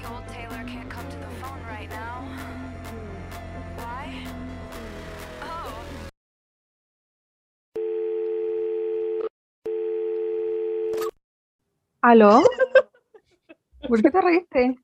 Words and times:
the 0.00 0.08
old 0.12 0.26
Taylor 0.28 0.62
can't 0.66 0.88
come 0.88 1.08
to 1.10 1.16
the 1.18 1.26
phone 1.40 1.60
right 1.66 1.90
now. 1.90 2.22
Why? 3.76 4.26
Oh. 5.42 5.84
¿Aló? 12.02 12.42
¿Por 13.88 14.02
qué 14.02 14.10
te 14.10 14.20
reíste? 14.20 14.76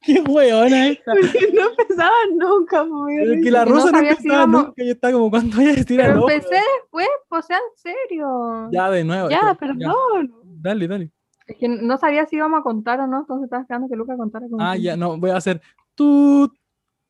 Qué 0.00 0.20
weona 0.20 0.88
esta. 0.88 1.12
no 1.54 1.70
empezaban 1.70 2.38
nunca, 2.38 2.84
Pero 3.16 3.42
que 3.42 3.50
la 3.50 3.64
no 3.64 3.72
rosa 3.72 3.92
no 3.92 3.98
si 3.98 4.06
empezaba 4.06 4.34
íbamos- 4.34 4.64
nunca 4.66 4.82
y 4.84 4.90
está 4.90 5.12
como, 5.12 5.30
¿cuándo 5.30 5.56
voy 5.56 5.66
a 5.66 5.72
decir 5.74 6.00
Pero 6.00 6.28
empecé 6.28 6.60
después, 6.80 7.08
pues 7.28 7.46
sea 7.46 7.58
en 7.58 7.76
serio. 7.76 8.68
Ya, 8.72 8.90
de 8.90 9.04
nuevo. 9.04 9.28
Ya, 9.30 9.50
espera, 9.52 9.74
perdón. 9.74 10.34
Dale, 10.44 10.88
dale. 10.88 11.12
Es 11.52 11.58
que 11.58 11.68
no 11.68 11.98
sabía 11.98 12.24
si 12.24 12.36
íbamos 12.36 12.60
a 12.60 12.62
contar 12.62 12.98
o 13.00 13.06
no, 13.06 13.20
entonces 13.20 13.44
estaba 13.44 13.60
esperando 13.60 13.86
que 13.86 13.94
Luca 13.94 14.16
contara. 14.16 14.46
como 14.48 14.62
Ah, 14.64 14.74
ya, 14.74 14.96
no, 14.96 15.18
voy 15.18 15.30
a 15.30 15.36
hacer 15.36 15.60
tú, 15.94 16.50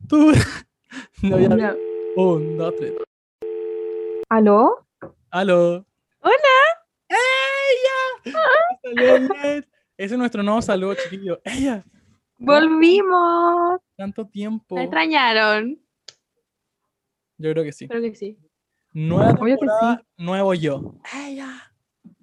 tú. 0.08 0.32
No, 1.22 1.38
ya. 1.38 1.56
Ya. 1.56 1.76
Un, 2.16 2.58
dos, 2.58 2.74
tres. 2.76 2.92
¿Aló? 4.28 4.86
Aló. 5.30 5.86
Hola. 6.20 6.58
¡Ella! 7.08 8.32
Salió 8.82 9.28
bien. 9.32 9.66
Ese 9.96 10.14
es 10.14 10.18
nuestro 10.18 10.42
nuevo 10.42 10.60
saludo, 10.60 10.94
chiquillo. 10.94 11.40
¡Ella! 11.44 11.84
¡Volvimos! 12.36 13.80
Tanto 13.96 14.26
tiempo. 14.26 14.74
Me 14.74 14.82
extrañaron. 14.82 15.80
Yo 17.38 17.52
creo 17.52 17.64
que 17.64 17.72
sí. 17.72 17.88
Creo 17.88 18.02
que 18.02 18.14
sí. 18.14 18.36
Nueva 18.92 19.34
que 19.34 19.44
temporada, 19.44 20.04
nuevo 20.18 20.52
yo. 20.52 20.96
¡Ella! 21.26 21.72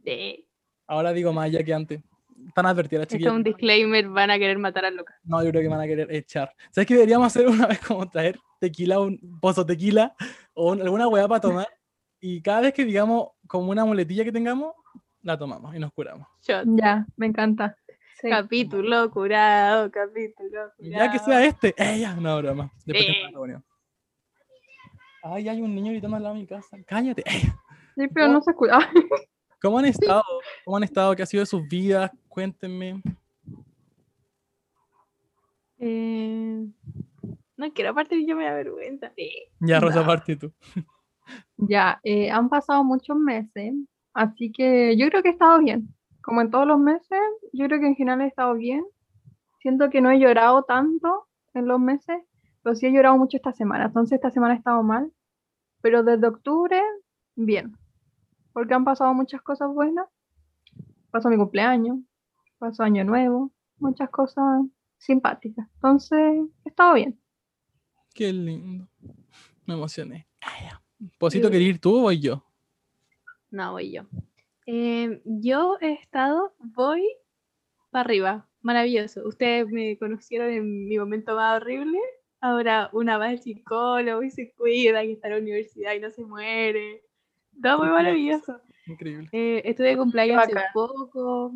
Sí. 0.03 0.47
Ahora 0.85 1.11
digo 1.13 1.33
más 1.33 1.49
ya 1.51 1.63
que 1.63 1.73
antes. 1.73 2.01
Están 2.47 2.65
advertidas, 2.65 3.03
Esto 3.03 3.15
es 3.15 3.19
chiquillos. 3.19 3.35
un 3.35 3.43
disclaimer, 3.43 4.07
van 4.09 4.31
a 4.31 4.37
querer 4.39 4.57
matar 4.57 4.85
a 4.85 4.91
Lucas. 4.91 5.15
No, 5.23 5.43
yo 5.43 5.49
creo 5.51 5.61
que 5.61 5.67
van 5.67 5.81
a 5.81 5.85
querer 5.87 6.11
echar. 6.13 6.53
¿Sabes 6.71 6.87
qué 6.87 6.93
deberíamos 6.95 7.27
hacer 7.27 7.47
una 7.47 7.67
vez 7.67 7.79
como 7.79 8.09
traer 8.09 8.39
tequila, 8.59 8.99
un 8.99 9.39
pozo 9.39 9.65
tequila 9.65 10.15
o 10.53 10.71
un- 10.71 10.81
alguna 10.81 11.07
hueá 11.07 11.27
para 11.27 11.41
tomar? 11.41 11.67
Y 12.19 12.41
cada 12.41 12.61
vez 12.61 12.73
que 12.73 12.85
digamos 12.85 13.29
como 13.47 13.69
una 13.71 13.85
muletilla 13.85 14.23
que 14.23 14.31
tengamos, 14.31 14.73
la 15.21 15.37
tomamos 15.37 15.75
y 15.75 15.79
nos 15.79 15.91
curamos. 15.93 16.27
Shot. 16.41 16.65
Ya, 16.67 17.05
me 17.17 17.27
encanta. 17.27 17.75
Sí. 18.21 18.29
Capítulo 18.29 19.09
curado, 19.11 19.89
capítulo 19.91 20.71
Y 20.77 20.89
ya 20.89 21.09
que 21.11 21.19
curado. 21.19 21.25
sea 21.25 21.45
este, 21.45 21.73
ella, 21.77 22.13
no 22.15 22.37
broma. 22.37 22.71
Después 22.85 23.05
te 23.07 23.13
Sí. 23.13 23.23
mando, 23.23 23.39
bueno. 23.39 23.63
Ay, 25.23 25.47
hay 25.49 25.61
un 25.61 25.73
niño 25.75 25.91
gritando 25.91 26.17
al 26.17 26.23
lado 26.23 26.35
de 26.35 26.41
mi 26.41 26.47
casa. 26.47 26.77
Cállate. 26.85 27.23
ella. 27.25 27.55
Sí, 27.95 28.07
pero 28.13 28.27
no 28.29 28.41
se 28.41 28.51
escucha. 28.51 28.79
¿Cómo 29.61 29.79
han 29.79 29.85
estado? 29.85 30.23
¿Cómo 30.65 30.77
han 30.77 30.83
estado? 30.83 31.15
¿Qué 31.15 31.23
ha 31.23 31.25
sido 31.25 31.41
de 31.41 31.45
sus 31.47 31.67
vidas? 31.67 32.11
Cuéntenme. 32.27 33.01
Eh, 35.77 36.67
no 37.57 37.73
quiero 37.73 37.93
partir, 37.93 38.25
yo 38.27 38.35
me 38.35 38.45
da 38.45 38.53
vergüenza. 38.53 39.11
Ya, 39.59 39.79
Rosa, 39.79 40.01
Ya. 40.01 40.07
parte 40.07 40.35
tú. 40.35 40.51
Ya, 41.57 41.99
eh, 42.03 42.31
han 42.31 42.49
pasado 42.49 42.83
muchos 42.83 43.17
meses, 43.17 43.73
así 44.13 44.51
que 44.51 44.97
yo 44.97 45.07
creo 45.09 45.21
que 45.21 45.29
he 45.29 45.31
estado 45.33 45.59
bien. 45.59 45.93
Como 46.21 46.41
en 46.41 46.51
todos 46.51 46.67
los 46.67 46.79
meses, 46.79 47.19
yo 47.53 47.65
creo 47.67 47.79
que 47.79 47.87
en 47.87 47.95
general 47.95 48.21
he 48.21 48.27
estado 48.27 48.53
bien. 48.55 48.83
Siento 49.61 49.89
que 49.89 50.01
no 50.01 50.09
he 50.11 50.19
llorado 50.19 50.63
tanto 50.63 51.27
en 51.53 51.67
los 51.67 51.79
meses, 51.79 52.17
pero 52.63 52.75
sí 52.75 52.87
he 52.87 52.91
llorado 52.91 53.17
mucho 53.17 53.37
esta 53.37 53.51
semana. 53.53 53.85
Entonces 53.85 54.15
esta 54.15 54.31
semana 54.31 54.53
he 54.53 54.57
estado 54.57 54.83
mal, 54.83 55.11
pero 55.81 56.03
desde 56.03 56.27
octubre, 56.27 56.81
bien. 57.35 57.77
Porque 58.59 58.73
han 58.73 58.83
pasado 58.83 59.13
muchas 59.13 59.41
cosas 59.41 59.69
buenas. 59.73 60.05
Pasó 61.11 61.29
mi 61.29 61.37
cumpleaños, 61.37 61.99
pasó 62.57 62.83
Año 62.83 63.05
Nuevo, 63.05 63.53
muchas 63.77 64.09
cosas 64.09 64.43
simpáticas. 64.97 65.65
Entonces, 65.75 66.19
he 66.65 66.69
estado 66.69 66.95
bien. 66.95 67.17
Qué 68.13 68.33
lindo. 68.33 68.89
Me 69.65 69.75
emocioné. 69.75 70.27
Posito, 71.17 71.47
Sí. 71.47 71.51
¿querés 71.53 71.67
ir 71.69 71.79
tú 71.79 71.99
o 71.99 72.01
voy 72.01 72.19
yo? 72.19 72.43
No, 73.49 73.71
voy 73.71 73.93
yo. 73.93 74.01
Eh, 74.65 75.21
yo 75.23 75.77
he 75.79 75.93
estado, 75.93 76.53
voy 76.59 77.07
para 77.91 78.01
arriba. 78.01 78.49
Maravilloso. 78.59 79.25
Ustedes 79.25 79.69
me 79.69 79.97
conocieron 79.97 80.49
en 80.49 80.85
mi 80.85 80.99
momento 80.99 81.33
más 81.37 81.61
horrible. 81.61 81.97
Ahora 82.41 82.89
una 82.91 83.17
va 83.17 83.27
al 83.29 83.39
psicólogo 83.39 84.21
y 84.21 84.31
se 84.31 84.51
cuida 84.51 85.01
y 85.05 85.13
está 85.13 85.29
en 85.29 85.33
la 85.35 85.39
universidad 85.39 85.93
y 85.93 86.01
no 86.01 86.11
se 86.11 86.25
muere. 86.25 87.05
Todo 87.61 87.79
muy 87.79 87.89
maravilloso. 87.89 88.59
Increíble. 88.85 89.29
Eh, 89.31 89.61
estuve 89.65 89.89
de 89.89 89.97
cumpleaños 89.97 90.43
hace 90.43 90.53
poco. 90.73 91.53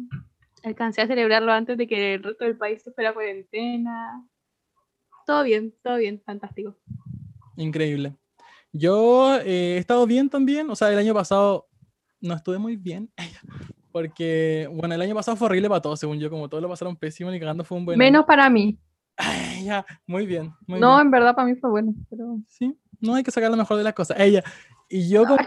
Alcancé 0.64 1.02
a 1.02 1.08
celebrarlo 1.08 1.52
antes 1.52 1.78
de 1.78 1.88
que 1.88 2.16
el 2.16 2.24
resto 2.24 2.46
del 2.46 2.58
país 2.58 2.82
se 2.82 2.92
fuera 2.92 3.10
a 3.10 3.14
cuarentena. 3.14 4.26
Todo 5.26 5.44
bien, 5.44 5.74
todo 5.84 5.98
bien, 5.98 6.22
fantástico. 6.26 6.76
Increíble. 7.58 8.16
Yo 8.72 9.36
eh, 9.42 9.76
he 9.76 9.78
estado 9.78 10.06
bien 10.08 10.30
también, 10.30 10.70
o 10.70 10.76
sea, 10.76 10.92
el 10.92 10.98
año 10.98 11.14
pasado 11.14 11.68
no 12.22 12.34
estuve 12.34 12.58
muy 12.58 12.76
bien, 12.76 13.12
porque, 13.92 14.68
bueno, 14.72 14.96
el 14.96 15.02
año 15.02 15.14
pasado 15.16 15.38
fue 15.38 15.46
horrible 15.48 15.70
para 15.70 15.82
todos, 15.82 16.00
según 16.00 16.20
yo, 16.20 16.30
como 16.30 16.50
todos 16.50 16.62
lo 16.64 16.70
pasaron 16.70 16.96
pésimo, 16.96 17.30
ni 17.30 17.40
cagando 17.40 17.64
fue 17.64 17.78
un 17.78 17.86
buen 17.86 18.02
año. 18.02 18.12
Menos 18.12 18.26
para 18.26 18.50
mí. 18.50 18.80
Ay, 19.16 19.64
ya, 19.66 19.86
muy 20.08 20.26
bien, 20.26 20.54
muy 20.66 20.80
No, 20.80 20.96
bien. 20.96 21.06
en 21.08 21.12
verdad 21.12 21.36
para 21.36 21.48
mí 21.48 21.56
fue 21.56 21.70
bueno, 21.70 21.94
pero... 22.10 22.38
Sí, 22.48 22.76
no 23.00 23.14
hay 23.16 23.24
que 23.24 23.32
sacar 23.32 23.52
lo 23.52 23.58
mejor 23.58 23.78
de 23.78 23.84
las 23.84 23.94
cosas. 23.94 24.20
Ella, 24.20 24.44
y 24.90 25.08
yo 25.10 25.26
como- 25.26 25.38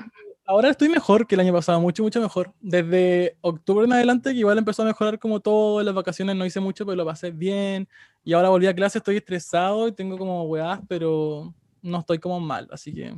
ahora 0.46 0.70
estoy 0.70 0.88
mejor 0.88 1.26
que 1.26 1.34
el 1.34 1.40
año 1.40 1.52
pasado, 1.52 1.80
mucho, 1.80 2.02
mucho 2.02 2.20
mejor. 2.20 2.52
Desde 2.60 3.36
octubre 3.40 3.84
en 3.84 3.92
adelante, 3.92 4.32
que 4.32 4.38
igual 4.38 4.58
empezó 4.58 4.82
a 4.82 4.86
mejorar 4.86 5.18
como 5.18 5.40
todo, 5.40 5.80
en 5.80 5.86
las 5.86 5.94
vacaciones 5.94 6.36
no 6.36 6.46
hice 6.46 6.60
mucho, 6.60 6.86
pero 6.86 6.96
lo 6.96 7.04
pasé 7.04 7.30
bien. 7.30 7.88
Y 8.24 8.32
ahora 8.32 8.48
volví 8.48 8.66
a 8.66 8.74
clase, 8.74 8.98
estoy 8.98 9.16
estresado 9.16 9.88
y 9.88 9.92
tengo 9.92 10.16
como 10.16 10.44
weás, 10.44 10.80
pero 10.88 11.52
no 11.82 11.98
estoy 11.98 12.18
como 12.18 12.40
mal, 12.40 12.68
así 12.70 12.94
que... 12.94 13.14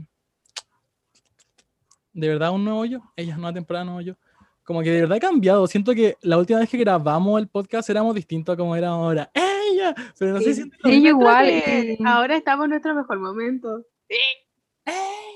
De 2.12 2.28
verdad, 2.28 2.50
un 2.50 2.64
nuevo 2.64 2.84
yo. 2.84 3.00
Ella 3.14 3.32
es 3.32 3.38
una 3.38 3.52
temporada 3.52 3.84
nuevo 3.84 4.00
yo. 4.00 4.14
Como 4.64 4.82
que 4.82 4.90
de 4.90 5.02
verdad 5.02 5.18
he 5.18 5.20
cambiado. 5.20 5.66
Siento 5.68 5.94
que 5.94 6.16
la 6.20 6.36
última 6.36 6.58
vez 6.58 6.68
que 6.68 6.76
grabamos 6.76 7.40
el 7.40 7.46
podcast 7.46 7.88
éramos 7.90 8.14
distintos 8.14 8.54
a 8.54 8.56
como 8.56 8.74
era 8.74 8.88
ahora. 8.88 9.30
¡Ella! 9.32 9.94
Pero 10.18 10.32
no 10.32 10.40
sé 10.40 10.54
si... 10.54 10.62
Sí, 10.62 11.06
igual. 11.06 11.48
Ahora 12.04 12.36
estamos 12.36 12.64
en 12.64 12.70
nuestro 12.70 12.94
mejor 12.94 13.20
momento. 13.20 13.84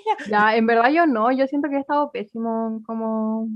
Ya, 0.29 0.57
en 0.57 0.67
verdad 0.67 0.91
yo 0.91 1.07
no, 1.07 1.31
yo 1.33 1.47
siento 1.47 1.69
que 1.69 1.77
he 1.77 1.81
estado 1.81 2.11
pésimo 2.11 2.83
como 2.87 3.49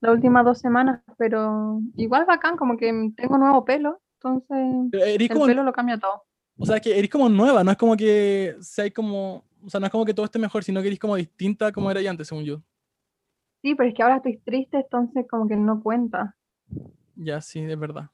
las 0.00 0.12
últimas 0.12 0.44
dos 0.44 0.58
semanas, 0.58 1.02
pero 1.16 1.80
igual 1.96 2.26
bacán, 2.26 2.56
como 2.56 2.76
que 2.76 2.92
tengo 3.16 3.38
nuevo 3.38 3.64
pelo, 3.64 4.00
entonces 4.18 4.92
el 4.92 5.28
como 5.28 5.46
pelo 5.46 5.62
lo 5.62 5.72
cambia 5.72 5.98
todo. 5.98 6.22
O 6.58 6.66
sea, 6.66 6.78
que 6.80 6.96
eres 6.96 7.10
como 7.10 7.28
nueva, 7.28 7.64
no 7.64 7.70
es 7.70 7.76
como 7.76 7.96
que 7.96 8.56
sea 8.60 8.90
como, 8.90 9.44
o 9.64 9.68
sea, 9.68 9.80
no 9.80 9.86
es 9.86 9.92
como 9.92 10.04
que 10.04 10.14
todo 10.14 10.26
esté 10.26 10.38
mejor, 10.38 10.62
sino 10.62 10.80
que 10.80 10.88
eres 10.88 11.00
como 11.00 11.16
distinta 11.16 11.72
como 11.72 11.90
era 11.90 12.00
ya 12.00 12.10
antes, 12.10 12.28
según 12.28 12.44
yo. 12.44 12.60
Sí, 13.62 13.74
pero 13.74 13.88
es 13.88 13.94
que 13.94 14.02
ahora 14.02 14.16
estoy 14.16 14.38
triste, 14.38 14.76
entonces 14.76 15.26
como 15.28 15.48
que 15.48 15.56
no 15.56 15.82
cuenta. 15.82 16.36
Ya, 17.16 17.40
sí, 17.40 17.60
es 17.60 17.78
verdad. 17.78 18.10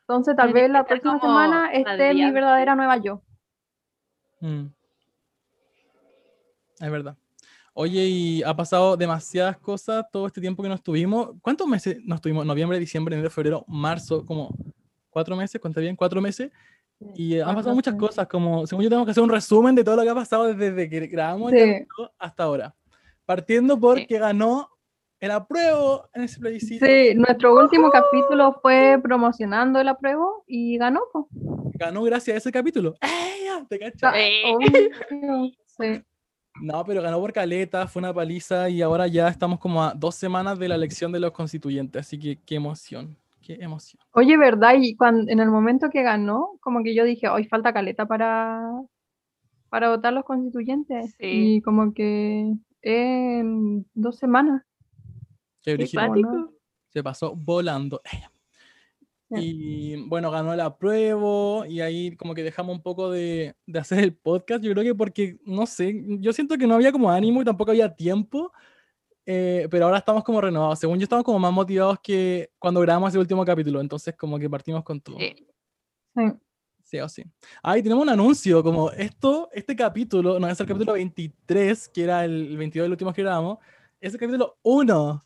Entonces 0.00 0.36
tal 0.36 0.52
Tienes 0.52 0.64
vez 0.64 0.72
la 0.72 0.84
próxima 0.84 1.20
semana 1.20 1.72
esté 1.72 2.14
mi 2.14 2.30
verdadera 2.30 2.74
nueva 2.74 2.96
yo. 2.98 3.22
Mm. 4.40 4.66
Es 6.80 6.90
verdad. 6.90 7.16
Oye, 7.74 8.04
y 8.06 8.42
ha 8.42 8.54
pasado 8.56 8.96
demasiadas 8.96 9.58
cosas 9.58 10.06
todo 10.10 10.26
este 10.26 10.40
tiempo 10.40 10.62
que 10.62 10.68
no 10.68 10.74
estuvimos. 10.76 11.30
¿Cuántos 11.42 11.66
meses 11.66 11.98
nos 12.04 12.16
estuvimos? 12.16 12.46
Noviembre, 12.46 12.78
diciembre, 12.78 13.14
enero, 13.14 13.30
febrero, 13.30 13.64
marzo, 13.68 14.24
como 14.24 14.54
cuatro 15.10 15.36
meses, 15.36 15.60
¿cuánto 15.60 15.80
bien? 15.80 15.94
Cuatro 15.94 16.20
meses. 16.22 16.50
Y 17.14 17.38
han 17.38 17.54
pasado 17.54 17.74
muchas 17.74 17.94
cosas, 17.94 18.26
como 18.26 18.66
según 18.66 18.82
yo 18.84 18.88
tengo 18.88 19.04
que 19.04 19.10
hacer 19.10 19.22
un 19.22 19.28
resumen 19.28 19.74
de 19.74 19.84
todo 19.84 19.96
lo 19.96 20.02
que 20.02 20.08
ha 20.08 20.14
pasado 20.14 20.54
desde 20.54 20.88
que 20.88 21.06
grabamos 21.06 21.52
Sí. 21.52 21.86
hasta 22.18 22.44
ahora. 22.44 22.74
Partiendo 23.26 23.78
por 23.78 23.98
Sí. 23.98 24.06
que 24.06 24.18
ganó 24.18 24.70
el 25.20 25.30
apruebo 25.30 26.08
en 26.14 26.22
ese 26.22 26.40
plebiscito. 26.40 26.86
Sí, 26.86 27.14
nuestro 27.14 27.54
último 27.54 27.90
capítulo 27.90 28.58
fue 28.62 28.98
promocionando 29.02 29.78
el 29.78 29.88
apruebo 29.88 30.44
y 30.46 30.78
ganó. 30.78 31.00
ganó 31.74 32.02
gracias 32.04 32.34
a 32.36 32.38
ese 32.38 32.52
capítulo. 32.52 32.94
¡Ella! 33.02 33.66
¿Te 33.68 33.78
cachas? 33.78 34.02
Ah, 34.04 34.12
Eh. 35.10 35.52
sí. 35.66 36.02
No, 36.60 36.84
pero 36.84 37.02
ganó 37.02 37.20
por 37.20 37.32
caleta, 37.32 37.86
fue 37.86 38.00
una 38.00 38.14
paliza 38.14 38.68
y 38.68 38.82
ahora 38.82 39.06
ya 39.06 39.28
estamos 39.28 39.58
como 39.58 39.82
a 39.82 39.94
dos 39.94 40.14
semanas 40.14 40.58
de 40.58 40.68
la 40.68 40.74
elección 40.74 41.12
de 41.12 41.20
los 41.20 41.32
constituyentes, 41.32 42.06
así 42.06 42.18
que 42.18 42.38
qué 42.44 42.56
emoción, 42.56 43.16
qué 43.42 43.58
emoción. 43.60 44.02
Oye, 44.12 44.36
¿verdad? 44.36 44.74
Y 44.80 44.96
cuando, 44.96 45.30
en 45.30 45.40
el 45.40 45.50
momento 45.50 45.90
que 45.90 46.02
ganó, 46.02 46.52
como 46.60 46.82
que 46.82 46.94
yo 46.94 47.04
dije, 47.04 47.28
hoy 47.28 47.44
falta 47.44 47.72
caleta 47.72 48.06
para, 48.06 48.62
para 49.68 49.90
votar 49.90 50.12
los 50.12 50.24
constituyentes. 50.24 51.14
Sí. 51.18 51.56
Y 51.56 51.62
como 51.62 51.92
que 51.92 52.54
en 52.82 53.86
dos 53.94 54.16
semanas. 54.16 54.62
Qué 55.62 55.76
Qué 55.76 55.98
brígido. 55.98 56.52
Se 56.88 57.02
pasó 57.02 57.34
volando. 57.34 58.00
Y 59.30 59.96
bueno, 60.08 60.30
ganó 60.30 60.54
el 60.54 60.60
apruebo 60.60 61.64
y 61.66 61.80
ahí 61.80 62.16
como 62.16 62.34
que 62.34 62.44
dejamos 62.44 62.76
un 62.76 62.82
poco 62.82 63.10
de, 63.10 63.56
de 63.66 63.78
hacer 63.78 63.98
el 63.98 64.14
podcast. 64.14 64.62
Yo 64.62 64.72
creo 64.72 64.84
que 64.84 64.94
porque, 64.94 65.38
no 65.44 65.66
sé, 65.66 66.04
yo 66.20 66.32
siento 66.32 66.56
que 66.56 66.66
no 66.66 66.76
había 66.76 66.92
como 66.92 67.10
ánimo 67.10 67.42
y 67.42 67.44
tampoco 67.44 67.72
había 67.72 67.92
tiempo, 67.92 68.52
eh, 69.24 69.66
pero 69.70 69.86
ahora 69.86 69.98
estamos 69.98 70.22
como 70.22 70.40
renovados. 70.40 70.78
Según 70.78 70.98
yo, 70.98 71.04
estamos 71.04 71.24
como 71.24 71.40
más 71.40 71.52
motivados 71.52 71.98
que 72.00 72.50
cuando 72.58 72.80
grabamos 72.80 73.10
ese 73.10 73.18
último 73.18 73.44
capítulo. 73.44 73.80
Entonces, 73.80 74.14
como 74.16 74.38
que 74.38 74.48
partimos 74.48 74.84
con 74.84 75.00
todo. 75.00 75.18
Sí. 75.18 75.34
Sí. 76.14 76.22
Sí 76.84 77.00
o 77.00 77.08
sí. 77.08 77.24
Ahí 77.64 77.82
tenemos 77.82 78.04
un 78.04 78.10
anuncio, 78.10 78.62
como 78.62 78.92
esto, 78.92 79.48
este 79.52 79.74
capítulo, 79.74 80.38
no 80.38 80.48
es 80.48 80.60
el 80.60 80.66
capítulo 80.68 80.92
23, 80.92 81.88
que 81.88 82.04
era 82.04 82.24
el 82.24 82.56
22 82.56 82.84
del 82.84 82.92
último 82.92 83.12
que 83.12 83.22
grabamos, 83.22 83.58
es 84.00 84.14
el 84.14 84.20
capítulo 84.20 84.56
1, 84.62 85.22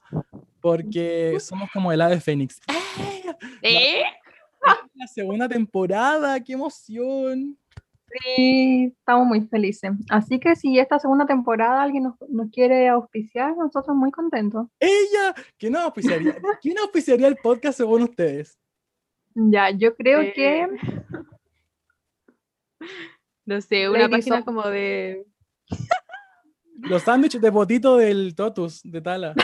porque 0.60 1.38
somos 1.40 1.70
como 1.72 1.92
el 1.92 2.00
ave 2.00 2.20
fénix. 2.20 2.60
¿Eh? 3.62 4.02
La 4.94 5.06
segunda 5.06 5.48
temporada, 5.48 6.38
qué 6.40 6.52
emoción. 6.52 7.56
Sí, 8.12 8.92
estamos 8.98 9.26
muy 9.26 9.42
felices. 9.42 9.92
Así 10.08 10.40
que 10.40 10.56
si 10.56 10.78
esta 10.78 10.98
segunda 10.98 11.26
temporada 11.26 11.80
alguien 11.82 12.02
nos, 12.04 12.14
nos 12.28 12.50
quiere 12.50 12.88
auspiciar, 12.88 13.56
nosotros 13.56 13.96
muy 13.96 14.10
contentos. 14.10 14.66
Ella, 14.80 15.34
¿quién 15.58 15.72
nos 15.72 15.82
auspiciaría? 15.82 16.36
¿Quién 16.60 16.78
auspiciaría 16.78 17.28
el 17.28 17.36
podcast 17.36 17.78
según 17.78 18.02
ustedes? 18.02 18.58
Ya, 19.34 19.70
yo 19.70 19.94
creo 19.94 20.22
Eh, 20.22 20.32
que 20.34 20.68
No 23.46 23.60
sé, 23.60 23.88
una 23.88 24.00
Lady 24.00 24.10
página 24.10 24.44
como 24.44 24.66
de. 24.68 25.24
Los 26.78 27.02
sándwiches 27.02 27.40
de 27.40 27.52
potito 27.52 27.96
del 27.96 28.34
Totus, 28.34 28.80
de 28.82 29.00
Tala. 29.00 29.34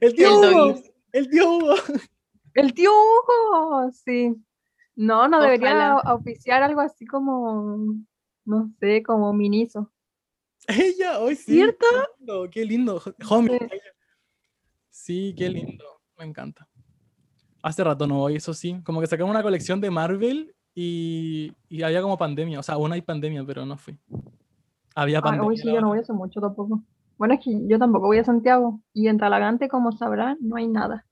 El 0.00 0.14
tío 0.14 0.42
El 0.42 0.54
Hugo, 0.54 0.82
el 1.12 1.28
tío 1.30 1.52
Hugo. 1.56 1.74
el 2.54 2.74
tío 2.74 2.90
Hugo, 2.92 3.90
sí. 3.92 4.34
No, 4.94 5.28
no 5.28 5.40
debería 5.42 5.70
Ojalá. 5.72 6.00
auspiciar 6.10 6.62
algo 6.62 6.80
así 6.80 7.04
como, 7.06 7.76
no 8.46 8.70
sé, 8.80 9.02
como 9.02 9.32
Miniso. 9.34 9.92
Ella, 10.68 11.18
hoy 11.20 11.36
sí. 11.36 11.52
¿Cierto? 11.52 11.84
Qué 11.86 12.16
lindo, 12.18 12.50
qué 12.50 12.64
lindo. 12.64 13.02
Homie. 13.28 13.68
Sí. 14.90 15.34
qué 15.36 15.48
lindo. 15.50 15.84
Me 16.18 16.24
encanta. 16.24 16.66
Hace 17.62 17.84
rato 17.84 18.06
no 18.06 18.16
voy, 18.18 18.36
eso 18.36 18.54
sí. 18.54 18.80
Como 18.84 19.00
que 19.00 19.06
sacaron 19.06 19.30
una 19.30 19.42
colección 19.42 19.80
de 19.80 19.90
Marvel 19.90 20.54
y, 20.74 21.52
y 21.68 21.82
había 21.82 22.00
como 22.00 22.16
pandemia. 22.16 22.60
O 22.60 22.62
sea, 22.62 22.76
aún 22.76 22.92
hay 22.92 23.02
pandemia, 23.02 23.44
pero 23.44 23.66
no 23.66 23.76
fui. 23.76 23.98
Había 24.94 25.18
Ay, 25.18 25.22
pandemia. 25.22 25.48
hoy 25.48 25.56
sí, 25.58 25.72
yo 25.72 25.80
no 25.80 25.88
voy 25.88 25.98
hace 25.98 26.12
mucho 26.14 26.40
tampoco. 26.40 26.82
Bueno, 27.16 27.34
es 27.34 27.40
que 27.40 27.66
yo 27.66 27.78
tampoco 27.78 28.06
voy 28.06 28.18
a 28.18 28.24
Santiago. 28.24 28.80
Y 28.92 29.08
en 29.08 29.18
Talagante, 29.18 29.68
como 29.68 29.92
sabrán, 29.92 30.38
no 30.40 30.56
hay 30.56 30.68
nada. 30.68 31.06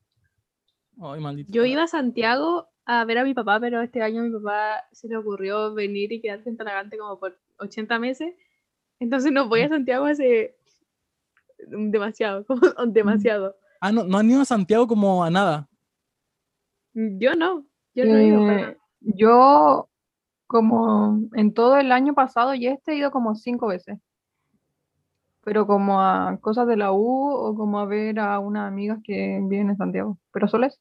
Ay, 1.00 1.20
maldito. 1.20 1.52
Yo 1.52 1.64
iba 1.64 1.84
a 1.84 1.88
Santiago 1.88 2.68
a 2.86 3.04
ver 3.04 3.18
a 3.18 3.24
mi 3.24 3.34
papá, 3.34 3.58
pero 3.60 3.80
este 3.80 4.02
año 4.02 4.20
a 4.20 4.24
mi 4.24 4.30
papá 4.30 4.84
se 4.92 5.08
le 5.08 5.16
ocurrió 5.16 5.74
venir 5.74 6.12
y 6.12 6.20
quedarse 6.20 6.50
en 6.50 6.56
Talagante 6.56 6.98
como 6.98 7.18
por 7.18 7.38
80 7.58 7.98
meses. 7.98 8.34
Entonces 9.00 9.32
no 9.32 9.48
voy 9.48 9.62
a 9.62 9.68
Santiago 9.68 10.04
hace 10.04 10.56
demasiado, 11.68 12.44
como 12.46 12.60
demasiado. 12.86 13.56
Ah, 13.80 13.92
no, 13.92 14.04
no 14.04 14.18
han 14.18 14.30
ido 14.30 14.42
a 14.42 14.46
Santiago 14.46 14.86
como 14.86 15.24
a 15.24 15.30
nada. 15.30 15.68
Yo 16.94 17.34
no, 17.34 17.66
yo 17.94 18.04
no 18.04 18.16
he 18.16 18.26
ido. 18.26 18.40
para 18.40 18.70
Eh, 18.70 18.78
yo, 19.00 19.88
como 20.46 21.20
en 21.34 21.52
todo 21.52 21.76
el 21.78 21.90
año 21.92 22.14
pasado 22.14 22.54
y 22.54 22.66
este, 22.66 22.92
he 22.92 22.96
ido 22.96 23.10
como 23.10 23.34
cinco 23.34 23.66
veces. 23.66 23.98
Pero 25.44 25.66
como 25.66 26.00
a 26.00 26.38
cosas 26.40 26.66
de 26.66 26.76
la 26.76 26.92
U 26.92 27.30
o 27.30 27.54
como 27.54 27.78
a 27.78 27.86
ver 27.86 28.18
a 28.18 28.38
unas 28.38 28.66
amigas 28.66 28.98
que 29.04 29.40
viven 29.42 29.70
en 29.70 29.76
Santiago. 29.76 30.18
Pero 30.32 30.48
solo 30.48 30.66
es. 30.66 30.80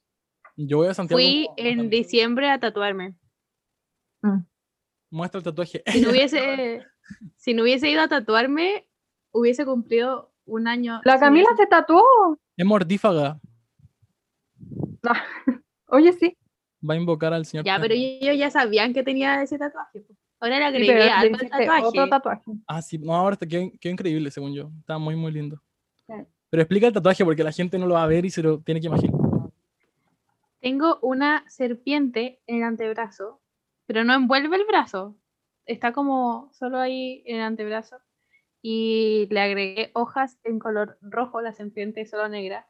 Yo 0.55 0.77
voy 0.77 0.87
a 0.87 0.93
Santiago. 0.93 1.17
Fui 1.17 1.49
en 1.57 1.89
diciembre 1.89 2.49
a 2.49 2.59
tatuarme. 2.59 3.15
Mm. 4.21 4.45
Muestra 5.09 5.39
el 5.39 5.43
tatuaje. 5.43 5.83
Si 5.87 6.01
no 6.01 6.11
hubiese, 6.11 6.85
si 7.37 7.53
no 7.53 7.63
hubiese 7.63 7.89
ido 7.89 8.01
a 8.01 8.07
tatuarme, 8.07 8.87
hubiese 9.31 9.65
cumplido 9.65 10.33
un 10.45 10.67
año. 10.67 11.01
La 11.03 11.19
Camila 11.19 11.49
se 11.57 11.67
tatuó. 11.67 12.37
Es 12.55 12.65
mordífaga. 12.65 13.39
Oye, 15.87 16.13
sí. 16.13 16.37
Va 16.87 16.93
a 16.93 16.97
invocar 16.97 17.33
al 17.33 17.45
señor. 17.45 17.65
Ya, 17.65 17.79
pero 17.79 17.93
ellos 17.93 18.37
ya 18.37 18.49
sabían 18.49 18.93
que 18.93 19.03
tenía 19.03 19.41
ese 19.41 19.57
tatuaje. 19.57 20.01
po. 20.01 20.15
Ahora 20.43 20.69
le 20.71 20.77
Sí, 20.77 20.91
agregué 20.91 21.05
le 21.05 21.09
algo 21.11 21.37
al 21.37 21.49
tatuaje. 21.49 21.85
otro 21.85 22.09
tatuaje. 22.09 22.51
Ah, 22.67 22.81
sí. 22.81 22.97
No, 22.97 23.15
ahora 23.15 23.33
está, 23.33 23.47
quedó, 23.47 23.71
quedó 23.79 23.93
increíble, 23.93 24.29
según 24.29 24.53
yo. 24.53 24.69
Está 24.79 24.97
muy, 24.97 25.15
muy 25.15 25.31
lindo. 25.31 25.61
Sí. 26.05 26.13
Pero 26.49 26.61
explica 26.63 26.87
el 26.87 26.93
tatuaje 26.93 27.23
porque 27.23 27.43
la 27.43 27.51
gente 27.53 27.79
no 27.79 27.87
lo 27.87 27.93
va 27.95 28.03
a 28.03 28.07
ver 28.07 28.25
y 28.25 28.29
se 28.29 28.43
lo 28.43 28.59
tiene 28.59 28.81
que 28.81 28.87
imaginar. 28.87 29.19
Tengo 30.59 30.99
una 31.01 31.43
serpiente 31.49 32.41
en 32.47 32.57
el 32.57 32.63
antebrazo, 32.63 33.41
pero 33.85 34.03
no 34.03 34.13
envuelve 34.13 34.55
el 34.57 34.65
brazo. 34.65 35.15
Está 35.65 35.93
como 35.93 36.49
solo 36.53 36.77
ahí 36.79 37.23
en 37.25 37.37
el 37.37 37.41
antebrazo. 37.43 37.97
Y 38.61 39.27
le 39.29 39.41
agregué 39.41 39.91
hojas 39.93 40.37
en 40.43 40.59
color 40.59 40.97
rojo, 41.01 41.41
la 41.41 41.53
serpiente 41.53 42.01
es 42.01 42.09
solo 42.09 42.29
negra, 42.29 42.67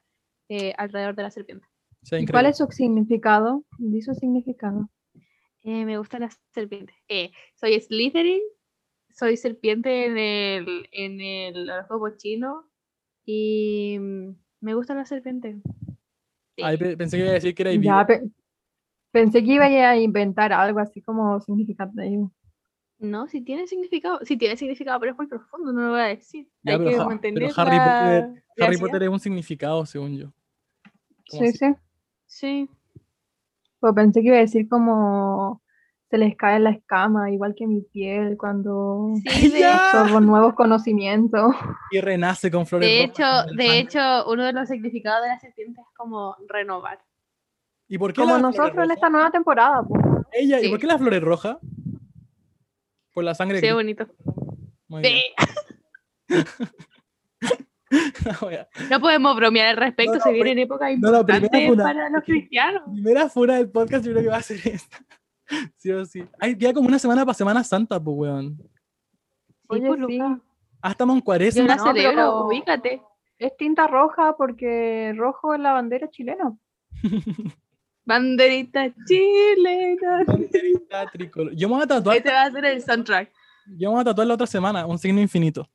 eh, 0.49 0.73
alrededor 0.77 1.15
de 1.15 1.23
la 1.23 1.29
serpiente. 1.31 1.67
¿Y 2.11 2.25
cuál 2.25 2.47
es 2.47 2.57
su 2.57 2.67
significado? 2.67 3.63
Di 3.77 4.01
su 4.01 4.13
significado. 4.15 4.89
Eh, 5.63 5.85
me 5.85 5.97
gustan 5.97 6.21
las 6.21 6.39
serpientes. 6.53 6.95
Eh, 7.07 7.31
soy 7.55 7.79
Slytherin, 7.79 8.41
soy 9.09 9.37
serpiente 9.37 10.05
en 10.05 10.17
el, 10.17 10.89
en 10.91 11.21
el 11.21 11.69
horóscopo 11.69 12.09
chino 12.17 12.69
y 13.25 13.97
mm, 13.99 14.35
me 14.61 14.73
gustan 14.75 14.97
las 14.97 15.09
serpientes. 15.09 15.57
Ay, 16.61 16.77
Sí. 16.77 16.83
pe- 16.83 16.97
pensé 16.97 17.17
que 17.17 17.23
iba 17.23 17.31
a 17.31 17.35
decir 17.35 17.55
que 17.55 17.63
era 17.63 17.73
Ya, 17.73 18.05
pe- 18.05 18.23
pensé 19.11 19.43
que 19.43 19.53
iba 19.53 19.65
a 19.65 19.97
inventar 19.97 20.51
algo 20.51 20.79
así 20.79 21.01
como 21.01 21.39
significativo. 21.39 22.31
No, 22.99 23.27
si 23.27 23.41
tiene 23.41 23.67
significado, 23.67 24.19
si 24.23 24.37
tiene 24.37 24.55
significado, 24.55 24.99
pero 24.99 25.11
es 25.13 25.17
muy 25.17 25.27
profundo, 25.27 25.73
no 25.73 25.81
lo 25.81 25.89
voy 25.91 26.01
a 26.01 26.05
decir. 26.05 26.47
Ya, 26.61 26.73
Hay 26.73 26.77
pero 26.79 26.89
que 26.89 26.97
Ja- 26.97 27.05
mantener 27.05 27.39
pero 27.49 27.53
Harry 27.61 27.77
la 27.77 27.83
Potter- 27.85 28.43
Harry. 28.67 28.77
Potter 28.77 29.03
es 29.03 29.09
un 29.09 29.19
significado, 29.19 29.85
según 29.85 30.17
yo. 30.17 30.33
Sí, 31.27 31.45
así. 31.45 31.57
sí. 31.57 31.65
Sí. 32.25 32.69
Pues 33.83 33.95
pensé 33.95 34.21
que 34.21 34.27
iba 34.27 34.37
a 34.37 34.39
decir 34.39 34.69
como 34.69 35.61
se 36.09 36.17
les 36.17 36.37
cae 36.37 36.57
la 36.61 36.69
escama, 36.69 37.29
igual 37.31 37.53
que 37.53 37.67
mi 37.67 37.81
piel, 37.81 38.37
cuando 38.37 39.13
Sí, 39.29 39.51
nuevos 40.21 40.53
conocimientos. 40.53 41.53
Y 41.91 41.99
renace 41.99 42.49
con 42.49 42.65
flores 42.65 42.87
de 42.87 43.07
rojas 43.07 43.45
hecho, 43.49 43.55
de 43.57 43.79
hecho, 43.79 43.99
uno 44.31 44.45
de 44.45 44.53
los 44.53 44.69
significados 44.69 45.23
de 45.23 45.27
la 45.27 45.39
serpiente 45.41 45.81
es 45.81 45.87
como 45.97 46.33
renovar. 46.47 47.03
¿Y 47.89 47.97
por 47.97 48.13
qué 48.13 48.21
Como 48.21 48.37
nosotros 48.37 48.85
en 48.85 48.91
esta 48.91 49.09
nueva 49.09 49.31
temporada. 49.31 49.83
pues. 49.83 50.01
Ella, 50.31 50.61
¿y 50.61 50.69
por 50.69 50.79
qué 50.79 50.87
las 50.87 50.99
flores 50.99 51.21
rojas? 51.21 51.57
Por 53.13 53.25
la 53.25 53.35
sangre. 53.35 53.59
Sí, 53.59 53.69
bonito. 53.69 54.07
Muy. 54.87 55.03
Sí. 55.03 55.23
La 56.29 56.45
No 58.89 58.99
podemos 58.99 59.35
bromear 59.35 59.69
al 59.69 59.77
respecto, 59.77 60.13
No, 60.13 60.17
no, 60.19 60.23
se 60.23 60.31
viene 60.31 60.51
en 60.51 60.59
época 60.59 60.89
no, 60.97 61.11
no, 61.11 61.25
primero 61.25 61.45
importante 61.45 61.65
fue 61.67 61.73
una- 61.75 61.83
para 61.83 62.09
los 62.09 62.23
cristianos. 62.23 62.81
Primera 62.91 63.29
fuera 63.29 63.55
del 63.55 63.69
podcast, 63.69 64.05
yo 64.05 64.11
creo 64.11 64.23
que 64.23 64.29
va 64.29 64.37
a 64.37 64.41
ser 64.41 64.59
esta. 64.65 64.97
Sí 65.77 65.91
o 65.91 66.03
sí. 66.05 66.23
Ay, 66.39 66.57
queda 66.57 66.73
como 66.73 66.87
una 66.87 66.97
semana 66.97 67.25
para 67.25 67.33
Semana 67.35 67.63
Santa, 67.63 68.01
pues, 68.03 68.17
weón. 68.17 68.57
Sí, 68.57 68.63
Oye, 69.67 69.87
pues, 69.87 69.99
sí. 70.07 70.17
Luca. 70.17 70.39
Ah, 70.81 70.91
estamos 70.91 71.13
en 71.15 71.19
Yo 71.21 71.25
cuaresma. 71.25 71.63
la 71.67 71.75
no, 71.75 71.83
celebro, 71.83 72.11
pero- 72.15 72.45
ubícate. 72.47 73.01
Es 73.37 73.57
tinta 73.57 73.87
roja 73.87 74.35
porque 74.37 75.13
rojo 75.17 75.53
es 75.53 75.59
la 75.59 75.73
bandera 75.73 76.09
chilena. 76.09 76.55
Banderita 78.05 78.93
chilena. 79.05 80.23
Banderita 80.25 81.05
tricolor. 81.11 81.53
Yo 81.55 81.67
me 81.69 81.75
voy 81.75 81.83
a 81.83 81.87
tatuar, 81.87 82.17
Ese 82.17 82.31
va 82.31 82.43
a 82.43 82.51
ser 82.51 82.65
el 82.65 82.81
soundtrack. 82.81 83.31
yo 83.77 83.89
me 83.89 83.95
voy 83.95 84.01
a 84.01 84.05
tatuar 84.05 84.27
la 84.27 84.33
otra 84.33 84.47
semana, 84.47 84.85
un 84.85 84.97
signo 84.97 85.21
infinito. 85.21 85.69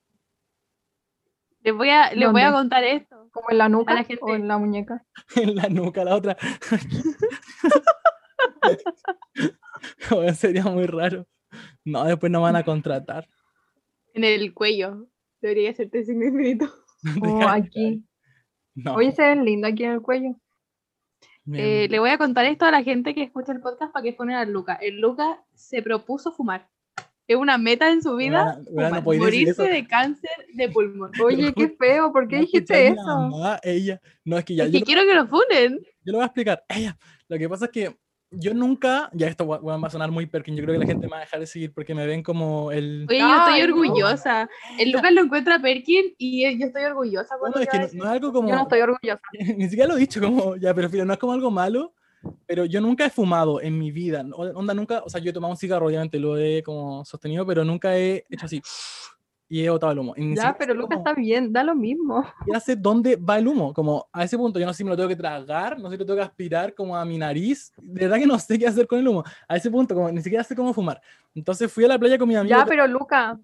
Les 1.69 1.77
voy 1.77 1.91
a, 1.91 2.11
les 2.15 2.33
voy 2.33 2.41
a 2.41 2.51
contar 2.51 2.83
esto. 2.83 3.29
Como 3.31 3.51
en 3.51 3.59
la 3.59 3.69
nuca 3.69 3.93
la 3.93 4.05
gente- 4.05 4.21
o 4.23 4.35
en 4.35 4.49
la 4.49 4.57
muñeca. 4.57 5.05
en 5.37 5.55
la 5.55 5.69
nuca, 5.69 6.03
la 6.03 6.15
otra. 6.17 6.35
Sería 10.35 10.65
muy 10.65 10.87
raro. 10.87 11.27
No, 11.85 12.05
después 12.05 12.33
no 12.33 12.41
van 12.41 12.57
a 12.57 12.65
contratar. 12.65 13.29
En 14.15 14.25
el 14.25 14.55
cuello. 14.55 15.09
Debería 15.43 15.71
hacerte 15.71 16.05
signo 16.05 16.25
infinito. 16.27 16.65
O 17.21 17.27
Deja- 17.39 17.53
aquí. 17.53 18.03
No, 18.75 18.95
Oye, 18.95 19.13
se 19.13 19.23
ven 19.23 19.45
lindo 19.45 19.69
aquí 19.69 19.85
en 19.85 19.93
el 19.93 20.01
cuello. 20.01 20.37
Eh, 21.53 21.87
le 21.91 21.99
voy 21.99 22.11
a 22.11 22.19
contar 22.19 22.47
esto 22.47 22.65
a 22.65 22.71
la 22.71 22.83
gente 22.83 23.15
que 23.15 23.23
escucha 23.25 23.53
el 23.53 23.61
podcast 23.61 23.93
para 23.93 24.03
que 24.03 24.13
ponen 24.15 24.37
al 24.37 24.51
Luca. 24.53 24.75
El 24.75 25.01
Luca 25.01 25.43
se 25.55 25.83
propuso 25.83 26.33
fumar. 26.33 26.69
Es 27.29 27.37
una 27.37 27.59
meta 27.59 27.93
en 27.93 28.03
su 28.03 28.17
vida. 28.17 28.59
Weona, 28.71 29.01
weona, 29.01 29.01
no 29.03 29.25
morirse 29.25 29.63
de 29.69 29.87
cáncer 29.87 30.31
de 30.55 30.69
pulmón. 30.71 31.13
Oye, 31.23 31.53
qué 31.53 31.69
feo, 31.69 32.11
¿por 32.11 32.27
qué 32.27 32.37
No 32.37 32.43
dijiste 32.43 32.89
eso? 32.89 33.29
más, 33.29 33.61
ella. 33.63 34.01
No, 34.25 34.39
es 34.39 34.45
que 34.47 34.55
ya. 34.55 34.65
Es 34.65 34.71
yo 34.71 34.73
que 34.73 34.81
lo- 34.81 34.87
quiero 34.87 35.03
que 35.03 35.15
lo 35.15 35.27
funen. 35.27 35.79
Yo 36.05 36.13
lo 36.13 36.19
voy 36.19 36.23
a 36.23 36.27
explicar. 36.27 36.65
Ella, 36.71 36.97
lo 37.29 37.37
que 37.39 37.49
pasa 37.49 37.67
es 37.67 37.71
que 37.71 37.97
yo 38.31 38.53
nunca, 38.55 39.09
ya 39.13 39.27
esto 39.27 39.47
va, 39.47 39.59
va 39.59 39.87
a 39.87 39.91
sonar 39.91 40.11
muy 40.11 40.27
perkin, 40.27 40.55
yo 40.55 40.63
creo 40.63 40.75
que 40.75 40.81
la 40.81 40.87
gente 40.87 41.07
me 41.07 41.11
va 41.13 41.17
a 41.19 41.21
dejar 41.21 41.41
de 41.41 41.47
seguir 41.47 41.73
porque 41.73 41.95
me 41.95 42.07
ven 42.07 42.23
como 42.23 42.73
el... 42.73 43.07
Oye, 43.09 43.19
yo 43.21 43.37
estoy 43.37 43.59
no. 43.61 43.65
orgullosa. 43.65 44.49
El 44.79 44.93
Lucas 44.93 45.13
lo 45.13 45.23
encuentra 45.23 45.59
Perkin 45.61 46.15
y 46.19 46.59
yo 46.59 46.67
estoy 46.67 46.85
orgullosa. 46.85 47.37
Cuando 47.39 47.59
es 47.61 47.69
que 47.69 47.79
no, 47.79 47.87
no 47.95 48.05
es 48.05 48.11
algo 48.11 48.33
como... 48.33 48.49
Yo 48.49 48.55
no 48.57 48.63
estoy 48.63 48.81
orgullosa. 48.81 49.23
Ni 49.57 49.65
siquiera 49.69 49.89
lo 49.89 49.97
he 49.97 50.01
dicho 50.01 50.21
como, 50.21 50.57
ya, 50.57 50.75
pero 50.75 50.89
fíjate, 50.91 51.07
no 51.07 51.13
es 51.15 51.19
como 51.19 51.33
algo 51.33 51.51
malo, 51.51 51.95
pero 52.47 52.65
yo 52.65 52.81
nunca 52.81 53.05
he 53.07 53.11
fumado 53.11 53.61
en 53.61 53.79
mi 53.79 53.91
vida. 53.91 54.25
Onda, 54.55 54.75
nunca, 54.75 55.03
o 55.05 55.09
sea, 55.09 55.21
yo 55.21 55.31
he 55.31 55.33
tomado 55.33 55.53
un 55.53 55.57
cigarro, 55.57 55.87
obviamente 55.87 56.19
lo 56.19 56.37
he 56.39 56.63
como 56.63 57.05
sostenido, 57.05 57.47
pero 57.47 57.65
nunca 57.65 57.97
he 57.97 58.25
hecho 58.31 58.47
así. 58.47 58.61
y 59.51 59.65
he 59.65 59.71
botado 59.71 59.93
el 59.93 59.99
humo. 60.01 60.13
Y 60.15 60.35
Ya, 60.37 60.55
pero 60.59 60.75
sé 60.75 60.79
Luca 60.79 60.97
cómo- 60.97 61.09
está 61.09 61.19
bien, 61.19 61.51
da 61.55 61.63
lo 61.65 61.75
mismo. 61.75 62.23
siquiera 62.41 62.61
sé 62.61 62.77
dónde 62.77 63.17
va 63.17 63.39
el 63.39 63.49
humo. 63.49 63.73
Como 63.73 64.07
a 64.13 64.23
ese 64.25 64.37
punto 64.37 64.59
yo 64.61 64.67
no 64.67 64.75
sé 64.75 64.79
si 64.79 64.85
me 64.85 64.91
lo 64.91 64.97
tengo 64.97 65.09
que 65.09 65.17
tragar, 65.17 65.79
no 65.79 65.89
sé 65.89 65.95
si 65.95 66.01
lo 66.01 66.05
tengo 66.05 66.19
que 66.19 66.25
aspirar 66.27 66.75
como 66.75 66.95
a 66.95 67.03
mi 67.07 67.17
nariz. 67.17 67.73
De 67.79 68.03
verdad 68.03 68.19
que 68.19 68.27
no 68.27 68.39
sé 68.39 68.59
qué 68.59 68.67
hacer 68.67 68.87
con 68.87 68.99
el 68.99 69.09
humo. 69.09 69.25
A 69.49 69.57
ese 69.57 69.71
punto, 69.71 69.95
como 69.95 70.11
ni 70.13 70.21
siquiera 70.21 70.45
sé 70.45 70.55
cómo 70.55 70.75
fumar. 70.75 71.01
Entonces 71.35 71.73
fui 71.73 71.83
a 71.87 71.89
la 71.89 71.99
playa 71.99 72.19
con 72.19 72.29
mi 72.29 72.37
amigo. 72.37 72.55
Ya, 72.59 72.67
pero 72.67 72.87
Luca, 72.87 73.41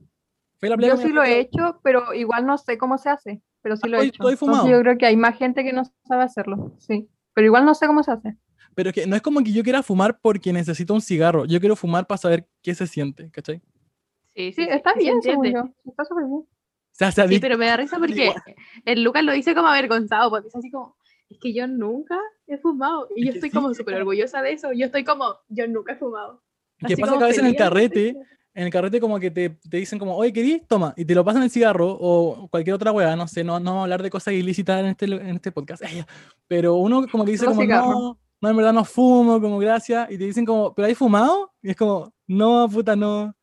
fui 0.59 0.67
a 0.67 0.71
la 0.73 0.77
playa 0.77 0.95
yo 0.95 1.01
sí 1.01 1.09
lo 1.09 1.23
he 1.23 1.41
hecho, 1.41 1.81
pero 1.83 2.13
igual 2.13 2.45
no 2.45 2.59
sé 2.59 2.77
cómo 2.77 2.99
se 2.99 3.09
hace. 3.09 3.41
Pero 3.63 3.79
sí 3.79 3.89
lo 3.89 3.97
he 3.97 4.01
¿tú- 4.01 4.05
hecho. 4.09 4.23
tú 4.25 4.29
has 4.29 4.33
Entonces 4.35 4.59
fumado? 4.59 4.69
yo 4.77 4.83
creo 4.83 4.99
que 4.99 5.07
hay 5.07 5.17
más 5.17 5.39
gente 5.39 5.65
que 5.65 5.73
no 5.73 5.85
sabe 6.07 6.23
hacerlo. 6.25 6.75
Sí. 6.77 7.09
Pero 7.33 7.47
igual 7.47 7.65
no 7.65 7.75
sé 7.75 7.87
cómo 7.87 8.03
se 8.03 8.11
hace. 8.13 8.37
Pero 8.75 8.91
es 8.91 8.95
que 8.95 9.07
no 9.07 9.17
es 9.17 9.23
como 9.23 9.43
que 9.43 9.53
yo 9.53 9.63
quiera 9.63 9.83
fumar 9.83 10.19
porque 10.21 10.53
necesito 10.53 10.95
un 10.95 11.01
cigarro. 11.01 11.45
Yo 11.45 11.61
quiero 11.61 11.77
fumar 11.77 12.07
para 12.07 12.19
saber 12.19 12.47
qué 12.63 12.75
se 12.75 12.87
siente, 12.87 13.31
¿cachai? 13.31 13.61
Sí, 14.35 14.53
Sí, 14.53 14.63
está 14.69 14.93
se 14.95 14.99
bien, 15.01 15.23
según 15.23 15.47
entiende. 15.47 15.71
yo. 15.85 15.91
Está 15.91 16.05
súper 16.05 16.25
bien. 16.25 16.39
O 16.39 16.47
sea, 16.97 17.11
se 17.13 17.27
Sí, 17.29 17.39
pero 17.41 17.59
me 17.59 17.67
da 17.67 17.77
risa 17.77 17.99
porque 17.99 18.25
Igual. 18.27 18.43
el 18.85 19.03
Lucas 19.03 19.25
lo 19.25 19.33
dice 19.33 19.55
como 19.55 19.69
avergonzado, 19.69 20.31
porque 20.31 20.49
es 20.49 20.55
así 20.57 20.71
como, 20.71 20.97
es 21.29 21.39
que 21.41 21.53
yo 21.53 21.67
nunca 21.67 22.19
he 22.47 22.57
fumado. 22.59 23.09
Y 23.17 23.23
Es 23.23 23.27
yo 23.27 23.35
estoy 23.35 23.51
sí, 23.51 23.55
como 23.57 23.69
súper 23.75 23.95
como- 23.95 23.99
orgullosa 23.99 24.43
de 24.43 24.53
eso. 24.53 24.73
Yo 24.73 24.87
estoy 24.87 25.05
como, 25.05 25.37
yo 25.49 25.67
nunca 25.69 25.93
he 25.93 25.97
fumado. 25.97 26.43
¿Qué 26.87 26.97
pasa 26.97 27.17
que 27.19 27.25
a 27.25 27.27
veces 27.29 27.43
en 27.43 27.47
el 27.47 27.57
carrete, 27.57 28.09
en 28.55 28.65
el 28.65 28.71
carrete 28.71 29.01
como 29.01 29.19
que 29.19 29.31
te, 29.31 29.51
te 29.51 29.77
dicen 29.79 29.99
como, 29.99 30.17
oye, 30.17 30.33
¿querís? 30.33 30.67
Toma, 30.69 30.93
y 30.97 31.05
te 31.05 31.15
lo 31.15 31.25
pasan 31.25 31.43
el 31.43 31.51
cigarro 31.51 31.97
o 32.01 32.49
cualquier 32.49 32.75
otra 32.75 32.93
weá, 32.93 33.17
no 33.17 33.27
sé, 33.27 33.43
no, 33.43 33.59
no 33.59 33.65
vamos 33.71 33.81
a 33.81 33.83
hablar 33.85 34.03
de 34.03 34.11
cosas 34.11 34.35
ilícitas 34.35 34.81
en 34.81 34.87
este, 34.87 35.05
en 35.07 35.37
este 35.37 35.51
podcast, 35.53 35.83
pero 36.49 36.75
uno 36.77 37.07
como 37.09 37.25
que 37.25 37.33
dice 37.33 37.45
Solo 37.45 37.53
como, 37.57 37.63
cigarro. 37.63 37.91
no, 37.91 38.19
no, 38.45 38.51
en 38.51 38.57
verdad 38.57 38.73
no 38.73 38.85
fumo, 38.85 39.41
como 39.41 39.59
gracias, 39.59 40.11
y 40.11 40.19
te 40.19 40.25
dicen 40.25 40.45
como, 40.45 40.75
¿pero 40.75 40.87
hay 40.87 40.95
fumado? 40.95 41.53
Y 41.63 41.71
es 41.71 41.77
como, 41.77 42.13
no, 42.27 42.69
puta, 42.69 42.95
no. 42.95 43.35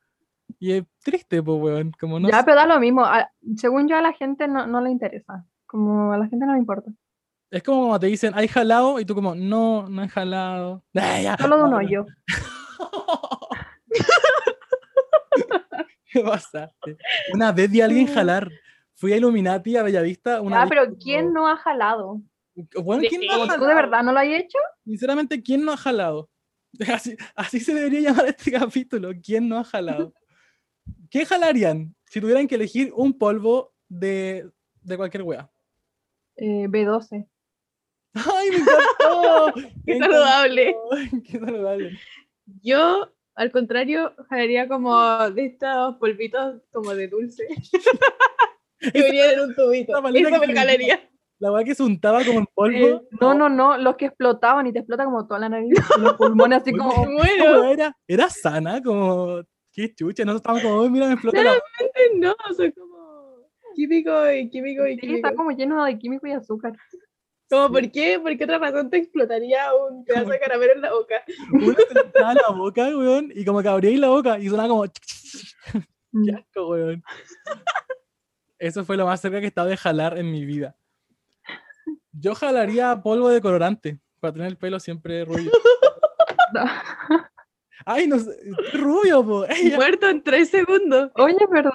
Y 0.59 0.73
es 0.73 0.83
triste, 1.03 1.41
pues, 1.41 1.59
weón, 1.59 1.91
como 1.99 2.19
no 2.19 2.29
ya, 2.29 2.43
pero 2.45 2.55
da 2.57 2.65
lo 2.65 2.79
mismo. 2.79 3.03
a- 3.03 3.29
según 3.57 3.87
yo, 3.87 3.97
a 3.97 4.01
la 4.01 4.13
gente 4.13 4.47
no, 4.47 4.67
no 4.67 4.79
le 4.81 4.91
interesa. 4.91 5.45
Como 5.65 6.11
a 6.13 6.17
la 6.17 6.27
gente 6.27 6.45
no 6.45 6.53
le 6.53 6.59
importa. 6.59 6.91
Es 7.49 7.63
como 7.63 7.81
cuando 7.87 7.99
te 8.01 8.07
dicen, 8.07 8.33
¿hay 8.35 8.47
jalado? 8.47 8.99
Y 8.99 9.05
tú 9.05 9.15
como, 9.15 9.33
no, 9.35 9.87
no 9.89 10.03
he 10.03 10.07
jalado. 10.09 10.83
Ay, 10.93 11.23
ya. 11.23 11.37
Solo 11.37 11.57
de 11.57 11.63
un 11.63 11.73
hoyo. 11.73 12.05
¿Qué 16.11 16.21
pasaste? 16.21 16.97
Una 17.33 17.51
vez 17.51 17.71
vi 17.71 17.81
a 17.81 17.85
alguien 17.85 18.07
jalar. 18.07 18.49
Fui 18.95 19.13
a 19.13 19.17
Illuminati, 19.17 19.77
a 19.77 19.83
Bellavista. 19.83 20.41
Una 20.41 20.59
vez 20.61 20.69
pero 20.69 20.85
como- 20.85 20.97
¿quién 20.97 21.33
no 21.33 21.47
ha 21.47 21.55
jalado? 21.57 22.21
Bueno, 22.55 23.03
¿quién 23.07 23.21
no 23.27 23.43
ha 23.43 23.57
tú 23.57 23.65
de 23.65 23.73
verdad 23.75 24.03
no 24.03 24.11
lo 24.11 24.19
has 24.19 24.27
hecho. 24.27 24.57
Sinceramente, 24.85 25.41
¿quién 25.41 25.63
no 25.63 25.71
ha 25.71 25.77
jalado? 25.77 26.29
Así, 26.93 27.17
así 27.35 27.59
se 27.59 27.73
debería 27.73 27.99
llamar 27.99 28.27
este 28.27 28.51
capítulo. 28.51 29.11
¿Quién 29.21 29.49
no 29.49 29.57
ha 29.59 29.63
jalado? 29.63 30.13
¿Qué 31.09 31.25
jalarían 31.25 31.95
si 32.05 32.21
tuvieran 32.21 32.47
que 32.47 32.55
elegir 32.55 32.91
un 32.95 33.17
polvo 33.17 33.73
de, 33.89 34.49
de 34.81 34.97
cualquier 34.97 35.23
wea? 35.23 35.51
Eh, 36.37 36.67
B12. 36.69 37.27
¡Ay, 38.13 38.49
me 38.51 38.57
encantó! 38.57 39.53
Qué 39.85 39.93
Me 39.95 39.99
saludable. 39.99 40.69
encantó. 40.69 41.23
¡Qué 41.31 41.39
saludable! 41.39 41.99
Yo, 42.61 43.13
al 43.35 43.51
contrario, 43.51 44.13
jalaría 44.29 44.67
como 44.67 45.29
de 45.31 45.45
estos 45.45 45.95
polvitos 45.97 46.61
como 46.71 46.93
de 46.95 47.07
dulce. 47.07 47.45
que 48.79 49.01
venían 49.01 49.31
en 49.31 49.39
un 49.41 49.55
tubito. 49.55 49.93
Eso 49.97 50.39
me 50.39 50.53
jalaría. 50.55 51.09
La 51.41 51.51
wea 51.51 51.63
que 51.63 51.73
se 51.73 51.81
untaba 51.81 52.23
como 52.23 52.37
en 52.39 52.45
polvo. 52.53 52.77
Eh, 52.77 53.01
no, 53.19 53.33
no, 53.33 53.49
no. 53.49 53.75
Los 53.75 53.95
que 53.95 54.05
explotaban 54.05 54.67
y 54.67 54.73
te 54.73 54.77
explota 54.79 55.05
como 55.05 55.25
toda 55.25 55.39
la 55.39 55.49
nariz. 55.49 55.71
los 55.99 56.13
pulmones 56.13 56.61
así 56.61 56.71
como. 56.71 57.01
Wea 57.01 57.71
era, 57.71 57.97
era 58.07 58.29
sana, 58.29 58.79
como. 58.81 59.41
Qué 59.73 59.91
chucha, 59.95 60.23
nosotros 60.23 60.41
estábamos 60.41 60.63
como, 60.63 60.81
"Uy, 60.83 60.89
mira, 60.91 61.07
me 61.07 61.13
explota 61.13 61.43
la 61.43 61.53
No, 62.15 62.35
soy 62.55 62.71
como 62.73 63.37
químico 63.75 64.11
y 64.31 64.49
químico 64.49 64.85
y 64.85 64.95
Sí, 64.95 64.99
químico. 65.01 65.27
está 65.27 65.35
como 65.35 65.49
lleno 65.51 65.83
de 65.83 65.97
químico 65.97 66.27
y 66.27 66.31
azúcar. 66.33 66.73
Como, 67.49 67.71
¿por 67.71 67.91
qué? 67.91 68.19
¿Por 68.19 68.37
qué 68.37 68.43
otra 68.43 68.59
razón 68.59 68.89
te 68.91 68.97
explotaría 68.97 69.73
un 69.73 70.05
pedazo 70.05 70.29
de 70.29 70.39
caramelo 70.39 70.73
en 70.73 70.81
la 70.81 70.93
boca? 70.93 71.23
Uno 71.53 71.75
en 72.29 72.35
la 72.35 72.55
boca, 72.55 72.83
weón, 72.95 73.31
y 73.33 73.43
como 73.45 73.61
que 73.63 73.67
abría 73.69 73.89
ahí 73.89 73.97
la 73.97 74.09
boca 74.09 74.37
y 74.37 74.47
sonaba 74.47 74.69
como. 74.69 74.85
Mm. 76.13 76.25
Qué 76.25 76.31
asco, 76.35 76.67
weón. 76.67 77.01
Eso 78.59 78.83
fue 78.83 78.97
lo 78.97 79.05
más 79.05 79.21
cerca 79.21 79.39
que 79.39 79.45
he 79.45 79.47
estado 79.47 79.69
de 79.69 79.77
jalar 79.77 80.17
en 80.17 80.29
mi 80.29 80.45
vida. 80.45 80.75
Yo 82.13 82.35
jalaría 82.35 83.01
polvo 83.01 83.29
de 83.29 83.41
colorante 83.41 83.99
para 84.19 84.33
tener 84.33 84.47
el 84.49 84.57
pelo 84.57 84.79
siempre 84.79 85.25
rubio. 85.25 85.51
Ay, 87.85 88.07
no 88.07 88.19
sé, 88.19 88.37
rubio, 88.73 89.25
po. 89.25 89.45
Muerto 89.75 90.07
en 90.09 90.21
tres 90.23 90.49
segundos. 90.49 91.11
Oye, 91.15 91.37
es 91.39 91.49
verdad. 91.49 91.71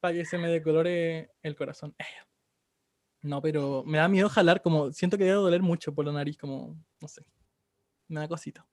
para 0.00 0.14
que 0.14 0.24
se 0.24 0.38
me 0.38 0.48
decolore 0.48 1.30
el 1.42 1.54
corazón. 1.54 1.94
Ey. 1.98 2.06
No, 3.22 3.40
pero 3.42 3.82
me 3.84 3.98
da 3.98 4.08
miedo 4.08 4.28
jalar, 4.28 4.62
como 4.62 4.90
siento 4.92 5.18
que 5.18 5.24
debe 5.24 5.36
doler 5.36 5.62
mucho 5.62 5.94
por 5.94 6.04
la 6.06 6.12
nariz, 6.12 6.36
como, 6.36 6.76
no 7.00 7.08
sé. 7.08 7.22
Me 8.08 8.20
da 8.20 8.28
cosita. 8.28 8.66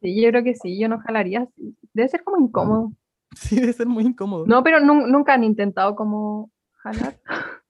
Sí, 0.00 0.20
yo 0.20 0.30
creo 0.30 0.42
que 0.42 0.54
sí, 0.54 0.78
yo 0.80 0.88
no 0.88 0.98
jalaría 1.00 1.42
así. 1.42 1.76
Debe 1.92 2.08
ser 2.08 2.24
como 2.24 2.38
incómodo. 2.44 2.92
Sí, 3.36 3.60
debe 3.60 3.72
ser 3.72 3.86
muy 3.86 4.04
incómodo. 4.04 4.46
No, 4.46 4.62
pero 4.64 4.78
nun- 4.80 5.10
nunca 5.10 5.34
han 5.34 5.44
intentado 5.44 5.94
como 5.94 6.50
jalar. 6.82 7.18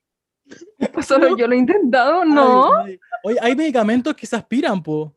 Solo 1.06 1.37
yo 1.37 1.47
lo 1.47 1.54
he 1.54 1.59
intentado, 1.59 2.23
Ay, 2.23 2.28
no. 2.30 2.75
ay. 2.85 3.00
Oye, 3.25 3.38
hay 3.40 3.54
medicamentos 3.56 4.14
que 4.14 4.26
se 4.26 4.37
aspiran, 4.37 4.82
po. 4.82 5.14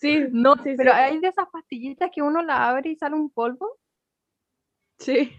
Sí, 0.00 0.26
No, 0.30 0.54
sí, 0.56 0.74
pero 0.76 0.92
sí. 0.92 0.98
hay 0.98 1.18
de 1.20 1.28
esas 1.28 1.46
pastillitas 1.50 2.10
que 2.14 2.22
uno 2.22 2.42
la 2.42 2.68
abre 2.68 2.90
y 2.90 2.96
sale 2.96 3.14
un 3.14 3.30
polvo. 3.30 3.78
Sí. 4.98 5.32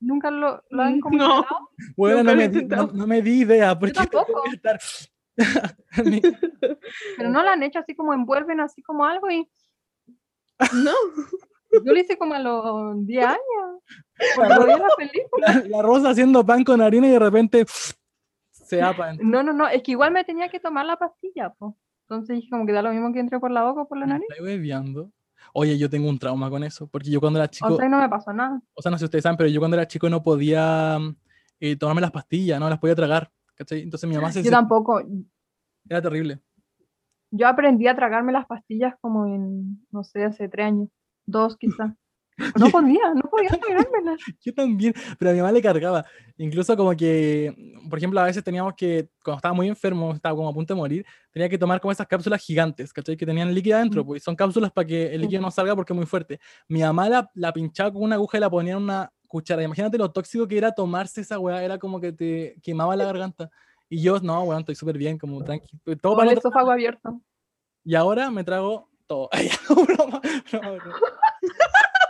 Nunca 0.00 0.30
lo, 0.30 0.62
lo 0.70 0.82
han 0.82 0.96
Mm, 0.98 1.00
como 1.00 1.16
no. 1.18 1.46
Bueno, 1.96 2.22
no 2.22 2.34
me, 2.36 2.48
di, 2.48 2.64
no, 2.64 2.86
me 3.06 3.20
di 3.22 3.40
idea, 3.40 3.78
porque 3.78 3.92
tengo 3.94 4.24
tampoco. 4.24 4.44
estar- 4.52 4.80
Pero 7.16 7.30
no 7.30 7.42
lo 7.42 7.48
han 7.48 7.62
hecho 7.62 7.78
así 7.78 7.94
como 7.94 8.12
envuelven 8.12 8.60
así 8.60 8.82
como 8.82 9.04
algo 9.04 9.30
y 9.30 9.48
No. 10.84 10.92
Yo 11.72 11.92
lo 11.92 11.98
hice 11.98 12.16
como 12.18 12.34
a 12.34 12.38
los 12.38 13.06
10 13.06 13.24
años. 13.26 13.38
Cuando 14.36 14.66
vi 14.66 14.72
la 14.72 14.88
película. 14.96 15.46
la, 15.54 15.68
la 15.68 15.82
rosa 15.82 16.10
haciendo 16.10 16.44
pan 16.44 16.64
con 16.64 16.80
harina 16.80 17.06
y 17.06 17.10
de 17.10 17.18
repente 17.18 17.66
se 18.50 18.82
apa. 18.82 19.14
No, 19.14 19.42
no, 19.42 19.52
no, 19.52 19.68
es 19.68 19.82
que 19.82 19.92
igual 19.92 20.12
me 20.12 20.24
tenía 20.24 20.48
que 20.48 20.60
tomar 20.60 20.84
la 20.84 20.96
pastilla, 20.96 21.50
po. 21.54 21.76
Entonces 22.02 22.36
dije 22.36 22.50
como 22.50 22.66
que 22.66 22.72
da 22.72 22.82
lo 22.82 22.90
mismo 22.90 23.12
que 23.12 23.20
entre 23.20 23.38
por 23.38 23.50
la 23.50 23.62
boca 23.64 23.82
o 23.82 23.88
por 23.88 23.98
la 23.98 24.06
nariz. 24.06 24.26
estoy 24.30 24.46
bebiando. 24.46 25.10
Oye, 25.54 25.78
yo 25.78 25.88
tengo 25.88 26.08
un 26.08 26.18
trauma 26.18 26.50
con 26.50 26.62
eso, 26.64 26.86
porque 26.88 27.10
yo 27.10 27.20
cuando 27.20 27.38
era 27.38 27.48
chico, 27.48 27.74
O 27.74 27.76
sea, 27.76 27.88
no 27.88 27.98
me 28.00 28.08
pasó 28.08 28.32
nada. 28.32 28.60
o 28.74 28.82
sea, 28.82 28.90
no 28.90 28.98
sé 28.98 29.02
si 29.02 29.04
ustedes 29.06 29.22
saben, 29.22 29.36
pero 29.36 29.48
yo 29.48 29.60
cuando 29.60 29.76
era 29.76 29.86
chico 29.86 30.08
no 30.10 30.22
podía 30.22 30.98
mm, 30.98 31.16
eh, 31.60 31.76
tomarme 31.76 32.00
las 32.00 32.10
pastillas, 32.10 32.60
no 32.60 32.68
las 32.68 32.78
podía 32.78 32.94
tragar, 32.94 33.30
¿cachai? 33.54 33.82
Entonces 33.82 34.08
mi 34.08 34.16
mamá 34.16 34.32
se 34.32 34.42
Yo 34.42 34.50
tampoco. 34.50 35.02
era 35.88 36.02
terrible. 36.02 36.40
Yo 37.30 37.46
aprendí 37.46 37.86
a 37.86 37.96
tragarme 37.96 38.32
las 38.32 38.46
pastillas 38.46 38.94
como 39.00 39.26
en, 39.26 39.86
no 39.90 40.02
sé, 40.04 40.24
hace 40.24 40.48
tres 40.48 40.66
años. 40.66 40.88
Dos 41.28 41.56
quizás. 41.56 41.92
No 42.56 42.70
podía, 42.70 43.12
no 43.14 43.22
podía 43.22 43.48
tragármelas. 43.48 44.20
Yo 44.44 44.54
también, 44.54 44.94
pero 45.18 45.32
a 45.32 45.34
mi 45.34 45.40
mamá 45.40 45.50
le 45.50 45.60
cargaba. 45.60 46.04
Incluso 46.36 46.76
como 46.76 46.94
que, 46.96 47.52
por 47.90 47.98
ejemplo, 47.98 48.20
a 48.20 48.24
veces 48.26 48.44
teníamos 48.44 48.74
que, 48.76 49.08
cuando 49.24 49.38
estaba 49.38 49.54
muy 49.54 49.66
enfermo, 49.66 50.12
estaba 50.14 50.36
como 50.36 50.48
a 50.48 50.52
punto 50.54 50.72
de 50.72 50.78
morir, 50.78 51.04
tenía 51.32 51.48
que 51.48 51.58
tomar 51.58 51.80
como 51.80 51.90
esas 51.90 52.06
cápsulas 52.06 52.40
gigantes, 52.40 52.92
¿cachai? 52.92 53.16
Que 53.16 53.26
tenían 53.26 53.52
líquido 53.52 53.76
adentro, 53.76 54.04
Mm. 54.04 54.06
pues 54.06 54.22
son 54.22 54.36
cápsulas 54.36 54.70
para 54.70 54.86
que 54.86 55.12
el 55.12 55.20
líquido 55.22 55.42
no 55.42 55.50
salga 55.50 55.74
porque 55.74 55.92
es 55.92 55.96
muy 55.96 56.06
fuerte. 56.06 56.38
Mi 56.68 56.80
mamá 56.80 57.08
la, 57.08 57.28
la 57.34 57.52
pinchaba 57.52 57.92
con 57.92 58.02
una 58.04 58.14
aguja 58.14 58.38
y 58.38 58.40
la 58.40 58.48
ponía 58.50 58.74
en 58.74 58.82
una 58.84 59.12
cuchara. 59.26 59.64
Imagínate 59.64 59.98
lo 59.98 60.12
tóxico 60.12 60.46
que 60.46 60.58
era 60.58 60.70
tomarse 60.70 61.22
esa 61.22 61.40
weá, 61.40 61.64
era 61.64 61.76
como 61.76 62.00
que 62.00 62.12
te 62.12 62.54
quemaba 62.62 62.94
la 62.94 63.04
garganta. 63.04 63.50
Y 63.88 64.00
yo, 64.00 64.20
no, 64.20 64.44
weón, 64.44 64.60
estoy 64.60 64.76
súper 64.76 64.96
bien, 64.96 65.18
como 65.18 65.42
tranqui. 65.42 65.76
Todo 66.00 66.12
Con 66.14 66.18
para 66.18 66.30
el 66.30 66.38
esófago 66.38 66.70
abierto. 66.70 67.20
Y 67.84 67.96
ahora 67.96 68.30
me 68.30 68.44
trago 68.44 68.88
todo. 69.08 69.28
Broma, 69.68 70.20
broma, 70.50 70.70
broma. 70.70 71.00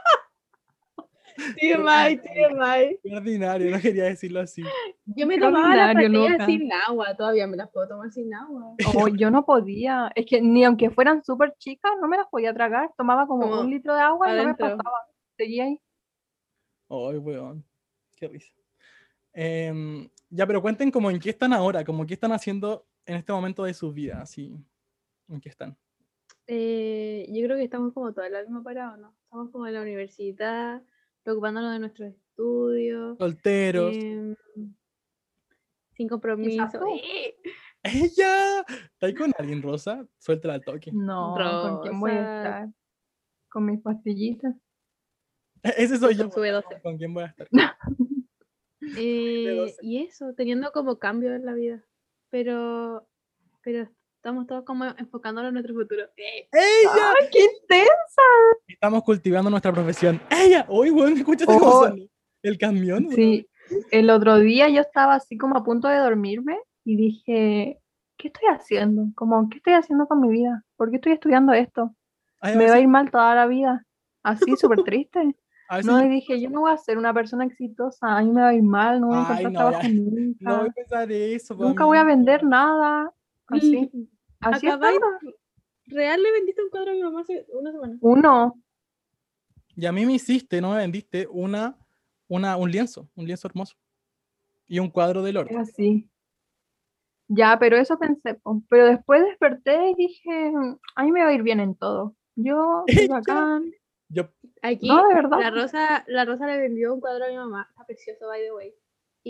TMI, 1.39 2.17
TMI. 2.19 2.99
Qué 3.03 3.17
ordinario, 3.17 3.71
no 3.71 3.81
quería 3.81 4.05
decirlo 4.05 4.41
así. 4.41 4.65
Yo 5.07 5.27
me 5.27 5.39
tomaba 5.39 5.75
las 5.75 5.95
pastillas 5.95 6.33
loca. 6.33 6.47
sin 6.47 6.73
agua. 6.73 7.15
Todavía 7.17 7.47
me 7.47 7.57
las 7.57 7.71
puedo 7.71 7.89
tomar 7.89 8.11
sin 8.11 8.35
agua. 8.35 8.75
Oh, 8.95 9.09
yo 9.09 9.31
no 9.31 9.45
podía. 9.45 10.11
Es 10.15 10.27
que 10.27 10.41
ni 10.41 10.65
aunque 10.65 10.91
fueran 10.91 11.23
súper 11.25 11.55
chicas, 11.59 11.93
no 12.01 12.09
me 12.09 12.17
las 12.17 12.27
podía 12.29 12.53
tragar. 12.53 12.91
Tomaba 12.97 13.27
como 13.27 13.43
Como 13.49 13.61
un 13.61 13.71
litro 13.71 13.95
de 13.95 14.01
agua 14.01 14.33
y 14.33 14.37
no 14.37 14.45
me 14.49 14.55
pasaba. 14.55 15.07
Seguía 15.37 15.65
ahí. 15.65 15.81
Ay, 16.89 17.19
weón. 17.19 17.65
Qué 18.17 18.29
risa. 18.29 18.53
Em, 19.33 20.09
ya, 20.31 20.47
pero 20.47 20.61
cuenten 20.61 20.91
como 20.91 21.11
en 21.11 21.21
qué 21.21 21.31
están 21.31 21.53
ahora, 21.53 21.85
como 21.85 22.05
qué 22.05 22.15
están 22.15 22.33
haciendo 22.33 22.87
en 23.07 23.17
este 23.17 23.33
momento 23.33 23.63
de 23.65 23.75
sus 23.75 23.95
vidas, 23.95 24.19
así. 24.21 24.57
¿En 25.29 25.41
qué 25.41 25.49
están? 25.51 25.77
Eh, 26.51 27.27
yo 27.31 27.45
creo 27.45 27.57
que 27.59 27.65
estamos 27.65 27.93
como 27.93 28.13
toda 28.15 28.29
la 28.31 28.41
misma 28.41 28.63
parada, 28.63 28.97
¿no? 28.97 29.15
Estamos 29.25 29.51
como 29.51 29.67
en 29.67 29.75
la 29.75 29.83
universidad, 29.83 30.83
preocupándonos 31.23 31.73
de 31.75 31.79
nuestros 31.79 32.09
estudios. 32.15 33.19
Solteros. 33.19 33.95
em, 33.95 34.35
sin 35.95 36.09
compromiso. 36.09 36.81
¡Eh! 37.03 37.37
¡Ella! 37.83 38.61
¿Está 38.61 39.07
ahí 39.07 39.15
con 39.15 39.33
alguien, 39.39 39.63
Rosa? 39.63 40.07
Suéltala 40.19 40.55
al 40.55 40.65
toque. 40.65 40.91
No, 40.93 41.35
¿con 41.37 41.83
quién 41.83 42.01
voy 42.01 42.11
a 42.13 42.15
estar? 42.17 42.69
Con 43.51 43.67
mis 43.67 43.81
pastillitas. 43.83 44.55
E- 45.63 45.75
Ese 45.77 45.99
soy 45.99 46.15
yo. 46.15 46.25
Con 46.25 46.33
su 46.33 46.41
B12. 46.41 46.83
¿Con 46.83 46.97
quién 46.97 47.13
voy 47.15 47.25
a 47.25 47.27
estar? 47.27 47.47
Eh, 48.97 49.55
12. 49.57 49.77
y 49.83 49.99
eso, 50.05 50.33
teniendo 50.35 50.73
como 50.73 50.99
cambio 50.99 51.35
en 51.35 51.45
la 51.45 51.53
vida. 51.53 51.85
Pero, 52.31 53.07
pero 53.63 53.89
estamos 54.29 54.47
todos 54.47 54.65
como 54.65 54.85
enfocándonos 54.85 55.49
en 55.49 55.55
nuestro 55.55 55.75
futuro. 55.75 56.03
Eh, 56.17 56.49
¡Ella! 56.53 57.15
¡Ay, 57.19 57.29
qué 57.33 57.39
intensa! 57.45 58.23
Estamos 58.67 59.03
cultivando 59.03 59.49
nuestra 59.49 59.73
profesión. 59.73 60.21
¡Ella! 60.31 60.67
¡Uy, 60.69 60.91
weón! 60.91 61.15
Escúchate 61.17 61.51
Oh. 61.51 61.59
cómo. 61.59 61.95
El 62.43 62.59
camión. 62.59 63.09
Sí, 63.11 63.49
el 63.91 64.11
otro 64.11 64.37
día 64.39 64.69
yo 64.69 64.83
estaba 64.83 65.15
así 65.15 65.39
como 65.39 65.57
a 65.57 65.65
punto 65.65 65.89
de 65.89 65.97
dormirme 65.97 66.59
y 66.85 66.97
dije, 66.97 67.81
¿qué 68.19 68.29
estoy 68.29 68.49
haciendo? 68.51 69.07
Como, 69.15 69.49
¿qué 69.49 69.57
estoy 69.59 69.73
haciendo 69.73 70.07
con 70.07 70.21
mi 70.21 70.29
vida? 70.29 70.63
¿Por 70.77 70.91
qué 70.91 70.97
estoy 70.97 71.13
estudiando 71.13 71.53
esto? 71.55 71.95
Ay, 72.41 72.55
Me 72.57 72.69
va 72.69 72.75
a 72.77 72.81
ir 72.81 72.89
mal 72.89 73.11
toda 73.11 73.35
la 73.35 73.47
vida. 73.47 73.85
Así, 74.23 74.55
súper 74.57 74.83
triste. 74.85 75.35
No, 75.85 76.05
y 76.05 76.09
dije, 76.09 76.39
yo 76.41 76.49
no 76.51 76.61
voy 76.61 76.73
a 76.73 76.77
ser 76.79 76.97
una 76.99 77.13
persona 77.15 77.45
exitosa, 77.45 78.17
a 78.17 78.23
mí 78.23 78.31
me 78.31 78.41
va 78.43 78.49
a 78.49 78.55
ir 78.55 78.63
mal, 78.63 79.01
no 79.01 79.09
voy 79.09 79.17
a 79.19 79.21
Ay, 79.29 79.41
encontrar 79.45 79.53
no, 79.53 79.59
trabajo 79.71 79.83
ya. 79.83 79.89
nunca, 79.95 80.39
No 80.41 80.59
voy 80.61 80.69
a 80.69 80.73
pensar 80.73 81.13
eso. 81.13 81.55
nunca 81.57 81.85
voy 81.87 81.99
a 81.99 82.05
vender 82.05 82.45
nada. 82.45 83.11
Así, 83.49 83.91
así 84.41 84.67
acabáis-. 84.67 85.01
Real 85.87 86.23
le 86.23 86.33
vendiste 86.33 86.63
un 86.63 86.71
cuadro 86.71 86.91
a 86.91 86.95
mi 86.95 87.03
mamá 87.03 87.21
hace 87.23 87.47
una 87.53 87.73
semana. 87.73 87.97
Uno, 88.01 88.55
Y 89.75 89.87
a 89.87 89.93
mí 89.93 90.05
me 90.05 90.15
hiciste, 90.15 90.61
no 90.61 90.73
me 90.73 90.79
vendiste, 90.79 91.27
una, 91.31 91.79
una, 92.29 92.57
un 92.57 92.71
lienzo, 92.71 93.09
un 93.15 93.27
lienzo 93.27 93.49
hermoso. 93.49 93.77
Y 94.67 94.81
un 94.81 94.91
cuadro 94.91 95.23
de 95.23 95.31
es 95.31 95.57
así. 95.57 96.11
Ya, 97.29 97.59
pero 97.59 97.77
eso 97.77 97.99
pensé, 97.99 98.35
po. 98.35 98.63
pero 98.69 98.87
después 98.87 99.23
desperté 99.23 99.91
y 99.91 99.95
dije, 99.95 100.53
a 100.95 101.05
mí 101.05 101.13
me 101.13 101.23
va 101.23 101.29
a 101.29 101.33
ir 101.35 101.43
bien 101.43 101.61
en 101.61 101.75
todo. 101.75 102.15
Yo 102.37 102.85
soy 102.95 103.09
bacán. 103.09 103.71
Yo, 104.11 104.31
Aquí 104.63 104.89
No, 104.89 105.07
de 105.09 105.15
verdad. 105.15 105.39
la 105.41 105.51
Rosa, 105.51 106.05
la 106.07 106.25
Rosa 106.25 106.47
le 106.47 106.59
vendió 106.59 106.95
un 106.95 107.01
cuadro 107.01 107.27
a 107.27 107.29
mi 107.29 107.37
mamá, 107.37 107.67
está 107.71 107.85
precioso 107.85 108.27
by 108.27 108.43
the 108.43 108.53
way. 108.53 108.75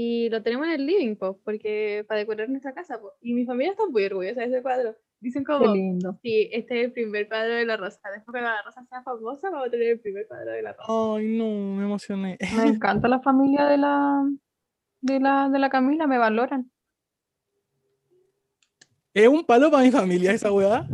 Y 0.01 0.29
lo 0.31 0.41
tenemos 0.45 0.67
en 0.69 0.75
el 0.75 0.87
living, 0.87 1.17
po, 1.17 1.41
porque 1.45 2.05
para 2.07 2.21
decorar 2.21 2.49
nuestra 2.49 2.73
casa, 2.73 3.01
po. 3.01 3.15
Y 3.21 3.35
mi 3.35 3.45
familia 3.45 3.73
está 3.73 3.85
muy 3.89 4.05
orgullosa 4.05 4.43
de 4.43 4.47
ese 4.47 4.63
cuadro. 4.63 4.95
Dicen 5.19 5.43
Qué 5.45 5.53
como, 5.53 5.75
lindo. 5.75 6.17
sí, 6.23 6.49
este 6.53 6.79
es 6.79 6.85
el 6.87 6.93
primer 6.93 7.27
cuadro 7.27 7.55
de 7.55 7.65
la 7.65 7.77
Rosa. 7.77 7.99
Después 8.15 8.27
cuando 8.33 8.49
la 8.49 8.63
Rosa 8.63 8.85
sea 8.89 9.03
famosa, 9.03 9.51
vamos 9.51 9.67
a 9.67 9.71
tener 9.73 9.89
el 9.89 9.99
primer 10.01 10.29
cuadro 10.29 10.53
de 10.53 10.63
la 10.63 10.73
Rosa. 10.75 10.87
ay, 11.17 11.27
no, 11.37 11.75
me 11.77 11.85
emocioné. 11.85 12.39
Me 12.57 12.63
encanta 12.69 13.09
la 13.09 13.19
familia 13.19 13.67
de 13.67 13.77
la, 13.79 14.23
de 15.01 15.19
la, 15.19 15.49
de 15.49 15.59
la 15.59 15.69
Camila, 15.69 16.07
me 16.07 16.19
valoran. 16.19 16.71
Es 19.15 19.27
un 19.27 19.45
palo 19.45 19.69
para 19.73 19.83
mi 19.83 19.91
familia 19.91 20.31
esa 20.33 20.53
weá. 20.53 20.87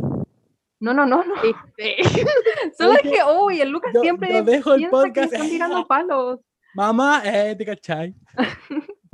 No, 0.79 0.93
no, 0.95 1.05
no, 1.05 1.23
no. 1.23 1.33
Este, 1.43 1.97
Solo 2.77 2.93
es 2.93 3.01
que, 3.03 3.19
uy, 3.39 3.61
el 3.61 3.69
Lucas 3.69 3.91
yo- 3.93 4.01
siempre 4.01 4.33
yo 4.33 4.43
dejo 4.43 4.73
el 4.73 4.79
piensa 4.79 5.03
que 5.03 5.07
podcast. 5.09 5.33
están 5.33 5.49
tirando 5.49 5.85
palos. 5.87 6.39
Mamá, 6.73 7.21
eh, 7.23 7.55
te 7.55 7.65
cachai. 7.65 8.13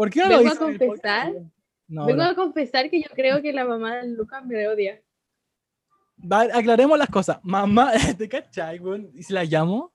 ¿Por 0.01 0.09
qué 0.09 0.21
no 0.21 0.29
Vengo 0.29 0.41
lo 0.41 0.49
a 0.49 0.53
hice 0.53 0.63
el 0.65 0.79
confesar. 0.79 1.33
No, 1.87 2.05
Vengo 2.07 2.23
no. 2.23 2.29
a 2.29 2.33
confesar 2.35 2.89
que 2.89 3.01
yo 3.03 3.09
creo 3.13 3.39
que 3.39 3.53
la 3.53 3.65
mamá 3.65 3.97
de 3.97 4.07
Lucas 4.07 4.43
me 4.43 4.67
odia. 4.67 4.99
Va, 6.19 6.41
aclaremos 6.41 6.97
las 6.97 7.07
cosas. 7.09 7.37
Mamá, 7.43 7.91
te 8.17 8.27
cachai. 8.27 8.81
¿Y 9.13 9.21
si 9.21 9.31
la 9.31 9.43
llamo? 9.43 9.93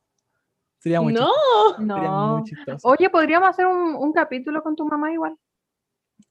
Sería 0.77 1.01
muy 1.01 1.11
No, 1.11 1.25
chistoso. 1.27 1.75
Sería 1.77 1.95
No. 2.09 2.37
muy 2.37 2.43
chistoso. 2.45 2.87
Oye, 2.87 3.09
podríamos 3.09 3.49
hacer 3.49 3.65
un, 3.65 3.95
un 3.95 4.13
capítulo 4.13 4.63
con 4.63 4.77
tu 4.77 4.85
mamá 4.85 5.11
igual. 5.11 5.35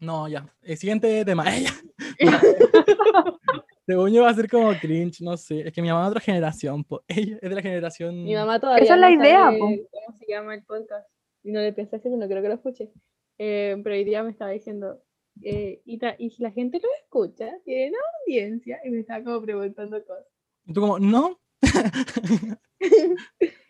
No, 0.00 0.26
ya. 0.26 0.50
El 0.62 0.78
siguiente 0.78 1.23
tema. 1.26 1.45
Ella. 1.54 1.75
Según 3.87 4.11
yo 4.11 4.23
va 4.23 4.30
a 4.30 4.35
ser 4.35 4.49
como 4.49 4.73
cringe, 4.80 5.21
no 5.21 5.37
sé. 5.37 5.68
Es 5.68 5.73
que 5.75 5.83
mi 5.83 5.88
mamá 5.88 6.04
es 6.04 6.06
de 6.06 6.11
otra 6.12 6.21
generación. 6.23 6.83
po. 6.83 7.04
Ella 7.06 7.37
es 7.42 7.50
de 7.50 7.54
la 7.54 7.61
generación. 7.62 8.25
mi 8.25 8.35
mamá 8.35 8.59
todavía 8.59 8.85
Esa 8.85 8.95
es 8.95 9.00
la 9.00 9.11
no 9.11 9.23
idea, 9.23 9.38
sabe 9.45 9.59
po. 9.59 9.66
cómo 9.66 10.18
se 10.18 10.26
llama 10.26 10.54
el 10.54 10.64
podcast. 10.64 11.06
Y 11.42 11.52
no 11.52 11.61
le 11.61 11.75
pensé 11.75 12.00
no 12.09 12.26
creo 12.26 12.42
que 12.42 12.49
lo 12.49 12.54
escuche. 12.54 12.90
Eh, 13.38 13.78
pero 13.83 13.95
hoy 13.95 14.05
día 14.05 14.23
me 14.23 14.31
estaba 14.31 14.50
diciendo, 14.50 15.02
eh, 15.43 15.83
y, 15.85 15.99
y 16.19 16.31
si 16.31 16.43
la 16.43 16.50
gente 16.50 16.81
lo 16.83 16.88
escucha, 17.02 17.50
tienen 17.64 17.93
audiencia, 18.25 18.81
y 18.85 18.90
me 18.90 19.00
estaba 19.00 19.23
como 19.25 19.43
preguntando 19.43 20.02
cosas. 20.05 20.26
Y 20.64 20.73
tú, 20.73 20.81
como, 20.81 20.99
no. 20.99 21.38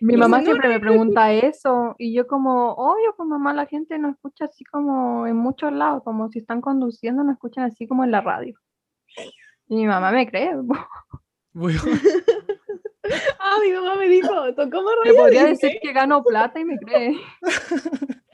Mi 0.00 0.14
Y 0.14 0.16
mamá 0.16 0.38
no, 0.38 0.44
siempre 0.44 0.68
me 0.68 0.80
pregunta 0.80 1.32
eso 1.32 1.94
y 1.98 2.12
yo 2.12 2.26
como, 2.26 2.72
obvio, 2.72 3.14
pues 3.16 3.28
mamá, 3.28 3.54
la 3.54 3.66
gente 3.66 3.98
no 3.98 4.10
escucha 4.10 4.46
así 4.46 4.64
como 4.64 5.26
en 5.26 5.36
muchos 5.36 5.72
lados, 5.72 6.02
como 6.04 6.28
si 6.28 6.40
están 6.40 6.60
conduciendo, 6.60 7.22
no 7.22 7.32
escuchan 7.32 7.64
así 7.64 7.86
como 7.86 8.04
en 8.04 8.10
la 8.10 8.20
radio. 8.20 8.58
Y 9.68 9.76
mi 9.76 9.86
mamá 9.86 10.10
me 10.12 10.28
cree. 10.28 10.52
Ah, 13.38 13.58
mi 13.62 13.70
mamá 13.70 13.94
me 13.94 14.08
dijo, 14.08 14.28
tocó 14.56 14.82
más 14.82 14.94
Le 15.04 15.12
radio 15.12 15.22
podría 15.22 15.46
Disney". 15.46 15.70
decir 15.70 15.80
que 15.80 15.92
gano 15.92 16.24
plata 16.24 16.58
y 16.58 16.64
me 16.64 16.76
cree. 16.76 17.16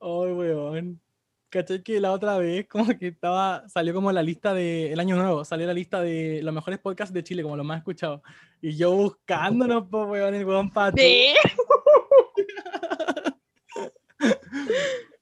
Ay, 0.00 0.32
weón. 0.32 1.00
¿Cachai 1.48 1.82
que 1.82 2.00
la 2.00 2.12
otra 2.12 2.38
vez 2.38 2.66
como 2.70 2.86
que 2.98 3.08
estaba, 3.08 3.68
salió 3.68 3.94
como 3.94 4.12
la 4.12 4.22
lista 4.22 4.52
de, 4.52 4.92
el 4.92 5.00
año 5.00 5.16
nuevo, 5.16 5.44
salió 5.44 5.66
la 5.66 5.74
lista 5.74 6.00
de 6.00 6.40
los 6.42 6.52
mejores 6.54 6.78
podcasts 6.80 7.14
de 7.14 7.22
Chile, 7.22 7.42
como 7.42 7.56
los 7.56 7.66
más 7.66 7.78
escuchados. 7.78 8.20
Y 8.60 8.76
yo 8.76 8.92
buscándonos, 8.92 9.88
pues, 9.90 10.08
weón, 10.08 10.34
el 10.34 10.44
weón 10.44 10.70
pato. 10.70 10.96
Sí. 10.98 11.34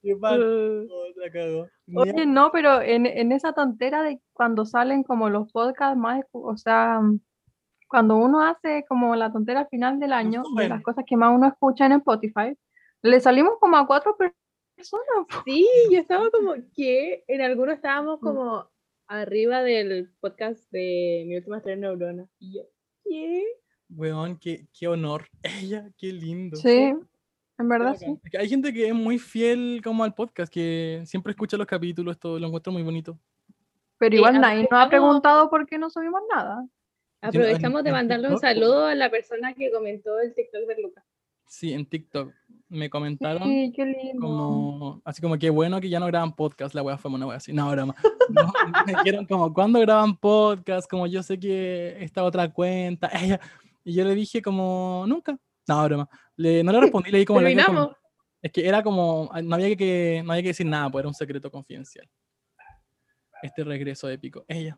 Qué 0.01 0.15
pato, 0.15 0.83
la 0.85 1.67
Oye, 1.95 2.25
no, 2.25 2.51
pero 2.51 2.81
en, 2.81 3.05
en 3.05 3.31
esa 3.31 3.53
tontera 3.53 4.03
de 4.03 4.21
cuando 4.33 4.65
salen 4.65 5.03
como 5.03 5.29
los 5.29 5.51
podcasts 5.51 5.97
más, 5.97 6.23
o 6.31 6.55
sea, 6.57 7.01
cuando 7.87 8.15
uno 8.17 8.41
hace 8.41 8.85
como 8.87 9.15
la 9.15 9.31
tontera 9.31 9.65
final 9.67 9.99
del 9.99 10.13
año, 10.13 10.43
de 10.55 10.69
las 10.69 10.83
cosas 10.83 11.05
que 11.07 11.17
más 11.17 11.35
uno 11.35 11.47
escucha 11.47 11.85
en 11.87 11.93
Spotify, 11.93 12.57
le 13.01 13.19
salimos 13.19 13.53
como 13.59 13.77
a 13.77 13.87
cuatro 13.87 14.15
per- 14.15 14.35
personas. 14.75 15.05
Sí, 15.45 15.67
yo 15.91 15.99
estaba 15.99 16.29
como 16.31 16.53
que 16.75 17.23
en 17.27 17.41
algunos 17.41 17.75
estábamos 17.75 18.19
Mm. 18.21 18.25
como 18.25 18.69
arriba 19.07 19.61
del 19.63 20.09
podcast 20.19 20.69
de 20.71 21.23
Mi 21.27 21.37
última 21.37 21.61
tres 21.61 21.77
neuronas. 21.77 22.29
Y 22.39 22.57
yo, 22.57 22.63
¿qué? 23.03 23.43
Weón, 23.89 24.37
qué, 24.37 24.67
qué 24.77 24.87
honor. 24.87 25.27
Ella, 25.73 25.89
qué 25.97 26.11
lindo. 26.11 26.57
Sí, 26.57 26.93
en 27.57 27.69
verdad 27.69 27.95
sí. 27.97 28.05
Hay 28.37 28.49
gente 28.49 28.73
que 28.73 28.87
es 28.87 28.93
muy 28.93 29.19
fiel 29.19 29.81
como 29.83 30.03
al 30.03 30.13
podcast, 30.13 30.51
que 30.51 31.01
siempre 31.05 31.31
escucha 31.31 31.57
los 31.57 31.67
capítulos, 31.67 32.19
todo 32.19 32.39
lo 32.39 32.47
encuentro 32.47 32.73
muy 32.73 32.83
bonito. 32.83 33.17
Pero 33.97 34.11
Sí, 34.11 34.17
igual 34.17 34.41
nadie 34.41 34.67
nos 34.69 34.79
ha 34.85 34.89
preguntado 34.89 35.49
por 35.49 35.65
qué 35.65 35.77
no 35.77 35.89
subimos 35.89 36.21
nada. 36.33 36.67
Aprovechamos 37.21 37.83
de 37.83 37.91
mandarle 37.91 38.29
un 38.29 38.37
saludo 38.37 38.85
a 38.85 38.93
la 38.93 39.09
persona 39.09 39.53
que 39.53 39.71
comentó 39.71 40.19
el 40.19 40.35
TikTok 40.35 40.67
de 40.67 40.81
Lucas. 40.81 41.03
Sí, 41.47 41.73
en 41.73 41.85
TikTok 41.85 42.33
me 42.69 42.89
comentaron 42.89 43.43
Sí, 43.43 43.71
qué 43.75 43.85
lindo. 43.85 44.21
como, 44.21 45.01
así 45.05 45.21
como 45.21 45.37
que 45.37 45.49
bueno 45.49 45.79
que 45.79 45.89
ya 45.89 45.99
no 45.99 46.07
graban 46.07 46.35
podcast, 46.35 46.73
la 46.73 46.81
wea 46.81 46.97
fue 46.97 47.11
una 47.11 47.27
wea 47.27 47.37
así, 47.37 47.53
no, 47.53 47.69
broma. 47.69 47.95
No, 48.29 48.51
me 48.87 48.93
dijeron 48.93 49.25
como, 49.25 49.53
¿cuándo 49.53 49.79
graban 49.79 50.17
podcast? 50.17 50.89
Como 50.89 51.07
yo 51.07 51.21
sé 51.23 51.39
que 51.39 51.97
esta 52.03 52.23
otra 52.23 52.51
cuenta, 52.51 53.09
ella, 53.21 53.39
y 53.83 53.93
yo 53.93 54.03
le 54.03 54.15
dije 54.15 54.41
como, 54.41 55.05
nunca, 55.07 55.37
no, 55.67 55.83
broma. 55.83 56.09
Le, 56.35 56.63
no 56.63 56.71
le 56.71 56.81
respondí, 56.81 57.11
le 57.11 57.19
di 57.19 57.25
como 57.25 57.41
like, 57.41 57.63
como-. 57.63 57.95
Es 58.41 58.51
que 58.51 58.67
era 58.67 58.83
como, 58.83 59.29
ah, 59.31 59.41
no 59.41 59.55
había 59.55 59.75
que, 59.75 60.21
no 60.25 60.31
había 60.31 60.43
que 60.43 60.49
decir 60.49 60.65
nada, 60.65 60.89
pues 60.89 61.01
era 61.01 61.07
un 61.07 61.13
secreto 61.15 61.49
confidencial. 61.49 62.07
Este 63.41 63.63
regreso 63.63 64.09
épico. 64.09 64.43
Ella. 64.47 64.77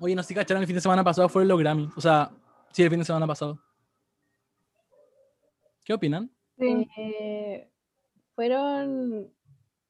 Oye, 0.00 0.14
no 0.14 0.22
sé 0.22 0.28
si 0.28 0.34
cacharon, 0.34 0.62
el 0.62 0.66
fin 0.66 0.76
de 0.76 0.80
semana 0.82 1.04
pasado 1.04 1.28
fueron 1.28 1.48
los 1.48 1.58
Grammy. 1.58 1.88
O 1.96 2.00
sea, 2.00 2.30
sí, 2.72 2.82
el 2.82 2.90
fin 2.90 2.98
de 2.98 3.04
semana 3.04 3.26
pasado. 3.26 3.58
¿Qué 5.84 5.92
opinan? 5.92 6.33
Sí. 6.58 6.88
Eh, 6.96 7.70
fueron 8.34 9.32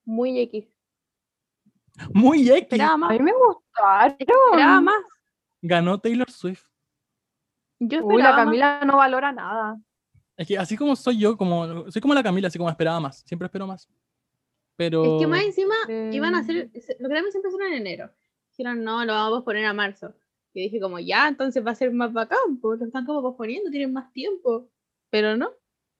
muy 0.04 0.38
X. 0.40 0.66
Muy 2.12 2.48
X. 2.48 2.62
Esperaba 2.62 3.06
A 3.06 3.10
mí 3.10 3.18
me 3.18 3.32
gustaron. 3.32 4.16
Esperaba 4.18 4.80
más. 4.80 5.02
Ganó 5.62 5.98
Taylor 5.98 6.30
Swift. 6.30 6.64
Yo 7.78 8.04
Uy, 8.04 8.22
la 8.22 8.30
más. 8.30 8.44
Camila 8.44 8.80
no 8.84 8.96
valora 8.96 9.32
nada. 9.32 9.80
Es 10.36 10.48
que 10.48 10.58
así 10.58 10.76
como 10.76 10.96
soy 10.96 11.18
yo, 11.18 11.36
como 11.36 11.90
soy 11.90 12.02
como 12.02 12.14
la 12.14 12.22
Camila, 12.22 12.48
así 12.48 12.58
como 12.58 12.70
esperaba 12.70 13.00
más. 13.00 13.22
Siempre 13.26 13.46
espero 13.46 13.66
más. 13.66 13.88
Pero. 14.76 15.16
Es 15.16 15.20
que 15.20 15.26
más 15.26 15.44
encima 15.44 15.74
iban 16.10 16.34
a 16.34 16.40
hacer, 16.40 16.70
los 16.98 17.10
Grammys 17.10 17.32
siempre 17.32 17.50
son 17.50 17.62
en 17.62 17.74
enero. 17.74 18.10
Dijeron, 18.50 18.82
no, 18.84 19.04
lo 19.04 19.12
vamos 19.12 19.28
a 19.28 19.36
posponer 19.36 19.64
a 19.66 19.72
marzo. 19.72 20.14
Y 20.52 20.62
dije 20.62 20.80
como, 20.80 21.00
ya, 21.00 21.26
entonces 21.26 21.64
va 21.66 21.72
a 21.72 21.74
ser 21.74 21.92
más 21.92 22.12
bacán, 22.12 22.58
pues 22.60 22.78
lo 22.78 22.86
están 22.86 23.04
como 23.04 23.22
posponiendo, 23.22 23.70
tienen 23.70 23.92
más 23.92 24.12
tiempo. 24.12 24.68
Pero 25.10 25.36
no. 25.36 25.50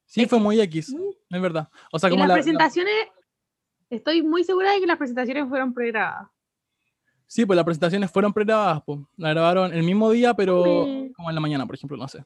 Sí, 0.07 0.27
fue 0.27 0.39
muy 0.39 0.61
X. 0.61 0.95
Es 1.31 1.41
verdad. 1.43 1.69
O 1.93 1.99
sea, 1.99 2.09
Y 2.11 2.13
las 2.13 2.21
la- 2.21 2.27
la- 2.29 2.35
presentaciones, 2.35 2.95
estoy 3.91 4.23
muy 4.23 4.45
segura 4.45 4.73
de 4.73 4.81
que 4.81 4.87
las 4.87 4.97
presentaciones 4.99 5.49
fueron 5.49 5.73
pregrabadas. 5.75 6.29
Sí, 7.27 7.45
pues 7.47 7.57
las 7.57 7.65
presentaciones 7.65 8.11
fueron 8.11 8.33
pregrabadas, 8.33 8.83
pues. 8.85 9.01
La 9.17 9.31
grabaron 9.31 9.73
el 9.73 9.83
mismo 9.83 10.11
día, 10.11 10.35
pero 10.35 10.63
Fome. 10.63 11.13
como 11.17 11.31
en 11.31 11.35
la 11.35 11.41
mañana, 11.41 11.67
por 11.67 11.75
ejemplo, 11.75 11.97
no 11.97 12.07
sé. 12.07 12.25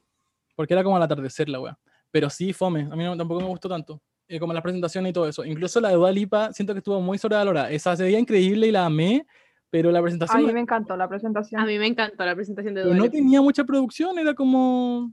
Porque 0.55 0.73
era 0.73 0.83
como 0.83 0.97
al 0.97 1.03
atardecer 1.03 1.47
la 1.49 1.59
wea. 1.59 1.79
Pero 2.11 2.29
sí, 2.29 2.53
fome. 2.53 2.87
A 2.91 2.95
mí 2.95 3.03
no- 3.03 3.15
tampoco 3.17 3.39
me 3.41 3.47
gustó 3.47 3.69
tanto. 3.69 4.01
Eh, 4.27 4.39
como 4.39 4.53
las 4.53 4.61
presentaciones 4.61 5.09
y 5.09 5.13
todo 5.13 5.27
eso. 5.27 5.43
Incluso 5.45 5.79
la 5.79 5.89
de 5.89 5.95
Dua 5.95 6.11
Lipa, 6.11 6.53
siento 6.53 6.73
que 6.73 6.79
estuvo 6.79 6.99
muy 7.01 7.17
sobrevalorada. 7.17 7.71
Esa 7.71 7.95
se 7.95 8.03
veía 8.03 8.19
increíble 8.19 8.67
y 8.67 8.71
la 8.71 8.85
amé, 8.85 9.25
pero 9.71 9.89
la 9.91 9.99
A 9.99 10.01
presentación 10.03 10.41
mí 10.41 10.47
no- 10.47 10.53
me 10.53 10.59
encantó 10.59 10.95
la 10.97 11.07
presentación. 11.07 11.61
A 11.61 11.65
mí 11.65 11.79
me 11.79 11.87
encantó 11.87 12.23
la 12.25 12.35
presentación 12.35 12.73
de 12.75 12.81
pero 12.83 12.93
Dua 12.93 13.05
no 13.05 13.09
tenía 13.11 13.41
mucha 13.41 13.63
producción, 13.63 14.19
era 14.19 14.35
como... 14.35 15.11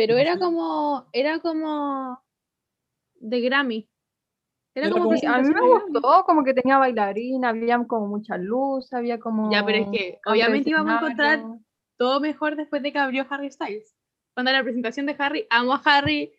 pero 0.00 0.16
era 0.16 0.38
como, 0.38 1.06
era 1.12 1.40
como 1.40 2.22
de 3.16 3.40
Grammy. 3.42 3.86
Era 4.74 4.88
como 4.88 5.10
a 5.12 5.38
mí 5.42 5.48
me 5.50 5.60
gustó, 5.60 6.24
como 6.24 6.42
que 6.42 6.54
tenía 6.54 6.78
bailarina, 6.78 7.50
había 7.50 7.84
como 7.86 8.06
mucha 8.06 8.38
luz, 8.38 8.90
había 8.94 9.20
como... 9.20 9.52
Ya, 9.52 9.62
pero 9.62 9.84
es 9.84 9.88
que 9.90 10.18
obviamente 10.24 10.70
íbamos 10.70 10.94
a 10.94 10.96
encontrar 10.96 11.44
todo 11.98 12.18
mejor 12.18 12.56
después 12.56 12.82
de 12.82 12.92
que 12.92 12.98
abrió 12.98 13.26
Harry 13.28 13.50
Styles. 13.50 13.94
Cuando 14.32 14.52
la 14.52 14.62
presentación 14.62 15.04
de 15.04 15.16
Harry, 15.18 15.46
amo 15.50 15.74
a 15.74 15.82
Harry, 15.84 16.32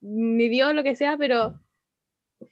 ni 0.00 0.48
Dios, 0.48 0.74
lo 0.74 0.82
que 0.82 0.96
sea, 0.96 1.16
pero 1.16 1.60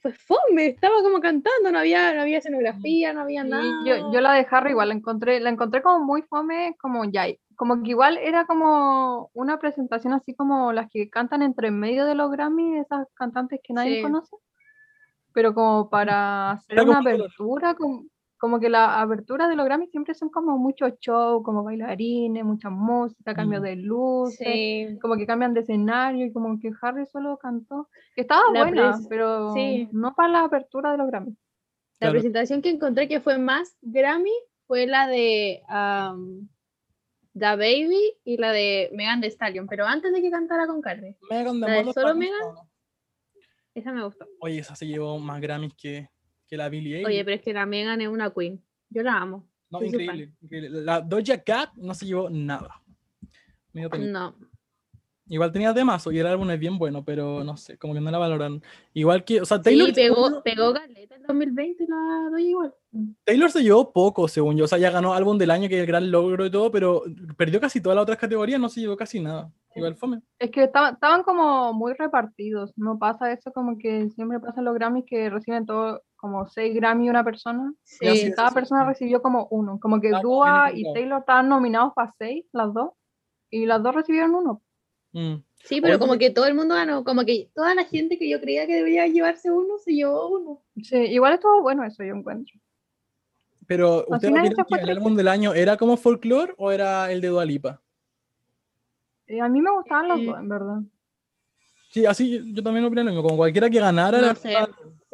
fue 0.01 0.13
fome, 0.13 0.67
estaba 0.67 1.01
como 1.01 1.19
cantando, 1.19 1.69
no 1.69 1.79
había, 1.79 2.13
no 2.13 2.21
había 2.21 2.37
escenografía, 2.37 3.11
no 3.11 3.21
había 3.21 3.43
Sí, 3.43 3.49
nada. 3.49 3.83
yo, 3.85 4.13
yo 4.13 4.21
la 4.21 4.35
de 4.35 4.47
Harry 4.49 4.71
igual 4.71 4.87
la 4.87 4.95
encontré, 4.95 5.41
la 5.41 5.49
encontré 5.49 5.81
como 5.81 6.05
muy 6.05 6.21
fome, 6.21 6.77
como 6.79 7.03
ya, 7.03 7.25
como 7.59 7.83
que 7.83 7.89
igual 7.89 8.17
era 8.17 8.45
como 8.45 9.29
una 9.33 9.59
presentación 9.59 10.13
así 10.13 10.33
como 10.33 10.71
las 10.71 10.87
que 10.89 11.09
cantan 11.09 11.41
entre 11.41 11.71
medio 11.71 12.05
de 12.05 12.15
los 12.15 12.31
Grammy, 12.31 12.77
esas 12.77 13.05
cantantes 13.15 13.59
que 13.61 13.73
nadie 13.73 13.97
Sí. 13.97 14.01
conoce, 14.01 14.37
pero 15.33 15.53
como 15.53 15.89
para 15.89 16.51
hacer 16.51 16.75
Era 16.75 16.83
una 16.83 16.99
apertura, 16.99 17.75
como, 17.75 18.05
como 18.39 18.61
que 18.61 18.69
la 18.69 19.01
apertura 19.01 19.49
de 19.49 19.57
los 19.57 19.65
Grammy 19.65 19.87
siempre 19.87 20.13
son 20.13 20.29
como 20.29 20.57
muchos 20.57 20.93
shows, 21.01 21.43
como 21.43 21.65
bailarines, 21.65 22.45
mucha 22.45 22.69
música, 22.69 23.33
cambio 23.35 23.59
Mm. 23.59 23.63
de 23.63 23.75
luces, 23.75 24.37
Sí, 24.37 24.97
como 25.01 25.17
que 25.17 25.27
cambian 25.27 25.53
de 25.53 25.59
escenario 25.59 26.27
y 26.27 26.31
como 26.31 26.57
que 26.61 26.71
Harry 26.81 27.05
solo 27.07 27.37
cantó, 27.37 27.89
que 28.15 28.21
estaba 28.21 28.41
La 28.53 28.61
buena, 28.63 28.97
pero 29.09 29.53
sí. 29.53 29.89
no 29.91 30.15
para 30.15 30.29
la 30.29 30.43
apertura 30.45 30.93
de 30.93 30.97
los 30.97 31.07
Grammy. 31.07 31.31
la 31.31 31.35
Claro. 32.07 32.13
presentación 32.13 32.61
que 32.61 32.69
encontré 32.69 33.09
que 33.09 33.19
fue 33.19 33.37
más 33.37 33.77
Grammy 33.81 34.31
fue 34.65 34.87
la 34.87 35.07
de 35.07 35.61
um, 35.69 36.47
Da 37.39 37.55
Baby 37.55 38.17
y 38.25 38.37
la 38.37 38.51
de 38.51 38.89
Megan 38.93 39.21
Thee 39.21 39.31
Stallion, 39.31 39.67
pero 39.67 39.85
antes 39.85 40.11
de 40.13 40.21
que 40.21 40.29
cantara 40.29 40.67
con 40.67 40.81
Cardi. 40.81 41.15
Megan 41.29 41.59
¿La 41.59 41.83
de 41.83 41.93
solo 41.93 42.13
Megan? 42.15 42.39
Esa 43.73 43.93
me 43.93 44.03
gustó. 44.03 44.27
Oye, 44.41 44.59
esa 44.59 44.75
se 44.75 44.85
llevó 44.85 45.17
más 45.19 45.39
Grammys 45.39 45.73
que, 45.75 46.09
que 46.47 46.57
la 46.57 46.67
Billie 46.69 46.97
Eilish. 46.97 47.07
Oye, 47.07 47.23
pero 47.23 47.35
es 47.37 47.41
que 47.41 47.53
la 47.53 47.65
Megan 47.65 48.01
es 48.01 48.09
una 48.09 48.31
queen. 48.31 48.61
Yo 48.89 49.03
la 49.03 49.17
amo. 49.17 49.47
no, 49.69 49.81
increíble, 49.81 50.33
increíble. 50.41 50.69
La 50.69 50.99
Doja 50.99 51.41
Cat 51.41 51.73
no 51.75 51.93
se 51.93 52.05
llevó 52.05 52.29
nada. 52.29 52.81
No. 53.73 54.35
Igual 55.29 55.51
tenía 55.51 55.73
temazo 55.73 56.11
y 56.11 56.19
el 56.19 56.25
álbum 56.27 56.49
es 56.51 56.59
bien 56.59 56.77
bueno, 56.77 57.05
pero 57.05 57.43
no 57.43 57.55
sé, 57.55 57.77
como 57.77 57.93
que 57.93 58.01
no 58.01 58.09
la 58.11 58.17
valoran. 58.17 58.61
Igual 58.93 59.23
que, 59.23 59.39
o 59.41 59.45
sea, 59.45 59.61
Taylor, 59.61 59.87
Sí, 59.89 59.93
pegó, 59.93 60.41
pegó 60.43 60.73
Galeta 60.73 61.15
en 61.15 61.21
2020 61.23 61.85
la 61.87 62.29
doy 62.31 62.47
igual. 62.49 62.73
Taylor 63.23 63.51
se 63.51 63.61
llevó 63.61 63.93
poco, 63.93 64.27
según 64.27 64.57
yo. 64.57 64.65
O 64.65 64.67
sea, 64.67 64.79
ya 64.79 64.89
ganó 64.89 65.13
álbum 65.13 65.37
del 65.37 65.51
año, 65.51 65.69
que 65.69 65.75
es 65.75 65.81
el 65.81 65.87
gran 65.87 66.09
logro 66.09 66.45
y 66.45 66.51
todo, 66.51 66.71
pero 66.71 67.03
perdió 67.37 67.59
casi 67.61 67.79
todas 67.79 67.95
las 67.95 68.03
otras 68.03 68.17
categorías, 68.17 68.59
no 68.59 68.69
se 68.69 68.81
llevó 68.81 68.97
casi 68.97 69.19
nada. 69.19 69.51
Igual 69.75 69.95
fome. 69.95 70.21
Es 70.39 70.49
que 70.49 70.63
estaban, 70.63 70.95
estaban 70.95 71.21
como 71.21 71.71
muy 71.73 71.93
repartidos, 71.93 72.73
no 72.75 72.97
pasa 72.97 73.31
eso 73.31 73.51
como 73.53 73.77
que 73.77 74.09
siempre 74.09 74.39
pasa 74.39 74.59
en 74.61 74.65
los 74.65 74.73
Grammys 74.73 75.05
que 75.05 75.29
reciben 75.29 75.67
todo 75.67 76.01
como 76.15 76.47
6 76.47 76.73
Grammy 76.75 77.07
una 77.09 77.23
persona, 77.23 77.71
Sí, 77.83 78.05
y 78.07 78.15
sí, 78.17 78.33
cada 78.33 78.49
sí, 78.49 78.55
persona 78.55 78.81
sí. 78.81 78.87
recibió 78.89 79.21
como 79.21 79.47
uno, 79.51 79.79
como 79.79 80.01
que 80.01 80.07
Ah, 80.09 80.19
como 80.21 80.23
Dua 80.23 80.71
y. 80.73 80.91
Taylor 80.91 81.19
estaban 81.19 81.47
nominados 81.49 81.93
para 81.93 82.11
6, 82.17 82.45
las 82.51 82.73
dos, 82.73 82.91
y 83.51 83.67
las 83.67 83.81
dos 83.83 83.93
recibieron 83.95 84.33
uno. 84.35 84.61
Mm. 85.11 85.35
Sí, 85.63 85.81
pero 85.81 85.95
Oye. 85.95 85.99
como 85.99 86.17
que 86.17 86.29
todo 86.29 86.45
el 86.45 86.55
mundo 86.55 86.75
ganó, 86.75 87.03
como 87.03 87.25
que 87.25 87.49
toda 87.53 87.75
la 87.75 87.83
gente 87.83 88.17
que 88.17 88.29
yo 88.29 88.39
creía 88.39 88.65
que 88.65 88.75
debería 88.75 89.05
llevarse 89.07 89.51
uno 89.51 89.77
se 89.77 89.93
llevó 89.93 90.29
uno. 90.29 90.61
Sí, 90.81 90.95
igual 90.97 91.33
estuvo 91.33 91.61
bueno 91.61 91.83
eso, 91.83 92.03
yo 92.03 92.15
encuentro. 92.15 92.55
Pero, 93.67 94.05
Al 94.09 94.15
¿ustedes 94.15 94.21
final 94.33 94.45
opinan 94.47 94.65
ese 94.67 94.77
que 94.77 94.83
el 94.83 94.97
álbum 94.97 95.15
del 95.15 95.27
año 95.27 95.53
era 95.53 95.77
como 95.77 95.95
folklore 95.97 96.53
o 96.57 96.71
era 96.71 97.11
el 97.11 97.21
de 97.21 97.27
Dualipa? 97.27 97.81
Eh, 99.27 99.41
a 99.41 99.47
mí 99.49 99.61
me 99.61 99.71
gustaban 99.71 100.07
los 100.07 100.19
Eh, 100.21 100.25
dos, 100.25 100.39
en 100.39 100.49
verdad. 100.49 100.77
Sí, 101.91 102.05
así 102.05 102.53
yo, 102.53 102.63
también 102.63 102.85
opino 102.85 103.03
lo 103.03 103.09
mismo. 103.11 103.23
Como 103.23 103.37
cualquiera 103.37 103.69
que 103.69 103.79
ganara, 103.79 104.21
No 104.21 104.35
sé. 104.35 104.55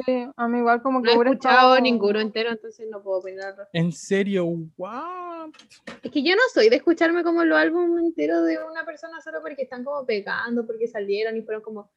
Sí, 0.05 0.27
a 0.35 0.47
mí 0.49 0.57
igual 0.57 0.81
como 0.81 1.01
que 1.01 1.07
No 1.07 1.11
he 1.13 1.15
hubiera 1.17 1.31
escuchado 1.31 1.55
estado- 1.75 1.79
ninguno 1.79 2.19
entero, 2.19 2.49
entonces 2.51 2.87
no 2.91 3.01
puedo 3.01 3.19
opinar. 3.19 3.55
En 3.71 3.91
serio, 3.93 4.45
what? 4.77 5.49
Es 6.03 6.11
que 6.11 6.21
yo 6.21 6.35
no 6.35 6.41
soy 6.53 6.67
de 6.69 6.75
escucharme 6.77 7.23
como 7.23 7.45
los 7.45 7.57
álbumes 7.57 8.03
enteros 8.03 8.45
de 8.45 8.57
una 8.69 8.83
persona 8.85 9.21
solo 9.21 9.39
porque 9.41 9.63
están 9.63 9.83
como 9.85 10.05
pegando, 10.05 10.65
porque 10.65 10.87
salieron 10.87 11.37
y 11.37 11.41
fueron 11.43 11.63
como... 11.63 11.89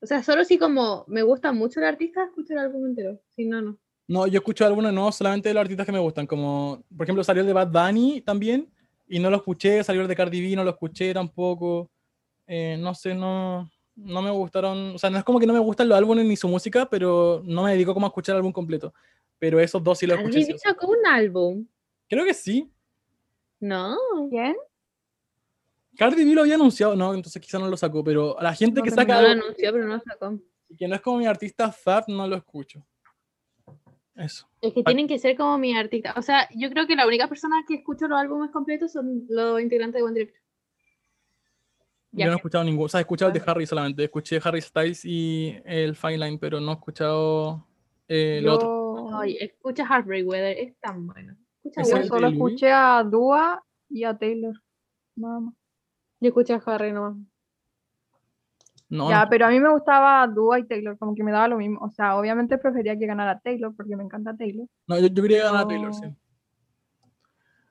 O 0.00 0.06
sea, 0.06 0.22
solo 0.22 0.44
si 0.44 0.58
como 0.58 1.04
me 1.08 1.22
gusta 1.22 1.52
mucho 1.52 1.80
el 1.80 1.86
artista, 1.86 2.24
escucho 2.24 2.52
el 2.54 2.60
álbum 2.60 2.86
entero. 2.86 3.20
Si 3.36 3.44
no, 3.44 3.60
no. 3.60 3.78
No, 4.06 4.26
yo 4.26 4.38
escucho 4.38 4.64
algunos 4.64 4.92
no 4.94 5.12
solamente 5.12 5.48
de 5.50 5.54
los 5.54 5.60
artistas 5.60 5.84
que 5.84 5.92
me 5.92 5.98
gustan, 5.98 6.26
como 6.26 6.82
por 6.96 7.04
ejemplo 7.04 7.22
salió 7.24 7.42
el 7.42 7.46
de 7.46 7.52
Bad 7.52 7.70
Bunny 7.70 8.22
también 8.22 8.72
y 9.06 9.18
no 9.18 9.28
lo 9.28 9.36
escuché, 9.36 9.84
salió 9.84 10.00
el 10.00 10.08
de 10.08 10.16
Cardi 10.16 10.40
B, 10.40 10.56
no 10.56 10.64
lo 10.64 10.70
escuché 10.70 11.12
tampoco. 11.12 11.90
Eh, 12.46 12.78
no 12.80 12.94
sé, 12.94 13.14
no, 13.14 13.70
no 13.98 14.22
me 14.22 14.30
gustaron, 14.30 14.94
o 14.94 14.98
sea, 14.98 15.10
no 15.10 15.18
es 15.18 15.24
como 15.24 15.40
que 15.40 15.46
no 15.46 15.52
me 15.52 15.58
gustan 15.58 15.88
los 15.88 15.98
álbumes 15.98 16.24
ni 16.24 16.36
su 16.36 16.48
música, 16.48 16.88
pero 16.88 17.42
no 17.44 17.64
me 17.64 17.72
dedico 17.72 17.94
como 17.94 18.06
a 18.06 18.08
escuchar 18.08 18.34
el 18.34 18.38
álbum 18.38 18.52
completo. 18.52 18.94
Pero 19.38 19.60
esos 19.60 19.82
dos 19.82 19.98
sí 19.98 20.06
los 20.06 20.18
escuché. 20.18 20.44
Sí. 20.44 20.58
sacó 20.58 20.88
un 20.88 21.06
álbum. 21.06 21.66
Creo 22.08 22.24
que 22.24 22.34
sí. 22.34 22.70
No. 23.60 23.96
¿Quién? 24.30 24.56
Cardi 25.96 26.24
B 26.24 26.32
lo 26.32 26.42
había 26.42 26.54
anunciado, 26.54 26.94
no, 26.94 27.12
entonces 27.12 27.42
quizá 27.42 27.58
no 27.58 27.68
lo 27.68 27.76
sacó, 27.76 28.04
pero 28.04 28.38
a 28.38 28.42
la 28.42 28.54
gente 28.54 28.78
No 28.80 28.84
que 28.84 28.90
saca 28.90 29.16
No 29.16 29.22
lo 29.22 29.28
algo 29.28 29.42
anunció, 29.44 29.72
pero 29.72 29.84
no 29.84 29.94
lo 29.94 30.00
sacó. 30.00 30.38
y 30.68 30.76
que 30.76 30.86
no 30.86 30.94
es 30.94 31.00
como 31.00 31.18
mi 31.18 31.26
artista 31.26 31.72
Zap, 31.72 32.08
no 32.08 32.26
lo 32.28 32.36
escucho. 32.36 32.84
Eso. 34.14 34.48
Es 34.60 34.72
que 34.74 34.82
tienen 34.82 35.06
que 35.06 35.18
ser 35.18 35.36
como 35.36 35.58
mi 35.58 35.76
artista. 35.76 36.14
O 36.16 36.22
sea, 36.22 36.48
yo 36.54 36.70
creo 36.70 36.86
que 36.86 36.96
la 36.96 37.06
única 37.06 37.28
persona 37.28 37.64
que 37.66 37.74
escucho 37.74 38.08
los 38.08 38.18
álbumes 38.18 38.50
completos 38.50 38.92
son 38.92 39.24
los 39.28 39.60
integrantes 39.60 40.00
de 40.00 40.02
One 40.04 40.14
Direction. 40.14 40.42
Yo 42.12 42.26
no 42.26 42.32
he 42.32 42.36
escuchado 42.36 42.64
ninguno, 42.64 42.86
o 42.86 42.88
sea, 42.88 43.00
he 43.00 43.02
escuchado 43.02 43.30
el 43.30 43.38
de 43.38 43.44
Harry 43.46 43.66
solamente, 43.66 44.04
escuché 44.04 44.40
Harry 44.42 44.62
Styles 44.62 45.04
y 45.04 45.56
el 45.64 45.94
Fine 45.94 46.18
Line, 46.18 46.38
pero 46.38 46.58
no 46.60 46.70
he 46.70 46.74
escuchado 46.74 47.66
eh, 48.08 48.38
el 48.38 48.48
otro. 48.48 49.10
Yo, 49.10 49.18
Ay, 49.18 49.36
escucha 49.40 49.84
Heartbreak 49.86 50.26
Weather, 50.26 50.56
es 50.58 50.76
tan 50.80 51.06
bueno. 51.06 51.36
Escucha 51.62 51.82
¿Ese 51.82 51.90
yo 51.90 51.96
el 51.98 52.08
solo 52.08 52.28
escuché 52.28 52.72
a 52.72 53.04
Dua 53.04 53.62
y 53.90 54.04
a 54.04 54.16
Taylor. 54.16 54.54
Nada 55.16 55.40
más. 55.40 55.54
Yo 56.20 56.28
escuché 56.28 56.54
a 56.54 56.62
Harry 56.64 56.92
nomás. 56.92 57.16
No, 58.88 59.10
Ya, 59.10 59.24
no. 59.24 59.30
pero 59.30 59.46
a 59.46 59.50
mí 59.50 59.60
me 59.60 59.70
gustaba 59.70 60.26
Dua 60.26 60.58
y 60.58 60.64
Taylor, 60.64 60.96
como 60.98 61.14
que 61.14 61.22
me 61.22 61.30
daba 61.30 61.48
lo 61.48 61.58
mismo. 61.58 61.78
O 61.84 61.90
sea, 61.90 62.16
obviamente 62.16 62.56
prefería 62.56 62.98
que 62.98 63.06
ganara 63.06 63.38
Taylor 63.38 63.74
porque 63.76 63.96
me 63.96 64.02
encanta 64.04 64.34
Taylor. 64.36 64.66
No, 64.86 64.98
yo, 64.98 65.08
yo 65.08 65.22
quería 65.22 65.44
ganar 65.44 65.64
a 65.64 65.68
Taylor, 65.68 65.94
sí. 65.94 66.06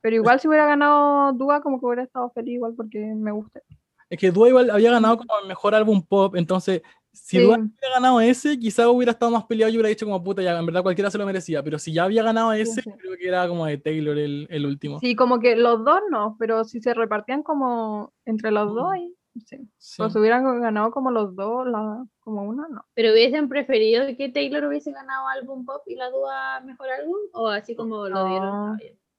Pero 0.01 0.15
igual 0.15 0.39
si 0.39 0.47
hubiera 0.47 0.67
ganado 0.67 1.33
Dua, 1.33 1.61
como 1.61 1.79
que 1.79 1.85
hubiera 1.87 2.03
estado 2.03 2.29
feliz 2.29 2.53
igual 2.55 2.73
porque 2.75 2.99
me 2.99 3.31
gusta. 3.31 3.61
Es 4.09 4.19
que 4.19 4.31
Dua 4.31 4.47
igual 4.47 4.69
había 4.69 4.91
ganado 4.91 5.17
como 5.17 5.39
el 5.41 5.47
mejor 5.47 5.75
álbum 5.75 6.01
pop, 6.01 6.35
entonces 6.35 6.81
si 7.11 7.37
Sí. 7.37 7.43
Dua 7.43 7.57
hubiera 7.57 7.95
ganado 7.95 8.21
ese, 8.21 8.59
quizá 8.59 8.87
hubiera 8.89 9.11
estado 9.11 9.31
más 9.31 9.45
peleado 9.45 9.71
y 9.71 9.75
hubiera 9.75 9.89
dicho 9.89 10.05
como 10.05 10.23
puta, 10.23 10.41
ya 10.41 10.57
en 10.57 10.65
verdad 10.65 10.83
cualquiera 10.83 11.09
se 11.09 11.17
lo 11.17 11.25
merecía, 11.25 11.63
pero 11.63 11.79
si 11.79 11.91
ya 11.91 12.03
había 12.03 12.23
ganado 12.23 12.53
ese, 12.53 12.81
sí. 12.81 12.91
creo 12.91 13.17
que 13.17 13.27
era 13.27 13.47
como 13.47 13.65
de 13.65 13.77
Taylor 13.77 14.17
el, 14.17 14.47
el 14.49 14.65
último. 14.65 14.99
Sí, 14.99 15.15
como 15.15 15.39
que 15.39 15.55
los 15.55 15.83
dos 15.83 15.99
no, 16.11 16.35
pero 16.39 16.63
si 16.63 16.79
se 16.79 16.93
repartían 16.93 17.43
como 17.43 18.13
entre 18.25 18.51
los 18.51 18.73
dos, 18.73 18.91
ahí, 18.91 19.13
sí. 19.45 19.57
Sí. 19.77 19.95
Pero 19.97 20.09
si 20.11 20.19
hubieran 20.19 20.61
ganado 20.61 20.91
como 20.91 21.11
los 21.11 21.35
dos, 21.35 21.67
la, 21.67 22.05
como 22.19 22.43
una, 22.43 22.67
no. 22.69 22.85
¿Pero 22.93 23.11
hubiesen 23.13 23.49
preferido 23.49 24.05
que 24.15 24.29
Taylor 24.29 24.65
hubiese 24.65 24.91
ganado 24.91 25.27
álbum 25.27 25.65
pop 25.65 25.81
y 25.87 25.95
la 25.95 26.09
Dua 26.11 26.61
mejor 26.61 26.89
álbum? 26.89 27.17
¿O 27.33 27.47
así 27.47 27.75
como 27.75 28.07
lo 28.07 28.25
dieron? 28.27 28.77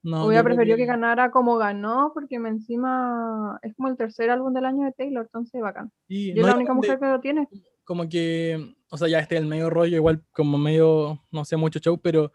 No. 0.09 0.27
Hubiera 0.27 0.43
preferido 0.43 0.77
que 0.77 0.87
ganara 0.87 1.31
como 1.31 1.59
ganó, 1.59 2.13
porque 2.15 2.39
me 2.39 2.49
encima 2.49 3.59
es 3.63 3.75
como 3.75 3.89
el 3.89 3.97
tercer 3.97 4.31
álbum 4.31 4.55
del 4.55 4.65
año 4.65 4.87
de 4.87 4.93
Taylor, 4.93 5.25
entonces 5.25 5.61
bacán. 5.61 5.91
sí, 6.09 6.29
Yo 6.29 6.43
no 6.43 6.49
es 6.49 6.55
la 6.55 6.57
única 6.57 6.73
mujer 6.73 6.99
que 6.99 7.07
lo 7.07 7.21
tiene. 7.21 7.49
como 7.85 8.09
que, 8.09 8.75
o 8.91 8.97
sea, 8.97 9.09
ya 9.09 9.19
este 9.19 9.37
el 9.37 9.47
medio 9.47 9.69
rollo, 9.69 9.97
igual 9.97 10.23
como 10.33 10.57
medio, 10.57 11.23
no 11.31 11.45
sé, 11.45 11.57
mucho 11.57 11.79
show, 11.79 11.99
pero 12.01 12.33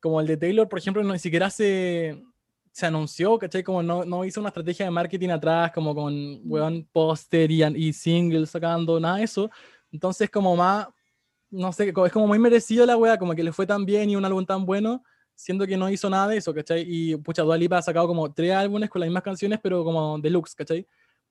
como 0.00 0.20
el 0.20 0.26
de 0.28 0.36
Taylor, 0.36 0.68
por 0.68 0.78
ejemplo, 0.78 1.02
no 1.02 1.12
ni 1.12 1.18
siquiera 1.18 1.50
se, 1.50 2.22
se 2.70 2.86
anunció, 2.86 3.38
¿cachai? 3.38 3.64
Como 3.64 3.82
no, 3.82 4.04
no 4.04 4.24
hizo 4.24 4.38
una 4.38 4.50
estrategia 4.50 4.84
de 4.84 4.92
marketing 4.92 5.30
atrás, 5.30 5.72
como 5.72 5.94
con, 5.96 6.12
weón, 6.44 6.88
póster 6.92 7.50
y, 7.50 7.64
y 7.64 7.92
singles 7.92 8.50
sacando, 8.50 9.00
nada 9.00 9.16
de 9.16 9.24
eso. 9.24 9.50
Entonces, 9.90 10.30
como 10.30 10.54
más, 10.54 10.86
no 11.50 11.72
sé, 11.72 11.88
es 11.88 12.12
como 12.12 12.26
muy 12.28 12.38
merecido 12.38 12.86
la 12.86 12.96
wea, 12.96 13.18
como 13.18 13.34
que 13.34 13.42
le 13.42 13.52
fue 13.52 13.66
tan 13.66 13.84
bien 13.84 14.10
y 14.10 14.16
un 14.16 14.24
álbum 14.24 14.44
tan 14.44 14.64
bueno, 14.64 15.02
siendo 15.36 15.66
que 15.66 15.76
no 15.76 15.88
hizo 15.88 16.10
nada 16.10 16.28
de 16.28 16.38
eso, 16.38 16.52
¿cachai? 16.52 16.84
Y 16.86 17.16
pucha, 17.16 17.42
Dua 17.42 17.56
Lipa 17.56 17.78
ha 17.78 17.82
sacado 17.82 18.08
como 18.08 18.32
tres 18.32 18.52
álbumes 18.52 18.90
con 18.90 19.00
las 19.00 19.08
mismas 19.08 19.22
canciones, 19.22 19.60
pero 19.62 19.84
como 19.84 20.18
deluxe, 20.18 20.54
¿cachai? 20.56 20.84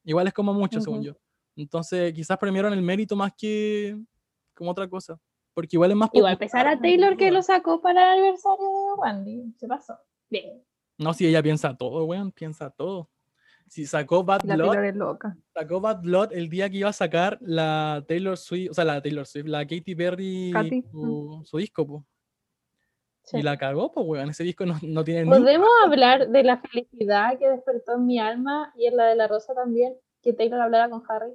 Igual 0.05 0.27
es 0.27 0.33
como 0.33 0.53
mucho, 0.53 0.79
según 0.79 0.99
Ujú. 0.99 1.07
yo. 1.07 1.13
Entonces, 1.57 2.13
quizás 2.13 2.37
premiaron 2.37 2.71
el 2.71 2.81
mérito 2.81 3.15
más 3.15 3.33
que 3.35 3.99
como 4.53 4.71
otra 4.71 4.87
cosa. 4.87 5.19
Porque 5.53 5.75
igual 5.77 5.91
es 5.91 5.97
más 5.97 6.09
Igual 6.13 6.37
pesar 6.37 6.67
a. 6.67 6.79
Taylor 6.79 7.17
que 7.17 7.31
lo 7.31 7.41
sacó 7.41 7.81
para 7.81 8.13
el 8.13 8.19
aniversario 8.19 8.65
de 8.65 8.93
Wandy. 9.01 9.53
Se 9.57 9.67
pasó. 9.67 9.97
Bien. 10.29 10.61
No, 10.97 11.13
si 11.13 11.25
ella 11.25 11.41
piensa 11.41 11.75
todo, 11.75 12.03
weón, 12.05 12.31
piensa 12.31 12.69
todo. 12.69 13.09
Si 13.67 13.85
sacó 13.85 14.23
Bad 14.23 14.43
La 14.43 14.55
Blood, 14.55 14.67
Taylor 14.67 14.85
es 14.85 14.95
loca. 14.95 15.37
sacó 15.53 15.79
Bad 15.81 16.01
Blood 16.01 16.33
el 16.33 16.49
día 16.49 16.69
que 16.69 16.77
iba 16.77 16.89
a 16.89 16.93
sacar 16.93 17.37
la 17.41 18.03
Taylor 18.07 18.37
Swift, 18.37 18.71
o 18.71 18.73
sea, 18.73 18.83
la 18.85 19.01
Taylor 19.01 19.25
Swift, 19.25 19.47
la 19.47 19.65
Katy 19.65 19.95
Perry, 19.95 20.51
Katy, 20.53 20.83
su, 20.91 21.41
su 21.45 21.57
disco, 21.57 21.87
po. 21.87 22.05
Sí. 23.25 23.37
Y 23.37 23.41
la 23.41 23.57
cagó, 23.57 23.91
pues, 23.91 24.05
weón. 24.07 24.29
Ese 24.29 24.43
disco 24.43 24.65
no, 24.65 24.75
no 24.83 25.03
tiene 25.03 25.25
Podemos 25.29 25.67
hablar 25.83 26.29
de 26.29 26.43
la 26.43 26.57
felicidad 26.57 27.37
que 27.39 27.49
despertó 27.49 27.95
en 27.95 28.05
mi 28.05 28.19
alma 28.19 28.71
y 28.75 28.85
en 28.87 28.97
la 28.97 29.05
de 29.05 29.15
la 29.15 29.27
Rosa 29.27 29.53
también, 29.55 29.95
que 30.21 30.33
Taylor 30.33 30.61
hablara 30.61 30.89
con 30.89 31.03
Harry. 31.09 31.33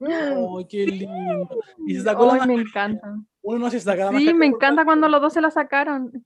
¡Ay, 0.00 0.64
qué 0.68 0.86
lindo! 0.86 1.48
Y 1.86 1.94
se 1.94 2.02
sacó 2.02 2.26
la 2.26 2.32
Ay, 2.34 2.40
me 2.48 2.56
mascarilla. 2.56 2.62
encanta. 3.00 3.16
Uno 3.42 3.58
no 3.58 3.70
se 3.70 3.80
saca 3.80 4.10
la 4.10 4.18
Sí, 4.18 4.34
me 4.34 4.46
encanta 4.46 4.84
cuando 4.84 5.08
los 5.08 5.20
dos 5.20 5.32
se 5.32 5.40
la 5.40 5.50
sacaron. 5.50 6.24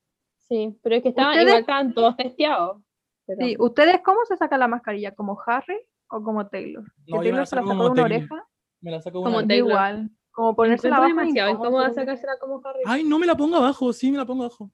Sí, 0.48 0.78
pero 0.82 0.96
es 0.96 1.02
que 1.02 1.10
estaban, 1.10 1.30
¿Ustedes? 1.32 1.48
igual 1.48 1.60
estaban 1.60 1.94
todos 1.94 2.16
testeados. 2.16 2.82
pero- 3.26 3.40
Sí, 3.46 3.56
¿ustedes 3.58 4.00
cómo 4.04 4.18
se 4.26 4.36
sacan 4.36 4.60
la 4.60 4.68
mascarilla? 4.68 5.14
¿Como 5.14 5.38
Harry 5.46 5.78
o 6.08 6.22
como 6.22 6.46
Taylor? 6.48 6.82
No, 6.84 6.88
que 7.06 7.12
me 7.12 7.18
Taylor 7.20 7.38
la 7.40 7.46
se 7.46 7.56
la 7.56 7.62
saco 7.62 7.68
sacó 7.72 7.82
de 7.84 7.88
como 7.88 7.92
una 7.92 8.02
Taylor. 8.08 8.18
oreja. 8.32 8.48
Me 8.80 8.90
la 8.90 9.00
saco 9.00 9.22
Como 9.22 9.46
Taylor. 9.46 9.68
igual. 9.70 10.10
Como 10.32 10.56
ponerse 10.56 10.88
la 10.88 10.96
Encuentro 10.96 11.12
abajo. 11.20 11.26
demasiado 11.26 11.50
incómodo, 11.50 11.94
sacársela 11.94 12.32
como 12.40 12.60
Harry. 12.64 12.80
Ay, 12.86 13.04
no 13.04 13.18
me 13.18 13.26
la 13.26 13.36
pongo 13.36 13.56
abajo, 13.56 13.92
sí, 13.92 14.10
me 14.10 14.16
la 14.18 14.24
pongo 14.26 14.44
abajo. 14.44 14.70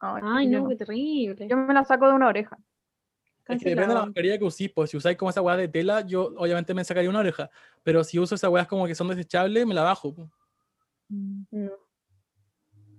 Ay, 0.00 0.22
Ay, 0.24 0.46
no, 0.48 0.60
no. 0.62 0.68
qué 0.68 0.76
terrible. 0.76 1.46
Yo 1.48 1.56
me 1.56 1.74
la 1.74 1.84
saco 1.84 2.08
de 2.08 2.14
una 2.14 2.28
oreja. 2.28 2.58
Es 3.48 3.62
que 3.62 3.70
depende 3.70 3.88
de 3.88 3.94
la 4.00 4.06
mascarilla 4.06 4.38
que 4.38 4.44
usís, 4.44 4.70
pues 4.72 4.90
si 4.90 4.96
usáis 4.96 5.16
como 5.16 5.30
esa 5.30 5.42
weá 5.42 5.56
de 5.56 5.66
tela, 5.66 6.02
yo 6.06 6.32
obviamente 6.36 6.72
me 6.72 6.84
sacaría 6.84 7.10
una 7.10 7.18
oreja, 7.18 7.50
pero 7.82 8.04
si 8.04 8.16
uso 8.18 8.36
esas 8.36 8.48
weas 8.50 8.68
como 8.68 8.86
que 8.86 8.94
son 8.94 9.08
desechables, 9.08 9.66
me 9.66 9.74
la 9.74 9.82
bajo. 9.82 10.14
pues. 10.14 10.28
No. 11.08 11.72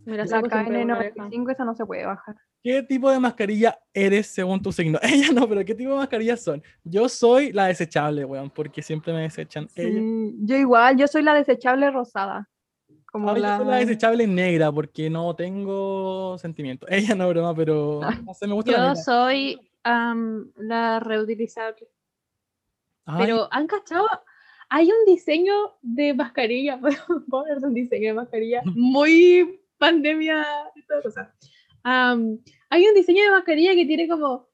Me 0.05 0.17
la 0.17 0.23
La 0.23 0.27
saco 0.27 0.47
oreja. 0.47 0.65
KN95 0.65 1.51
esa 1.51 1.63
no 1.63 1.73
se 1.73 1.85
puede 1.85 2.05
bajar. 2.05 2.35
¿Qué 2.63 2.83
tipo 2.83 3.09
de 3.09 3.19
mascarilla 3.19 3.79
eres 3.93 4.27
según 4.27 4.61
tu 4.61 4.71
signo? 4.71 4.99
Ella 5.01 5.31
no, 5.33 5.47
pero 5.47 5.63
¿qué 5.63 5.73
tipo 5.73 5.91
de 5.91 5.95
mascarillas 5.97 6.43
son? 6.43 6.61
Yo 6.83 7.07
soy 7.07 7.53
la 7.53 7.67
desechable, 7.67 8.25
weón, 8.25 8.49
porque 8.49 8.81
siempre 8.83 9.13
me 9.13 9.21
desechan. 9.21 9.67
Ella, 9.75 9.99
Sí, 9.99 10.35
yo 10.41 10.57
igual, 10.57 10.97
yo 10.97 11.07
soy 11.07 11.23
la 11.23 11.33
desechable 11.33 11.89
rosada. 11.89 12.49
Como 13.11 13.29
Ah, 13.29 13.35
yo 13.35 13.41
la... 13.41 13.57
soy 13.57 13.67
la 13.67 13.75
desechable 13.77 14.25
negra 14.27 14.71
porque 14.71 15.09
no 15.09 15.35
tengo 15.35 16.37
sentimiento. 16.37 16.85
Ella 16.89 17.13
no, 17.15 17.27
broma, 17.29 17.53
pero 17.55 17.99
no 18.25 18.33
sé, 18.33 18.47
me 18.47 18.53
gusta 18.53 18.71
la 18.71 18.77
Yo 18.77 18.83
negra. 18.89 18.95
soy 19.03 19.59
am, 19.83 20.51
la 20.57 20.99
reutilizable. 20.99 21.87
Ay, 23.05 23.25
Pero 23.25 23.47
han 23.51 23.67
cachado, 23.67 24.07
hay 24.69 24.87
un 24.87 25.05
diseño 25.05 25.53
de 25.81 26.13
mascarilla, 26.13 26.77
de 26.81 27.67
un 27.67 27.73
diseño 27.73 28.09
de 28.09 28.13
mascarilla 28.13 28.61
muy 28.65 29.59
pandemia 29.77 30.45
y 30.75 30.83
toda 30.85 31.01
cosa. 31.01 31.35
Am, 31.83 32.39
hay 32.69 32.87
un 32.87 32.93
diseño 32.95 33.23
de 33.23 33.31
mascarilla 33.31 33.73
que 33.73 33.85
tiene 33.85 34.07
como, 34.07 34.47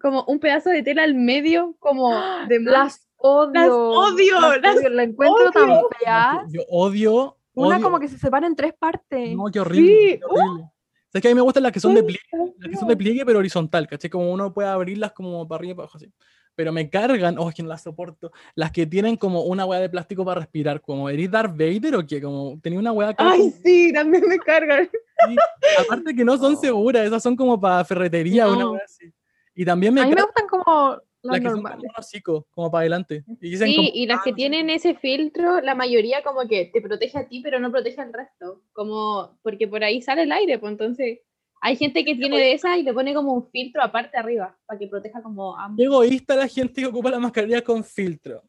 como 0.00 0.24
un 0.24 0.38
pedazo 0.40 0.68
de 0.70 0.82
tela 0.82 1.04
al 1.04 1.14
medio, 1.14 1.76
como 1.78 2.12
de 2.48 2.58
más. 2.60 2.72
Las 2.72 3.08
odio. 3.16 3.52
Las 3.54 3.68
odio, 3.70 4.40
las 4.60 4.76
odio, 4.76 4.88
La 4.90 5.02
encuentro 5.04 5.50
tan 5.52 5.70
odio. 5.70 5.88
fea. 5.98 6.44
yo 6.48 6.62
odio. 6.68 7.36
Una 7.54 7.76
odio- 7.76 7.82
como 7.84 7.98
que 8.00 8.08
se 8.08 8.18
separa 8.18 8.46
en 8.46 8.54
tres 8.56 8.72
partes. 8.78 9.34
No, 9.36 9.44
qué 9.52 9.60
horrible. 9.60 9.88
Sí, 9.88 10.18
qué 10.18 10.24
horrible. 10.24 10.70
¿Sabes 11.12 11.22
que 11.22 11.28
a 11.28 11.30
mí 11.32 11.34
me 11.34 11.40
gustan 11.40 11.62
las 11.64 11.72
que 11.72 11.80
son 11.80 11.94
de 11.94 12.04
pliegue? 12.04 12.22
Las 12.58 12.70
que 12.70 12.76
son 12.76 12.86
de 12.88 12.96
pliegue, 12.96 13.26
pero 13.26 13.40
horizontal, 13.40 13.88
¿cachai? 13.88 14.08
Como 14.10 14.30
uno 14.32 14.54
puede 14.54 14.68
abrirlas 14.68 15.10
como 15.12 15.46
para 15.48 15.58
arriba 15.58 15.72
y 15.72 15.74
para 15.74 15.84
abajo, 15.84 15.96
así. 15.98 16.12
Pero 16.54 16.72
me 16.72 16.88
cargan, 16.90 17.36
oh, 17.38 17.48
es 17.48 17.54
que 17.54 17.62
no 17.62 17.68
las 17.68 17.82
soporto. 17.82 18.30
Las 18.54 18.70
que 18.70 18.86
tienen 18.86 19.16
como 19.16 19.42
una 19.42 19.64
hueá 19.64 19.80
de 19.80 19.88
plástico 19.88 20.24
para 20.24 20.40
respirar, 20.40 20.80
como 20.80 21.08
¿eres 21.08 21.30
Darth 21.30 21.52
Vader 21.56 21.96
o 21.96 22.06
qué? 22.06 22.20
Como 22.20 22.58
tenía 22.60 22.78
una 22.78 22.92
hueá. 22.92 23.14
Ay, 23.18 23.38
como- 23.40 23.52
sí, 23.64 23.92
también 23.92 24.24
me 24.28 24.38
cargan. 24.38 24.88
sí. 25.28 25.36
Aparte 25.84 26.14
que 26.14 26.24
no 26.24 26.36
son 26.38 26.56
seguras, 26.60 27.04
esas 27.06 27.22
son 27.22 27.34
como 27.34 27.58
para 27.60 27.84
ferretería, 27.84 28.46
una 28.48 28.58
No. 28.60 28.72
hueá 28.72 28.82
así. 28.84 29.12
Y 29.54 29.64
también 29.64 29.92
me 29.94 30.02
a 30.02 30.04
mí 30.04 30.10
me 30.10 30.16
cargan 30.16 30.32
gustan 30.32 30.48
como 30.48 30.96
las 31.22 31.32
las 31.34 31.40
que 31.40 31.48
son 31.48 31.56
como 31.56 31.68
normales. 31.68 31.90
un 31.96 32.00
hocico, 32.00 32.46
como 32.50 32.70
para 32.70 32.80
adelante. 32.80 33.24
Y 33.40 33.50
dicen 33.50 33.68
Sí, 33.68 33.76
como, 33.76 33.88
y 33.92 34.06
las 34.06 34.18
"Ah, 34.18 34.22
que 34.24 34.30
no 34.30 34.34
sé 34.34 34.36
tienen 34.36 34.66
qué". 34.68 34.74
ese 34.74 34.94
filtro, 34.94 35.60
la 35.60 35.74
mayoría 35.74 36.22
como 36.22 36.46
que 36.48 36.70
te 36.72 36.80
protege 36.80 37.18
a 37.18 37.28
ti, 37.28 37.40
pero 37.42 37.58
no 37.60 37.70
protege 37.70 38.00
al 38.00 38.12
resto. 38.12 38.62
Como, 38.72 39.38
porque 39.42 39.68
por 39.68 39.84
ahí 39.84 40.00
sale 40.02 40.22
el 40.22 40.32
aire, 40.32 40.58
pues 40.58 40.72
entonces 40.72 41.20
hay 41.62 41.76
gente 41.76 42.04
que 42.04 42.14
tiene 42.14 42.38
de 42.38 42.52
esa 42.54 42.78
y 42.78 42.82
le 42.82 42.94
pone 42.94 43.12
como 43.14 43.34
un 43.34 43.50
filtro 43.50 43.82
aparte 43.82 44.16
arriba, 44.16 44.56
para 44.66 44.78
que 44.78 44.86
proteja 44.86 45.22
como 45.22 45.56
ambos. 45.58 45.76
Qué 45.76 45.84
egoísta 45.84 46.34
la 46.34 46.48
gente 46.48 46.80
que 46.80 46.86
ocupa 46.86 47.10
la 47.10 47.18
mascarilla 47.18 47.62
con 47.62 47.84
filtro. 47.84 48.42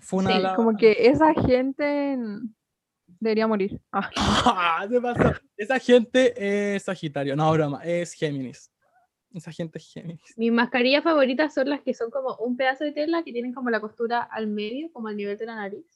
Fue 0.00 0.20
una 0.20 0.36
Sí, 0.36 0.42
la- 0.42 0.54
Como 0.54 0.76
que 0.76 0.96
esa 0.98 1.34
gente 1.34 2.16
debería 3.20 3.46
morir. 3.46 3.80
Ah, 3.92 4.10
Ah, 4.80 4.86
se 4.88 5.00
pasó. 5.00 5.32
Esa 5.56 5.78
gente 5.78 6.74
es 6.76 6.82
Sagitario. 6.84 7.36
No, 7.36 7.50
broma, 7.52 7.82
es 7.84 8.12
Géminis. 8.14 8.70
Esa 9.38 9.52
gente 9.52 9.78
es 9.78 9.92
Géminis. 9.92 10.20
Mis 10.36 10.52
mascarillas 10.52 11.02
favoritas 11.02 11.54
son 11.54 11.68
las 11.70 11.80
que 11.82 11.94
son 11.94 12.10
como 12.10 12.36
un 12.36 12.56
pedazo 12.56 12.84
de 12.84 12.92
tela 12.92 13.22
que 13.22 13.32
tienen 13.32 13.52
como 13.54 13.70
la 13.70 13.80
costura 13.80 14.20
al 14.22 14.46
medio, 14.46 14.90
como 14.92 15.08
al 15.08 15.16
nivel 15.16 15.36
de 15.38 15.46
la 15.46 15.54
nariz, 15.56 15.86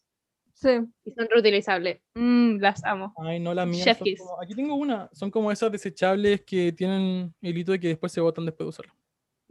sí. 0.55 0.69
y 1.05 1.13
son 1.13 1.29
reutilizables. 1.31 2.01
Mm, 2.15 2.59
las 2.59 2.85
amo. 2.85 3.15
Ay, 3.19 3.41
no, 3.41 3.53
la 3.55 3.67
mía. 3.67 3.85
Chef 3.85 3.99
son 3.99 4.05
kiss. 4.05 4.19
como- 4.21 4.41
Aquí 4.43 4.55
tengo 4.55 4.75
una. 4.75 5.09
Son 5.13 5.31
como 5.31 5.51
esas 5.53 5.71
desechables 5.73 6.41
que 6.43 6.73
tienen 6.73 7.35
hilito 7.41 7.75
y 7.75 7.79
que 7.81 7.89
después 7.89 8.13
se 8.13 8.21
botan 8.21 8.47
después 8.47 8.65
de 8.67 8.69
usarlo. 8.71 8.93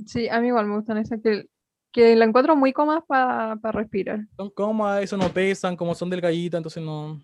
Sí, 0.05 0.27
a 0.29 0.39
mí 0.41 0.47
igual 0.47 0.65
me 0.67 0.75
gustan 0.77 0.97
esas 0.97 1.21
que, 1.21 1.45
que 1.91 2.15
la 2.15 2.25
encuentro 2.25 2.55
muy 2.55 2.73
cómodas 2.73 3.03
para 3.07 3.55
respirar. 3.71 4.21
Son 4.37 4.49
cómodas, 4.49 5.03
eso 5.03 5.17
no 5.17 5.29
pesan, 5.29 5.75
como 5.75 5.93
son 5.93 6.09
delgaditas, 6.09 6.57
entonces 6.57 6.81
no. 6.81 7.21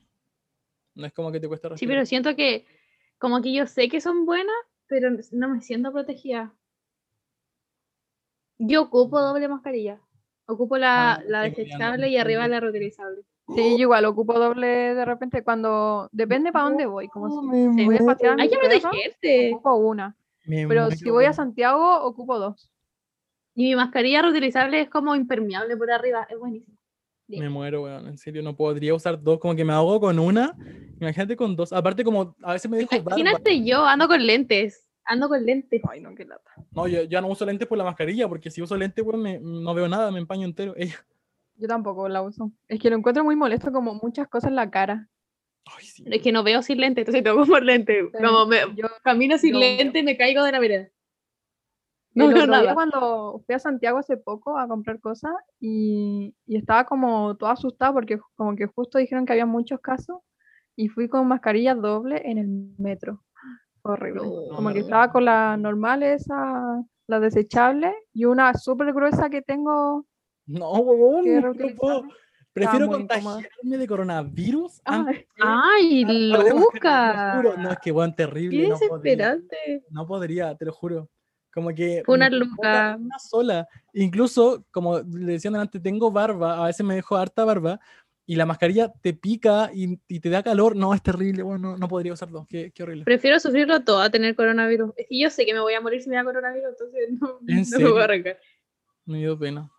No 0.94 1.06
es 1.06 1.14
como 1.14 1.32
que 1.32 1.40
te 1.40 1.48
cuesta 1.48 1.68
Sí, 1.70 1.72
respirar. 1.72 1.92
pero 1.96 2.06
siento 2.06 2.36
que 2.36 2.66
como 3.20 3.42
que 3.42 3.54
yo 3.54 3.66
sé 3.68 3.88
que 3.90 4.02
son 4.02 4.26
buenas, 4.26 4.56
pero 4.88 5.10
no 5.32 5.50
me 5.50 5.62
siento 5.62 5.92
protegida. 5.92 6.54
Yo 8.60 8.84
ocupo 8.84 9.20
doble 9.22 9.48
mascarilla. 9.48 10.00
Ocupo 10.48 10.78
la, 10.78 11.14
Ah, 11.14 11.24
la 11.28 11.42
desechable 11.44 12.10
y 12.10 12.18
arriba 12.18 12.48
la 12.48 12.60
reutilizable. 12.60 13.24
Sí, 13.56 13.72
yo 13.78 13.84
igual 13.84 14.06
ocupo 14.06 14.34
doble 14.40 14.68
de 14.68 15.06
repente 15.06 15.44
cuando. 15.44 16.10
Depende 16.12 16.52
para 16.52 16.66
dónde 16.66 16.86
voy. 16.86 17.08
Como 17.08 17.42
si 17.52 17.86
voy 17.86 17.96
a 17.96 18.06
pasear 18.06 18.40
a 18.40 18.42
Hay 18.44 18.50
mi 18.50 18.54
que 18.56 18.60
protegerte. 18.60 19.54
ocupo 19.54 19.76
una. 19.76 20.16
Me 20.46 20.68
Pero 20.68 20.90
si 20.92 21.10
voy 21.10 21.26
a. 21.26 21.34
Santiago, 21.34 22.02
ocupo 22.04 22.40
dos. 22.40 22.70
Y 23.56 23.66
mi 23.66 23.76
mascarilla 23.76 24.22
reutilizable 24.22 24.82
es 24.82 24.90
como 24.90 25.16
impermeable 25.16 25.76
por 25.78 25.92
arriba. 25.92 26.28
Es 26.30 26.38
buenísimo. 26.38 26.77
Me 27.28 27.50
muero, 27.50 27.84
weón. 27.84 28.08
En 28.08 28.18
serio, 28.18 28.42
no 28.42 28.56
podría 28.56 28.94
usar 28.94 29.22
dos. 29.22 29.40
Como 29.40 29.56
que 29.56 29.66
me 29.66 29.74
ahogo 29.74 30.00
con 30.00 30.18
una. 30.20 30.56
Imagínate 31.00 31.36
con 31.36 31.56
dos. 31.56 31.74
Aparte, 31.74 32.04
como 32.04 32.36
a 32.42 32.54
veces 32.54 32.70
me 32.72 32.78
dejo 32.78 32.90
barba. 33.04 33.20
Imagínate 33.20 33.64
yo 33.66 33.86
ando 33.86 34.08
con 34.08 34.26
lentes. 34.26 34.88
Ando 35.04 35.28
con 35.30 35.46
lentes. 35.46 35.82
Ay, 35.90 36.00
no, 36.02 36.16
qué 36.16 36.26
lata. 36.26 36.50
No, 36.72 36.88
yo 36.88 37.04
ya 37.04 37.22
no 37.22 37.28
uso 37.28 37.46
lentes 37.46 37.68
por 37.68 37.78
la 37.78 37.84
mascarilla, 37.84 38.28
porque 38.28 38.50
si 38.52 38.62
uso 38.62 38.76
lentes, 38.78 39.04
weón, 39.06 39.22
me- 39.22 39.40
no 39.42 39.74
veo 39.74 39.88
nada, 39.88 40.10
me 40.12 40.20
empaño 40.20 40.46
entero. 40.46 40.74
Ella. 40.78 40.96
Yo 41.56 41.68
tampoco 41.68 42.08
la 42.08 42.22
uso. 42.22 42.52
Es 42.68 42.80
que 42.80 42.90
lo 42.90 42.96
encuentro 42.98 43.24
muy 43.24 43.36
molesto, 43.36 43.72
como 43.72 43.96
muchas 43.96 44.28
cosas 44.28 44.50
en 44.50 44.56
la 44.56 44.70
cara. 44.70 45.10
Ay, 45.66 45.86
sí. 45.86 46.04
Es 46.06 46.22
que 46.22 46.32
no 46.32 46.44
veo 46.44 46.62
sin 46.62 46.80
lentes, 46.80 47.02
entonces 47.02 47.24
tengo 47.24 47.44
que 47.44 47.50
poner 47.50 47.64
lentes. 47.64 48.06
Sí, 48.12 48.24
Como 48.26 48.46
me, 48.46 48.58
Yo 48.76 48.86
camino 49.04 49.38
sin 49.38 49.54
yo- 49.54 49.60
lentes, 49.60 50.02
me 50.04 50.16
caigo 50.16 50.44
de 50.44 50.52
la 50.54 50.60
vereda. 50.60 50.90
No 52.18 52.32
el 52.32 52.38
otro 52.38 52.62
día 52.62 52.74
cuando 52.74 53.42
fui 53.46 53.56
a 53.56 53.60
Santiago 53.60 53.98
hace 54.00 54.18
poco 54.18 54.58
a 54.58 54.68
comprar 54.68 55.00
cosas 55.00 55.34
y, 55.60 56.36
y 56.46 56.58
estaba 56.58 56.86
como 56.86 57.36
toda 57.38 57.52
asustada 57.54 57.94
porque 57.94 58.20
como 58.36 58.56
que 58.56 58.66
justo 58.68 58.98
dijeron 58.98 59.26
que 59.26 59.34
había 59.34 59.46
muchos 59.46 59.80
casos 59.80 60.18
y 60.76 60.90
fui 60.90 61.08
con 61.10 61.28
mascarilla 61.28 61.76
doble 61.76 62.22
en 62.26 62.38
el 62.38 62.48
metro. 62.78 63.24
Fue 63.82 63.94
horrible. 63.94 64.22
No, 64.24 64.56
como 64.56 64.74
que 64.74 64.80
estaba 64.80 65.12
con 65.12 65.26
la 65.26 65.58
normal 65.58 66.04
esa, 66.04 66.84
la 67.08 67.20
desechable 67.20 67.94
y 68.14 68.26
una 68.26 68.54
súper 68.54 68.94
gruesa 68.94 69.30
que 69.30 69.42
tengo 69.42 70.06
No, 70.46 70.74
reutilizable. 70.76 72.14
Prefiero 72.54 72.86
incómoda. 72.86 73.36
contagiarme 73.36 73.78
de 73.78 73.88
coronavirus 73.88 74.82
Ay, 74.84 75.06
¡Ay, 75.40 76.06
lo 76.32 76.42
juro. 76.42 77.58
No, 77.58 77.72
es 77.72 77.78
que, 77.80 77.92
weón, 77.92 78.16
terrible. 78.16 78.64
¡Qué 78.64 78.70
no 78.70 78.80
podría. 78.80 79.36
desesperante! 79.36 79.86
No 79.92 80.08
podría, 80.08 80.56
te 80.56 80.66
lo 80.66 80.74
juro. 80.74 81.08
Como 81.58 81.74
que. 81.74 82.04
Luca. 82.06 82.98
Una 83.00 83.18
sola. 83.18 83.68
Incluso, 83.92 84.64
como 84.70 85.00
le 85.00 85.32
decían 85.32 85.56
antes, 85.56 85.82
tengo 85.82 86.12
barba, 86.12 86.64
a 86.64 86.68
veces 86.68 86.86
me 86.86 86.94
dejo 86.94 87.18
harta 87.18 87.44
barba 87.46 87.80
y 88.28 88.36
la 88.36 88.46
mascarilla 88.46 88.94
te 89.02 89.16
pica 89.16 89.72
y, 89.74 90.00
y 90.08 90.20
te 90.20 90.30
da 90.30 90.44
calor. 90.44 90.76
No, 90.76 90.94
es 90.94 91.02
terrible, 91.02 91.42
bueno, 91.42 91.72
no, 91.72 91.78
no 91.78 91.88
podría 91.88 92.14
usar 92.14 92.30
dos. 92.30 92.46
Qué, 92.48 92.72
qué 92.76 92.84
horrible. 92.84 93.06
Prefiero 93.06 93.40
sufrirlo 93.40 93.84
todo 93.84 94.02
a 94.02 94.12
tener 94.12 94.36
coronavirus. 94.36 94.94
Es 94.98 95.08
que 95.10 95.20
yo 95.20 95.32
sé 95.32 95.48
que 95.48 95.54
me 95.56 95.60
voy 95.60 95.74
a 95.74 95.82
morir 95.82 96.00
si 96.04 96.12
me 96.12 96.18
da 96.18 96.24
coronavirus, 96.24 96.70
entonces 96.70 97.10
no, 97.20 97.40
¿En 97.48 97.68
no 97.68 97.80
me 97.80 97.90
voy 97.90 98.02
a 98.02 98.04
arrancar. 98.04 98.38
Me 99.06 99.18
dio 99.18 99.40
pena. 99.40 99.72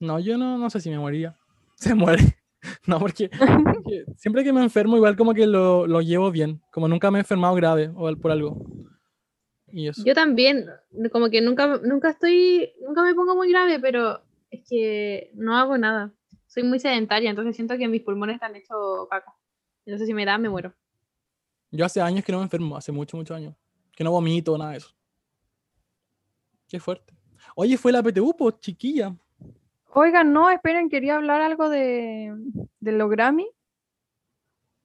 No, 0.00 0.18
yo 0.18 0.36
no, 0.36 0.58
no 0.58 0.70
sé 0.70 0.80
si 0.80 0.90
me 0.90 0.98
moriría. 0.98 1.36
Se 1.76 1.94
muere. 1.94 2.36
No, 2.84 2.98
porque, 2.98 3.30
porque 3.30 4.04
siempre 4.16 4.42
que 4.42 4.52
me 4.52 4.60
enfermo, 4.60 4.96
igual 4.96 5.14
como 5.14 5.34
que 5.34 5.46
lo, 5.46 5.86
lo 5.86 6.00
llevo 6.00 6.32
bien. 6.32 6.60
Como 6.72 6.88
nunca 6.88 7.12
me 7.12 7.18
he 7.18 7.20
enfermado 7.20 7.54
grave 7.54 7.92
o 7.94 8.12
por 8.16 8.32
algo. 8.32 8.66
Y 9.76 9.88
eso. 9.88 10.02
Yo 10.06 10.14
también, 10.14 10.70
como 11.12 11.28
que 11.28 11.42
nunca, 11.42 11.78
nunca 11.82 12.08
estoy, 12.08 12.72
nunca 12.80 13.02
me 13.02 13.14
pongo 13.14 13.36
muy 13.36 13.50
grave, 13.50 13.78
pero 13.78 14.22
es 14.50 14.66
que 14.66 15.30
no 15.34 15.54
hago 15.54 15.76
nada. 15.76 16.14
Soy 16.46 16.62
muy 16.62 16.78
sedentaria, 16.80 17.28
entonces 17.28 17.54
siento 17.54 17.76
que 17.76 17.86
mis 17.86 18.00
pulmones 18.00 18.36
están 18.36 18.56
hechos 18.56 19.06
caca. 19.10 19.34
Entonces 19.84 20.08
si 20.08 20.14
me 20.14 20.24
da, 20.24 20.38
me 20.38 20.48
muero. 20.48 20.72
Yo 21.70 21.84
hace 21.84 22.00
años 22.00 22.24
que 22.24 22.32
no 22.32 22.38
me 22.38 22.44
enfermo, 22.44 22.74
hace 22.74 22.90
muchos, 22.90 23.18
muchos 23.18 23.36
años. 23.36 23.54
Que 23.94 24.02
no 24.02 24.12
vomito, 24.12 24.56
nada 24.56 24.70
de 24.70 24.78
eso. 24.78 24.96
Qué 26.66 26.80
fuerte. 26.80 27.12
Oye, 27.54 27.76
fue 27.76 27.92
la 27.92 28.02
PTU, 28.02 28.34
pues, 28.34 28.58
chiquilla. 28.60 29.14
Oigan, 29.92 30.32
no, 30.32 30.48
esperen, 30.48 30.88
quería 30.88 31.16
hablar 31.16 31.42
algo 31.42 31.68
de, 31.68 32.34
de 32.80 32.92
los 32.92 33.10
Grammy. 33.10 33.46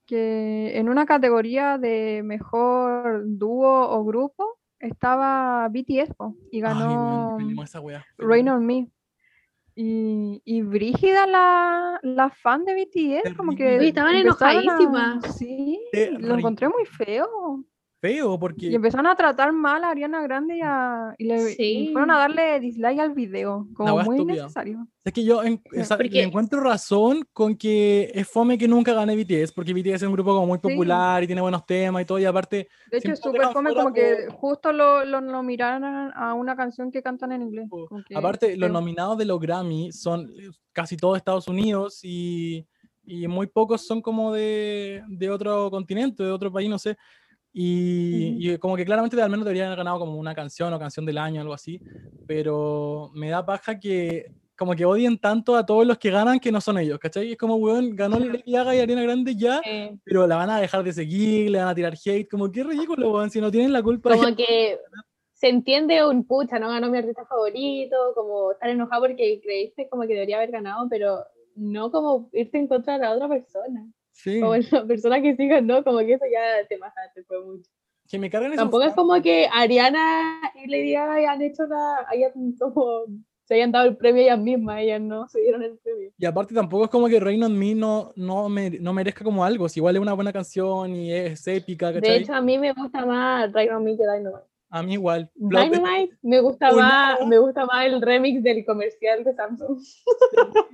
Que 0.05 0.77
en 0.77 0.89
una 0.89 1.05
categoría 1.05 1.77
de 1.77 2.23
mejor 2.25 3.23
dúo 3.25 3.89
o 3.89 4.03
grupo 4.03 4.57
estaba 4.81 5.67
BTS 5.69 6.13
po, 6.15 6.35
y 6.51 6.57
Ay, 6.57 6.61
ganó 6.61 7.37
esa. 7.63 7.81
Rain 8.17 8.49
on 8.49 8.65
Me. 8.65 8.87
Y, 9.73 10.41
y 10.43 10.61
brígida 10.63 11.25
la, 11.27 11.97
la 12.03 12.29
fan 12.29 12.65
de 12.65 12.73
BTS, 12.75 13.33
como 13.37 13.51
que 13.53 13.63
Terrible. 13.63 13.87
estaban 13.87 14.15
a- 14.15 14.19
enojadísimas. 14.19 15.37
Sí, 15.37 15.79
Terrible. 15.91 16.27
lo 16.27 16.37
encontré 16.37 16.67
muy 16.69 16.85
feo. 16.85 17.63
Feo, 18.01 18.33
Y 18.33 18.37
porque 18.39 18.73
empezaron 18.73 19.05
a 19.05 19.15
tratar 19.15 19.53
mal 19.53 19.83
a 19.83 19.91
Ariana 19.91 20.23
Grande 20.23 20.57
y, 20.57 20.61
a, 20.63 21.13
y, 21.19 21.25
le, 21.25 21.51
y 21.51 21.55
Sí. 21.55 21.89
fueron 21.93 22.09
a 22.09 22.17
darle 22.17 22.59
dislike 22.59 22.99
al 22.99 23.11
video, 23.13 23.67
como 23.75 23.95
muy 24.03 24.15
estúpida. 24.15 24.37
innecesario. 24.39 24.87
es 25.03 25.13
que 25.13 25.23
yo 25.23 25.43
en- 25.43 25.61
esa- 25.71 25.97
encuentro 25.99 26.59
razón 26.61 27.23
con 27.31 27.55
que 27.55 28.11
es 28.13 28.27
fome 28.27 28.57
que 28.57 28.67
nunca 28.67 28.93
gane 28.93 29.15
BTS, 29.15 29.51
porque 29.53 29.71
BTS 29.73 29.97
es 30.03 30.07
un 30.07 30.13
grupo 30.13 30.33
como 30.33 30.47
muy 30.47 30.57
Sí. 30.57 30.61
popular 30.67 31.21
y 31.23 31.27
tiene 31.27 31.41
buenos 31.43 31.63
temas 31.65 32.01
y 32.01 32.05
todo, 32.05 32.17
y 32.17 32.25
aparte, 32.25 32.67
De 32.91 32.97
hecho, 32.97 33.11
es 33.11 33.19
súper 33.19 33.43
fome 33.53 33.73
como 33.75 33.93
que 33.93 34.15
por- 34.27 34.35
justo 34.35 34.71
lo, 34.73 35.05
lo 35.05 35.21
nominaron 35.21 35.83
a 36.15 36.33
una 36.33 36.55
canción 36.55 36.91
que 36.91 37.03
cantan 37.03 37.31
en 37.33 37.43
inglés. 37.43 37.69
Que 38.07 38.15
aparte 38.17 38.57
los 38.57 38.71
nominados 38.71 39.15
de 39.19 39.25
los 39.25 39.39
Grammy 39.39 39.91
son 39.91 40.21
eh, 40.39 40.49
casi 40.73 40.97
todos 40.97 41.17
Estados 41.17 41.47
Unidos 41.47 41.99
y, 42.03 42.65
y 43.03 43.27
muy 43.27 43.45
pocos 43.47 43.85
son 43.85 44.01
como 44.01 44.33
de, 44.33 45.03
de 45.07 45.29
otro 45.29 45.69
continente, 45.69 46.23
de 46.23 46.31
otro 46.31 46.51
país, 46.51 46.67
no 46.69 46.79
sé. 46.79 46.97
Y, 47.53 48.51
y 48.51 48.57
como 48.57 48.77
que 48.77 48.85
claramente 48.85 49.21
al 49.21 49.29
menos 49.29 49.45
deberían 49.45 49.67
haber 49.67 49.79
ganado 49.79 49.99
como 49.99 50.15
una 50.15 50.33
canción 50.33 50.73
o 50.73 50.79
canción 50.79 51.05
del 51.05 51.17
año, 51.17 51.41
algo 51.41 51.53
así. 51.53 51.81
Pero 52.27 53.11
me 53.13 53.29
da 53.29 53.45
paja 53.45 53.79
que 53.79 54.31
como 54.61 54.75
que 54.75 54.85
odien 54.85 55.17
tanto 55.17 55.55
a 55.55 55.65
todos 55.65 55.87
los 55.87 55.97
que 55.97 56.11
ganan 56.11 56.39
que 56.39 56.51
no 56.51 56.61
son 56.61 56.77
ellos, 56.77 56.99
¿cachai? 56.99 57.31
Es 57.31 57.37
como, 57.37 57.55
weón, 57.55 57.95
ganó 57.95 58.19
Lady 58.19 58.51
Gaga 58.51 58.75
y 58.75 58.79
Ariana 58.79 59.01
Grande 59.01 59.35
ya, 59.35 59.59
Eh, 59.65 59.97
pero 60.03 60.27
la 60.27 60.35
van 60.35 60.51
a 60.51 60.59
dejar 60.59 60.83
de 60.83 60.93
seguir, 60.93 61.49
le 61.49 61.57
van 61.57 61.69
a 61.69 61.73
tirar 61.73 61.95
hate, 61.95 62.29
como 62.29 62.51
que 62.51 62.63
ridículo, 62.63 63.11
weón, 63.11 63.31
si 63.31 63.41
no 63.41 63.49
tienen 63.49 63.73
la 63.73 63.81
culpa. 63.81 64.11
como 64.11 64.35
que 64.35 64.77
se 65.33 65.49
entiende 65.49 66.05
un 66.05 66.23
pucha, 66.25 66.59
no 66.59 66.69
ganó 66.69 66.91
mi 66.91 66.99
artista 66.99 67.25
favorito, 67.25 67.95
como 68.13 68.51
estar 68.51 68.69
enojado 68.69 69.01
porque 69.01 69.41
creíste 69.41 69.89
como 69.89 70.03
que 70.03 70.13
debería 70.13 70.37
haber 70.37 70.51
ganado, 70.51 70.85
pero 70.87 71.25
no 71.55 71.89
como 71.89 72.29
irte 72.31 72.59
en 72.59 72.67
contra 72.67 72.93
de 72.93 72.99
la 72.99 73.13
otra 73.13 73.27
persona. 73.27 73.91
Sí, 74.23 74.39
Como 74.39 74.55
la 74.55 74.85
persona 74.85 75.21
que 75.21 75.35
sí 75.35 75.47
ganó, 75.47 75.83
como 75.83 75.99
que 75.99 76.13
eso 76.13 76.25
ya 76.31 76.67
te 76.67 76.77
mataste, 76.77 77.23
fue 77.23 77.43
mucho. 77.43 77.69
que 78.09 78.19
me 78.19 78.29
cargan 78.29 78.51
esos 78.53 78.63
Tampoco 78.63 78.83
es 78.83 78.93
como 78.93 79.21
que 79.21 79.47
Ariana 79.51 80.51
y 80.55 80.67
Lady 80.67 80.93
Gaga 80.93 81.13
hayan 81.15 81.41
hecho 81.41 81.65
la, 81.65 82.05
hayan 82.09 82.53
como, 82.59 83.05
se 83.45 83.55
hayan 83.55 83.71
dado 83.71 83.87
el 83.87 83.97
premio 83.97 84.21
ellas 84.23 84.39
mismas, 84.39 84.79
ellas 84.81 85.01
no 85.01 85.27
se 85.27 85.41
dieron 85.41 85.63
el 85.63 85.77
premio. 85.79 86.11
Y 86.17 86.25
aparte 86.25 86.53
tampoco 86.53 86.83
es 86.85 86.89
como 86.89 87.07
que 87.07 87.19
Rain 87.19 87.43
on 87.43 87.57
Me 87.57 87.73
no, 87.73 88.11
no, 88.15 88.47
me- 88.49 88.69
no 88.79 88.93
merezca 88.93 89.23
como 89.23 89.43
algo, 89.43 89.67
si 89.69 89.79
igual 89.79 89.95
es 89.95 90.01
una 90.01 90.13
buena 90.13 90.31
canción 90.33 90.95
y 90.95 91.11
es 91.11 91.47
épica, 91.47 91.91
De 91.91 91.99
¿cachai? 91.99 92.21
hecho, 92.21 92.33
a 92.33 92.41
mí 92.41 92.57
me 92.57 92.73
gusta 92.73 93.05
más 93.05 93.51
Right 93.53 93.71
on 93.71 93.83
Me 93.83 93.97
que 93.97 94.03
Dynamite. 94.03 94.50
A 94.71 94.83
mí 94.83 94.93
igual. 94.93 95.29
Dynamite 95.35 96.17
me 96.21 96.39
gusta 96.39 96.71
más, 96.71 97.27
me 97.27 97.37
gusta 97.37 97.65
más 97.65 97.85
el 97.85 98.01
remix 98.01 98.41
del 98.41 98.65
comercial 98.65 99.23
de 99.25 99.33
Samsung. 99.33 99.77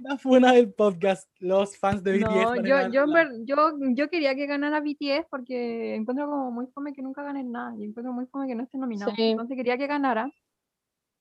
La 0.04 0.20
buena 0.24 0.54
del 0.54 0.72
podcast, 0.72 1.28
los 1.40 1.76
fans 1.78 2.04
de 2.04 2.20
BTS. 2.20 2.30
No, 2.30 2.56
yo, 2.58 2.90
yo, 2.90 3.06
yo, 3.44 3.74
yo 3.96 4.10
quería 4.10 4.36
que 4.36 4.46
ganara 4.46 4.82
BTS 4.82 5.26
porque 5.32 5.96
encuentro 5.96 6.30
como 6.30 6.52
muy 6.52 6.68
fome 6.68 6.94
que 6.94 7.02
nunca 7.02 7.24
ganen 7.24 7.52
nada 7.52 7.76
y 7.76 7.86
encuentro 7.86 8.14
muy 8.14 8.28
fome 8.28 8.48
que 8.48 8.54
no 8.54 8.64
esté 8.64 8.78
nominado. 8.78 9.12
Sí. 9.16 9.32
Entonces 9.32 9.58
quería 9.58 9.78
que 9.80 9.88
ganara, 9.88 10.32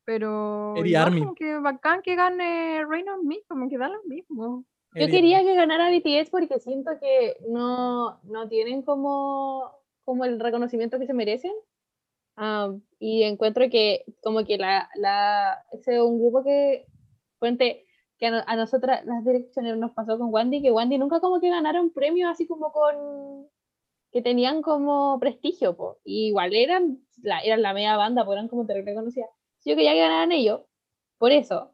pero 0.05 0.75
Army. 0.77 1.21
como 1.21 1.35
que 1.35 1.59
bacán 1.59 2.03
que 2.03 2.15
gane 2.15 2.85
Rain 2.85 3.09
on 3.09 3.27
Me, 3.27 3.39
como 3.49 3.71
que 3.71 3.79
da 3.79 3.89
lo 3.89 4.03
mismo. 4.05 4.65
Yo 4.95 5.09
quería 5.09 5.43
que 5.43 5.55
ganara 5.55 5.91
BTS 5.91 6.31
porque 6.31 6.59
siento 6.61 6.91
que 7.01 7.37
no, 7.49 8.21
no 8.23 8.49
tienen 8.49 8.83
como, 8.83 9.73
como 10.05 10.25
el 10.25 10.41
reconocimiento 10.41 10.99
que 10.99 11.07
se 11.07 11.15
merecen. 11.15 11.53
Am, 12.37 12.83
y 12.99 13.23
encuentro 13.23 13.69
que 13.71 14.05
como 14.23 14.45
que 14.45 14.59
la, 14.59 14.89
la, 14.95 15.65
ese 15.73 15.97
es 15.97 16.01
un 16.01 16.21
grupo 16.21 16.45
que, 16.45 16.87
fuente, 17.39 17.87
que 18.19 18.27
a, 18.27 18.45
a 18.47 18.57
nosotras 18.57 19.05
las 19.07 19.25
direcciones 19.25 19.77
nos 19.79 19.93
pasó 19.93 20.19
con 20.19 20.33
Wandy, 20.33 20.63
que 20.63 20.71
Wandy 20.71 20.99
nunca 20.99 21.21
como 21.21 21.41
que 21.41 21.51
ganaron 21.51 21.91
premios 21.91 22.31
así 22.31 22.47
como 22.47 22.73
con, 22.73 23.49
que 24.13 24.23
tenían 24.23 24.63
como 24.63 25.19
prestigio, 25.19 25.77
po. 25.77 25.99
Y 26.05 26.29
igual 26.29 26.55
eran 26.55 27.01
la, 27.23 27.41
eran 27.41 27.63
la 27.63 27.75
media 27.75 27.97
banda, 27.97 28.25
pues 28.25 28.37
eran 28.37 28.49
como 28.49 28.67
terrible 28.67 28.95
conocidas. 28.95 29.31
Yo 29.65 29.75
quería 29.75 29.93
que 29.93 30.01
ganaran 30.01 30.33
ellos, 30.33 30.63
por 31.19 31.33
eso. 31.33 31.73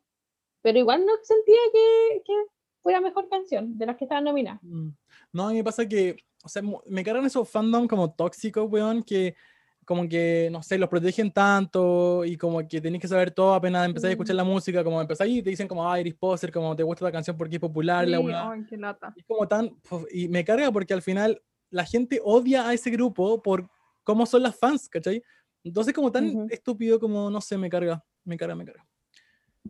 Pero 0.63 0.79
igual 0.79 1.05
no 1.05 1.13
sentía 1.23 1.59
que, 1.73 2.23
que 2.25 2.33
fuera 2.81 3.01
mejor 3.01 3.29
canción 3.29 3.77
de 3.77 3.87
las 3.87 3.97
que 3.97 4.05
estaban 4.05 4.25
nominadas. 4.25 4.63
Mm. 4.63 4.91
No, 5.33 5.47
a 5.47 5.51
mí 5.51 5.57
me 5.57 5.65
pasa 5.65 5.89
que, 5.89 6.17
o 6.45 6.49
sea, 6.49 6.63
me 6.87 7.05
cargan 7.05 7.25
esos 7.25 7.49
fandom 7.49 7.87
como 7.87 8.13
tóxicos, 8.13 8.71
weón, 8.71 9.03
que 9.03 9.35
como 9.85 10.09
que, 10.09 10.49
no 10.53 10.63
sé, 10.63 10.79
los 10.79 10.89
protegen 10.89 11.33
tanto 11.33 12.25
y 12.25 12.37
como 12.37 12.67
que 12.69 12.81
tenés 12.81 13.01
que 13.01 13.09
saber 13.09 13.31
todo 13.33 13.55
apenas 13.55 13.87
empezar 13.87 14.09
a 14.09 14.13
escuchar 14.13 14.35
Mm. 14.35 14.39
la 14.39 14.45
música, 14.45 14.85
como 14.85 15.01
empezáis 15.01 15.39
y 15.39 15.43
te 15.43 15.51
dicen 15.51 15.67
como, 15.69 15.91
ah, 15.91 15.99
eres 15.99 16.15
poser, 16.15 16.53
como 16.53 16.75
te 16.77 16.83
gusta 16.83 17.05
la 17.05 17.13
canción 17.13 17.37
porque 17.37 17.57
es 17.57 17.61
popular, 17.61 18.07
la 18.07 18.19
Sí, 18.19 18.25
weá. 18.25 18.51
ay, 18.51 18.65
qué 18.69 18.77
lata. 18.77 19.13
Es 19.17 19.25
como 19.27 19.47
tan, 19.49 19.77
y 20.13 20.29
me 20.29 20.45
carga 20.45 20.71
porque 20.71 20.95
al 20.95 21.03
final 21.03 21.43
la 21.71 21.85
gente 21.85 22.21
odia 22.23 22.69
a 22.69 22.75
ese 22.75 22.91
grupo 22.91 23.43
por 23.43 23.69
cómo 24.05 24.25
son 24.27 24.43
las 24.45 24.57
fans, 24.59 24.89
¿cachai? 24.89 25.23
Entonces 25.65 25.93
como 25.95 26.11
tan 26.13 26.27
Ujú. 26.29 26.47
estúpido 26.51 27.01
como, 27.01 27.31
no 27.31 27.41
sé, 27.41 27.57
me 27.59 27.69
carga, 27.69 28.05
me 28.25 28.37
carga, 28.37 28.55
me 28.55 28.65
carga. 28.65 28.87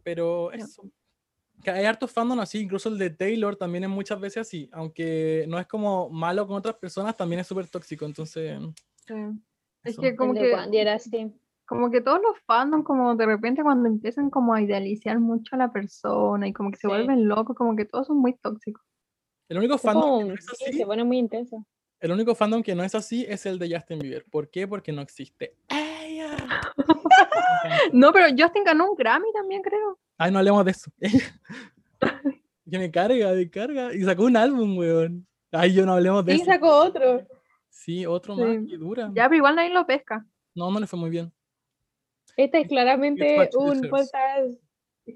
Pero 0.03 0.53
eso. 0.53 0.85
Que 1.63 1.71
hay 1.71 1.85
hartos 1.85 2.11
fandom 2.11 2.41
así, 2.41 2.59
incluso 2.61 2.89
el 2.89 2.99
de 2.99 3.11
Taylor 3.11 3.57
también 3.57 3.85
es 3.85 3.91
muchas 3.91 4.19
veces 4.21 4.39
así, 4.49 4.69
aunque 4.73 5.45
no 5.49 5.59
es 5.61 5.67
como 5.67 6.11
malo 6.11 6.47
con 6.47 6.57
otras 6.57 6.75
personas, 6.77 7.17
también 7.17 7.41
es 7.41 7.47
súper 7.47 7.69
tóxico, 7.69 8.05
entonces... 8.05 8.59
Sí. 9.07 9.15
Es 9.85 9.97
que 9.99 10.15
como 10.17 10.35
que, 10.35 10.53
era 10.73 10.95
así. 10.95 11.33
como 11.67 11.91
que 11.91 12.01
todos 12.01 12.21
los 12.23 12.39
fandom, 12.47 12.83
como 12.83 13.15
de 13.17 13.27
repente 13.27 13.63
cuando 13.63 13.89
empiezan 13.89 14.31
como 14.31 14.55
a 14.55 14.61
idealizar 14.63 15.19
mucho 15.19 15.57
a 15.57 15.59
la 15.59 15.73
persona 15.73 16.47
y 16.49 16.53
como 16.53 16.71
que 16.71 16.77
se 16.77 16.83
Sí. 16.83 16.87
vuelven 16.89 17.27
locos, 17.29 17.57
como 17.57 17.75
que 17.77 17.85
todos 17.85 18.07
son 18.07 18.19
muy 18.19 18.35
tóxicos. 18.35 18.83
El 19.49 19.59
único 19.59 19.79
fandom 19.79 20.03
que 20.03 20.09
como- 20.11 20.27
no 20.29 20.35
es 20.35 20.47
sí, 20.47 20.65
así, 20.69 20.79
se 20.79 20.87
pone 20.87 21.05
muy 21.05 21.19
intenso. 21.19 21.65
el 22.01 22.11
único 22.13 22.35
fandom 22.35 22.63
que 22.63 22.75
no 22.75 22.83
es 22.85 22.95
así 22.95 23.25
es 23.29 23.45
el 23.47 23.59
de 23.59 23.75
Justin 23.75 23.99
Bieber. 24.01 24.25
¿Por 24.31 24.51
qué? 24.51 24.67
Porque 24.69 24.93
no 24.93 25.03
existe. 25.03 25.57
¡Ella! 25.69 26.37
No, 27.93 28.13
pero 28.13 28.27
Justin 28.37 28.65
ganó 28.65 28.91
un 28.91 28.97
Grammy 28.97 29.33
también, 29.33 29.63
creo. 29.63 29.99
Ay, 30.19 30.33
no 30.33 30.39
hablemos 30.39 30.65
de 30.65 30.71
eso. 30.73 30.91
que 32.71 32.79
me 32.79 32.91
carga, 32.91 33.33
me 33.33 33.51
carga. 33.51 33.95
Y 33.95 34.03
sacó 34.03 34.25
un 34.25 34.37
álbum, 34.37 34.77
weón. 34.79 35.27
Ay, 35.53 35.73
yo 35.75 35.85
no 35.87 35.93
hablemos 35.95 36.25
de 36.25 36.35
Sí, 36.35 36.43
eso. 36.43 36.51
sacó 36.51 36.69
otro. 36.69 37.27
Sí, 37.85 38.07
otro 38.07 38.37
Sí. 38.37 38.43
más 38.43 38.57
que 38.69 38.77
dura. 38.77 39.11
Ya, 39.15 39.25
pero 39.25 39.37
igual 39.37 39.57
nadie 39.57 39.71
lo 39.71 39.85
pesca. 39.87 40.25
No, 40.55 40.71
no 40.71 40.79
le 40.81 40.87
fue 40.87 40.99
muy 40.99 41.11
bien. 41.11 41.33
Este 42.37 42.59
es 42.59 42.65
It's 42.65 42.71
claramente 42.71 43.37
what 43.37 43.49
you 43.53 43.61
un 43.61 43.81
podcast 43.91 44.61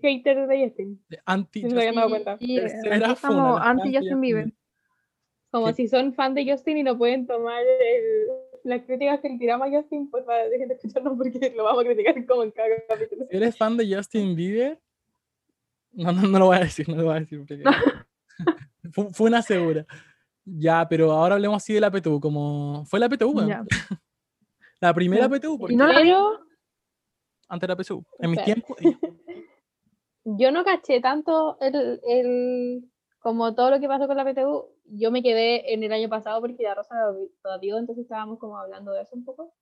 hater 0.02 0.46
de 0.48 0.64
Justin. 0.64 1.05
De 1.09 1.20
anti 1.24 1.61
Sí, 1.62 1.68
Tercera 1.68 1.90
aquí 1.90 2.11
funa, 2.96 3.12
estamos 3.12 3.61
la 3.61 3.70
anti 3.70 3.83
Justin 3.88 4.00
Justin 4.02 4.20
Bieber. 4.20 4.52
Como 5.52 5.66
¿Qué? 5.68 5.74
si 5.74 5.88
son 5.88 6.12
fan 6.12 6.35
de 6.35 6.50
Justin 6.50 6.79
y 6.79 6.83
no 6.83 6.98
pueden 6.98 7.26
tomar 7.26 7.62
el- 7.62 8.26
las 8.64 8.83
críticas 8.83 9.20
que 9.20 9.29
le 9.29 9.38
tiramos 9.38 9.68
a 9.68 9.70
Justin, 9.70 10.11
pues 10.11 10.24
para 10.24 10.48
dejen 10.48 10.66
de 10.68 10.74
escucharnos 10.74 11.16
porque 11.16 11.55
lo 11.57 11.62
vamos 11.64 11.83
a 11.85 11.87
criticar 11.87 12.26
como 12.26 12.42
en 12.42 12.50
cada 12.50 12.68
capítulo. 12.88 13.26
Eres 13.31 13.57
fan 13.57 13.76
de 13.76 13.94
Justin 13.94 14.35
Bieber, 14.35 14.81
no, 15.92 16.11
no, 16.12 16.22
no 16.22 16.38
lo 16.40 16.46
voy 16.46 16.57
a 16.57 16.61
decir, 16.61 16.88
no 16.88 16.96
lo 16.96 17.05
voy 17.05 17.16
a 17.16 17.20
decir. 17.20 17.38
porque- 17.38 17.62
fue, 18.92 19.11
fue 19.12 19.29
una 19.29 19.40
segura. 19.42 19.87
Ya, 20.48 20.87
pero 20.88 21.11
ahora 21.11 21.35
hablemos 21.35 21.56
así 21.56 21.74
de 21.74 21.80
la 21.80 21.90
PTU, 21.90 22.20
como 22.20 22.85
fue 22.87 23.00
la 23.00 23.09
PTU. 23.09 23.46
Ya. 23.46 23.64
La 24.80 24.92
primera 24.94 25.22
Ya. 25.22 25.28
PTU, 25.30 25.59
porque 25.59 25.74
no 25.74 25.87
la- 25.87 25.94
Pero 26.00 26.38
antes 27.48 27.66
de 27.66 27.74
la 27.74 27.76
PTU. 27.82 28.04
En 28.18 28.30
mis 28.30 28.44
tiempos, 28.44 28.76
yo 30.24 30.50
no 30.52 30.64
caché 30.64 31.00
tanto 31.00 31.59
el, 31.61 32.00
el- 32.06 32.90
como 33.18 33.54
todo 33.54 33.70
lo 33.70 33.80
que 33.80 33.88
pasó 33.88 34.06
con 34.06 34.16
la 34.16 34.24
PTU. 34.24 34.68
Yo 34.85 35.11
me 35.11 35.22
quedé 35.22 35.72
en 35.72 35.82
el 35.82 35.92
año 35.92 36.09
pasado 36.09 36.40
porque 36.40 36.62
la 36.62 36.74
Rosa 36.74 36.94
lo 37.42 37.59
dio, 37.59 37.78
entonces 37.78 38.04
estábamos 38.04 38.38
como 38.38 38.59
hablando 38.59 38.92
de 38.92 39.02
eso 39.02 39.16
un 39.16 39.24
poco. 39.24 39.52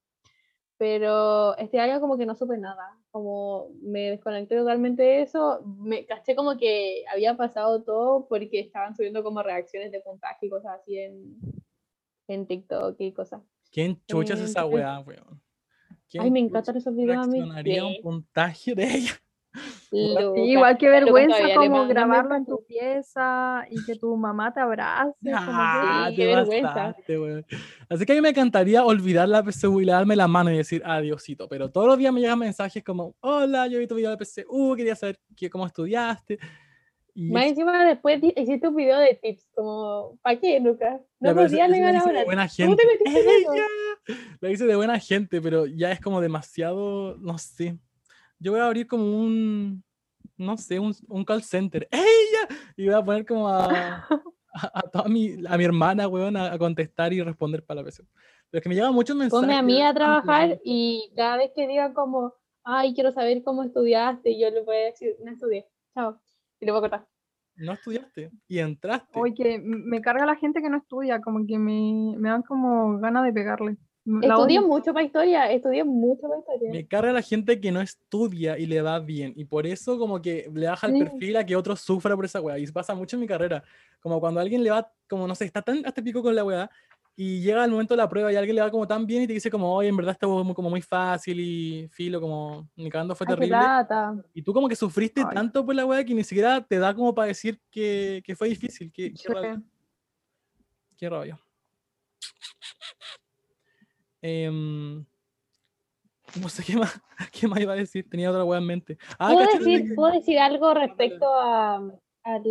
Pero 0.85 1.57
este 1.57 1.81
año 1.81 1.99
como 1.99 2.19
que 2.19 2.27
no 2.27 2.35
supe 2.35 2.59
nada, 2.59 2.95
como 3.11 3.71
me 3.81 4.11
desconecté 4.11 4.55
totalmente 4.55 5.03
de 5.03 5.23
eso, 5.23 5.63
me 5.79 6.05
caché 6.05 6.37
como 6.37 6.59
que 6.59 7.05
había 7.11 7.39
pasado 7.39 7.83
todo 7.83 8.27
porque 8.29 8.61
estaban 8.61 8.95
subiendo 8.95 9.25
como 9.25 9.43
reacciones 9.43 9.91
de 9.93 10.01
puntaje 10.01 10.45
y 10.45 10.51
cosas 10.51 10.79
así 10.79 10.99
en, 10.99 11.37
en 12.29 12.47
TikTok 12.47 12.97
y 13.01 13.13
cosas. 13.15 13.41
¿quién 13.73 13.99
chucha 14.07 14.35
es 14.35 14.41
Eh, 14.41 14.45
esa 14.45 14.67
weá, 14.67 15.01
weón? 15.01 15.41
¿Quién 16.11 16.25
Ay, 16.25 16.31
me 16.31 16.41
encantan 16.41 16.77
esos 16.77 16.95
videos 16.95 17.29
a 17.29 17.31
mí. 17.31 17.41
un 17.41 18.03
puntaje 18.03 18.75
de 18.75 18.85
ella? 18.85 19.13
Loca. 19.91 20.33
Sí, 20.35 20.41
igual 20.51 20.77
que 20.79 20.89
vergüenza 20.89 21.39
como 21.55 21.87
grabarlo 21.87 22.35
en 22.35 22.45
tu 22.47 22.65
pieza 22.67 23.65
y 23.71 23.85
que 23.85 23.95
tu 23.97 24.17
mamá 24.17 24.53
te 24.53 24.61
abrace. 24.61 25.13
como 25.23 25.33
Ah, 25.37 26.07
Sí, 26.11 26.17
qué 26.17 26.27
vergüenza. 26.27 26.97
Así 27.89 28.05
que 28.07 28.13
a 28.13 28.15
mí 28.17 28.21
me 28.21 28.31
encantaría 28.31 28.85
olvidar 28.85 29.29
la 29.29 29.43
PSU 29.45 29.81
y 29.81 29.85
darme 29.87 30.17
la 30.17 30.27
mano 30.27 30.51
y 30.51 30.57
decir 30.57 30.83
adiosito, 30.85 31.49
pero 31.49 31.71
todos 31.71 31.87
los 31.87 31.99
días 31.99 32.13
me 32.13 32.21
llegan 32.21 32.39
mensajes 32.39 32.83
como, 32.83 33.15
hola, 33.21 33.67
yo 33.69 33.79
vi 33.79 33.87
tu 33.87 33.95
video 33.95 34.11
de 34.11 34.17
PSU, 34.25 34.75
quería 34.77 34.97
saber 34.97 35.19
qué, 35.37 35.49
cómo 35.49 35.67
estudiaste. 35.67 36.39
Y 37.17 37.31
Más 37.31 37.45
es- 37.45 37.51
encima 37.51 37.85
después 37.85 38.21
hiciste 38.21 38.67
un 38.67 38.75
video 38.75 38.99
de 38.99 39.15
tips, 39.23 39.47
como, 39.55 40.19
¿para 40.21 40.41
qué, 40.41 40.59
Lucas? 40.59 41.01
No 41.21 41.33
lo 41.33 41.49
negar 41.69 41.95
ahora. 41.95 42.25
buena 42.25 42.49
¿Cómo 42.49 42.75
te 42.75 42.83
gente. 42.83 42.87
metiste 43.05 43.21
en 43.21 43.29
eso? 43.41 43.53
Lo 44.41 44.51
hice 44.51 44.67
de 44.67 44.75
buena 44.77 44.99
gente, 44.99 45.41
pero 45.41 45.65
ya 45.67 45.93
es 45.93 46.01
como 46.01 46.21
demasiado, 46.21 47.17
no 47.19 47.39
sé. 47.39 47.79
Yo 48.39 48.53
voy 48.53 48.61
a 48.61 48.67
abrir 48.67 48.87
como 48.87 49.05
un, 49.05 49.83
no 50.37 50.57
sé, 50.57 50.79
un, 50.79 50.95
un 51.09 51.25
call 51.25 51.43
center. 51.43 51.89
¡Ella! 51.91 52.57
Y 52.77 52.87
voy 52.87 52.95
a 52.95 53.05
poner 53.05 53.27
como 53.27 53.49
a, 53.49 53.65
a, 53.65 54.09
a 54.53 54.83
toda 54.83 55.09
mi, 55.09 55.35
a 55.47 55.57
mi 55.57 55.65
hermana, 55.65 56.09
weón, 56.09 56.37
a, 56.37 56.53
a 56.53 56.59
contestar 56.59 57.13
y 57.13 57.23
responder 57.23 57.65
para 57.65 57.81
la 57.81 57.85
presión. 57.85 58.09
Pero 58.51 58.59
es 58.59 58.63
que 58.63 58.69
me 58.69 58.75
llegan 58.75 58.95
muchos 58.95 59.17
mensajes. 59.17 59.41
Ponme 59.41 59.57
a 59.57 59.63
mí 59.63 59.83
a 59.83 59.93
trabajar 59.95 60.61
y 60.65 61.13
cada 61.17 61.37
vez 61.39 61.51
que 61.55 61.67
digan 61.67 61.93
como, 61.95 62.35
ay, 62.63 62.95
quiero 62.95 63.11
saber 63.11 63.43
cómo 63.43 63.63
estudiaste, 63.65 64.39
yo 64.39 64.51
le 64.51 64.63
voy 64.63 64.77
a 64.77 64.85
decir, 64.87 65.17
no 65.25 65.33
estudié, 65.33 65.67
chao. 65.95 66.21
Y 66.61 66.67
le 66.67 66.73
voy 66.73 66.79
a 66.79 66.83
cortar. 66.83 67.07
No 67.57 67.73
estudiaste 67.73 68.31
y 68.49 68.59
entraste. 68.59 69.19
Oye, 69.19 69.61
me 69.63 70.01
carga 70.01 70.27
la 70.27 70.37
gente 70.37 70.61
que 70.61 70.69
no 70.69 70.79
estudia, 70.79 71.21
como 71.21 71.47
que 71.47 71.57
me, 71.59 72.17
me 72.19 72.29
dan 72.29 72.43
como 72.43 72.99
ganas 72.99 73.25
de 73.25 73.33
pegarle. 73.33 73.77
La 74.07 74.35
Estudié 74.35 74.59
odio. 74.59 74.69
mucho 74.69 74.93
para 74.93 75.07
historia, 75.07 75.51
estudié 75.51 75.83
mucho 75.83 76.23
para 76.29 76.39
historia. 76.41 76.71
Me 76.73 76.87
carga 76.87 77.11
la 77.13 77.23
gente 77.23 77.59
que 77.59 77.73
no 77.73 77.81
estudia 77.81 78.59
y 78.59 78.67
le 78.67 78.83
va 78.83 79.01
bien. 79.01 79.33
Y 79.35 79.47
por 79.47 79.67
eso 79.67 79.99
como 79.99 80.21
que 80.21 80.51
le 80.53 80.67
baja 80.67 80.87
el 80.89 80.93
Sí. 80.95 80.99
perfil 81.05 81.37
a 81.39 81.47
que 81.47 81.57
otro 81.57 81.75
sufra 81.75 82.15
por 82.15 82.27
esa 82.27 82.41
weá. 82.43 82.59
Y 82.59 82.67
pasa 82.67 82.95
mucho 82.95 83.17
en 83.17 83.21
mi 83.21 83.27
carrera. 83.27 83.65
Como 84.01 84.21
cuando 84.21 84.41
alguien 84.41 84.63
le 84.63 84.71
va, 84.71 84.93
como 85.09 85.27
no 85.27 85.35
sé, 85.35 85.47
está 85.47 85.63
tan 85.63 85.85
hasta 85.87 86.03
pico 86.03 86.23
con 86.23 86.35
la 86.35 86.45
weá. 86.45 86.71
Y 87.17 87.41
llega 87.41 87.65
el 87.65 87.71
momento 87.71 87.95
de 87.95 87.99
la 87.99 88.09
prueba 88.09 88.31
y 88.31 88.37
alguien 88.37 88.57
le 88.57 88.63
va 88.63 88.71
como 88.71 88.87
tan 88.87 89.07
bien 89.07 89.23
y 89.23 89.27
te 89.27 89.33
dice 89.33 89.51
como, 89.51 89.73
oye, 89.75 89.89
en 89.89 89.97
verdad 89.97 90.13
está 90.13 90.27
como, 90.27 90.53
como 90.53 90.69
muy 90.69 90.83
fácil 90.83 91.39
y 91.41 91.89
filo, 91.89 92.21
como 92.21 92.69
ni 92.77 92.91
cagando 92.91 93.15
fue 93.15 93.25
Ay, 93.27 93.35
qué 93.37 93.41
terrible. 93.49 93.59
Y 94.35 94.43
tú 94.43 94.53
como 94.53 94.69
que 94.69 94.75
sufriste 94.77 95.23
Ay. 95.23 95.33
tanto 95.35 95.65
por 95.65 95.75
la 95.77 95.87
weá 95.87 96.05
que 96.05 96.13
ni 96.13 96.25
siquiera 96.25 96.61
te 96.61 96.77
da 96.79 96.93
como 96.95 97.15
para 97.15 97.29
decir 97.29 97.59
que, 97.71 98.21
que 98.25 98.35
fue 98.37 98.49
difícil. 98.51 98.93
Qué, 98.93 99.13
qué 99.13 99.17
Sí. 99.17 99.29
rabia. 99.29 99.63
Qué 100.99 101.09
rabia. 101.09 101.41
Em, 104.27 105.05
no 106.41 106.49
sé 106.49 106.65
qué 106.65 106.77
más, 106.79 106.99
qué 107.31 107.47
más 107.47 107.61
iba 107.61 107.75
a 107.75 107.77
decir. 107.77 108.09
Tenía 108.09 108.31
otra 108.31 108.43
weá 108.43 108.59
en 108.59 108.67
mente. 108.67 108.97
Ah, 109.19 109.29
¿Puedo 109.33 109.41
¿cacharon 109.47 109.65
de 109.67 109.71
decir, 109.71 109.89
que- 109.91 109.95
¿Puedo 109.95 110.13
decir 110.13 110.39
algo 110.39 110.73
respecto 110.73 111.27
a, 111.35 111.77
al... 112.23 112.43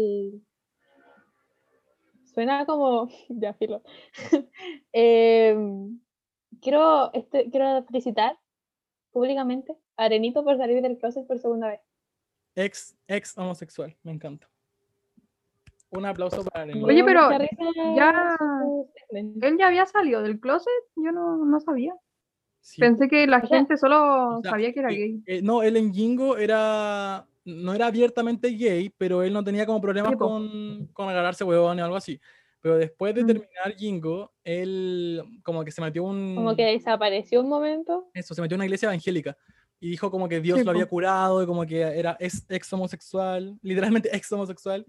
Suena 2.26 2.65
como... 2.67 3.09
Ya, 3.30 3.53
filo. 3.55 3.82
Em, 4.93 5.99
quiero, 6.61 7.11
este, 7.13 7.49
quiero 7.49 7.84
felicitar 7.86 8.39
públicamente 9.11 9.76
a 9.97 10.05
Arenito 10.05 10.43
por 10.43 10.57
salir 10.57 10.80
del 10.84 10.99
closet 10.99 11.26
por 11.26 11.39
segunda 11.39 11.69
vez. 11.69 11.82
Ex, 12.55 12.95
ex 13.07 13.36
homosexual. 13.36 13.97
Me 14.03 14.11
encanta. 14.11 14.47
Un 15.93 16.05
aplauso 16.05 16.43
para 16.43 16.63
Arenito. 16.63 16.85
Oye, 16.87 17.03
pero 17.03 17.29
ya-. 17.95 18.37
Él 19.11 19.57
ya 19.59 19.67
había 19.67 19.85
salido 19.85 20.21
del 20.23 20.39
closet, 20.39 20.71
yo 20.95 21.11
no, 21.11 21.45
no 21.45 21.59
sabía. 21.59 21.93
Sí. 22.61 22.79
Pensé 22.81 23.07
que 23.09 23.27
la 23.27 23.41
gente 23.41 23.77
solo 23.77 24.37
O 24.37 24.41
sea, 24.41 24.51
sabía 24.51 24.71
que 24.73 24.79
era 24.79 24.91
eh, 24.91 24.95
gay. 24.95 25.23
eh, 25.25 25.41
no, 25.41 25.63
él 25.63 25.77
en 25.77 25.93
Jingo 25.93 26.37
era. 26.37 27.27
No 27.45 27.73
era 27.73 27.87
abiertamente 27.87 28.47
gay, 28.51 28.89
pero 28.97 29.21
él 29.21 29.33
no 29.33 29.43
tenía 29.43 29.65
como 29.65 29.81
problemas 29.81 30.13
Sí, 30.13 30.17
con, 30.17 30.87
con 30.93 31.09
agarrarse 31.09 31.43
huevón 31.43 31.77
o 31.77 31.83
algo 31.83 31.97
así. 31.97 32.19
Pero 32.61 32.77
después 32.77 33.13
de 33.13 33.23
Mm. 33.23 33.27
terminar 33.27 33.75
Jingo, 33.77 34.31
él 34.45 35.21
como 35.43 35.65
que 35.65 35.71
se 35.71 35.81
metió 35.81 36.05
un. 36.05 36.35
Como 36.35 36.55
que 36.55 36.63
desapareció 36.65 37.41
un 37.41 37.49
momento. 37.49 38.09
Eso, 38.13 38.33
se 38.33 38.41
metió 38.41 38.55
en 38.55 38.59
una 38.59 38.65
iglesia 38.65 38.87
evangélica. 38.87 39.35
Y 39.81 39.89
dijo 39.89 40.09
como 40.09 40.29
que 40.29 40.39
Dios 40.39 40.59
Sí, 40.59 40.63
lo 40.63 40.71
había 40.71 40.85
curado, 40.85 41.43
y 41.43 41.45
como 41.45 41.65
que 41.65 41.81
era 41.81 42.15
ex, 42.21 42.45
ex 42.47 42.71
homosexual, 42.71 43.59
literalmente 43.61 44.15
ex 44.15 44.31
homosexual, 44.31 44.85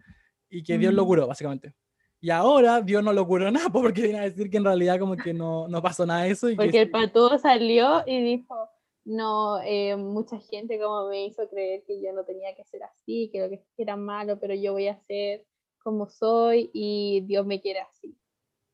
y 0.59 0.63
que 0.63 0.79
Dios 0.79 0.95
lo 0.95 1.05
curó, 1.05 1.27
básicamente. 1.27 1.75
Y 2.21 2.31
ahora 2.31 2.81
Dios 2.81 3.03
no 3.03 3.13
lo 3.13 3.27
curó 3.27 3.51
nada, 3.51 3.69
po, 3.71 3.83
porque 3.83 4.03
viene 4.03 4.21
a 4.21 4.23
decir 4.23 4.49
que 4.49 4.57
en 4.57 4.65
realidad 4.65 4.99
como 4.99 5.17
que 5.17 5.35
no, 5.35 5.69
no 5.69 5.83
pasó 5.83 6.07
nada 6.07 6.23
de 6.23 6.31
eso. 6.31 6.49
Y 6.49 6.53
que 6.53 6.57
Porque 6.57 6.81
el 6.83 6.87
sí- 6.87 6.93
patúo 6.93 7.37
salió 7.39 8.03
y 8.07 8.23
dijo, 8.23 8.69
no, 9.05 9.61
eh, 9.63 9.97
mucha 9.97 10.39
gente 10.39 10.79
como 10.79 11.09
me 11.09 11.27
hizo 11.27 11.49
creer 11.49 11.83
que 11.87 12.01
yo 12.01 12.13
no 12.13 12.25
tenía 12.25 12.55
que 12.55 12.65
ser 12.65 12.83
así, 12.85 13.29
que 13.33 13.41
lo 13.41 13.49
que 13.51 13.63
era 13.77 13.97
malo, 13.97 14.39
pero 14.39 14.55
yo 14.55 14.73
voy 14.73 14.87
a 14.89 14.97
ser 15.01 15.45
como 15.83 16.09
soy 16.09 16.71
y 16.73 17.23
Dios 17.27 17.45
me 17.45 17.61
quiere 17.61 17.81
así. 17.81 18.17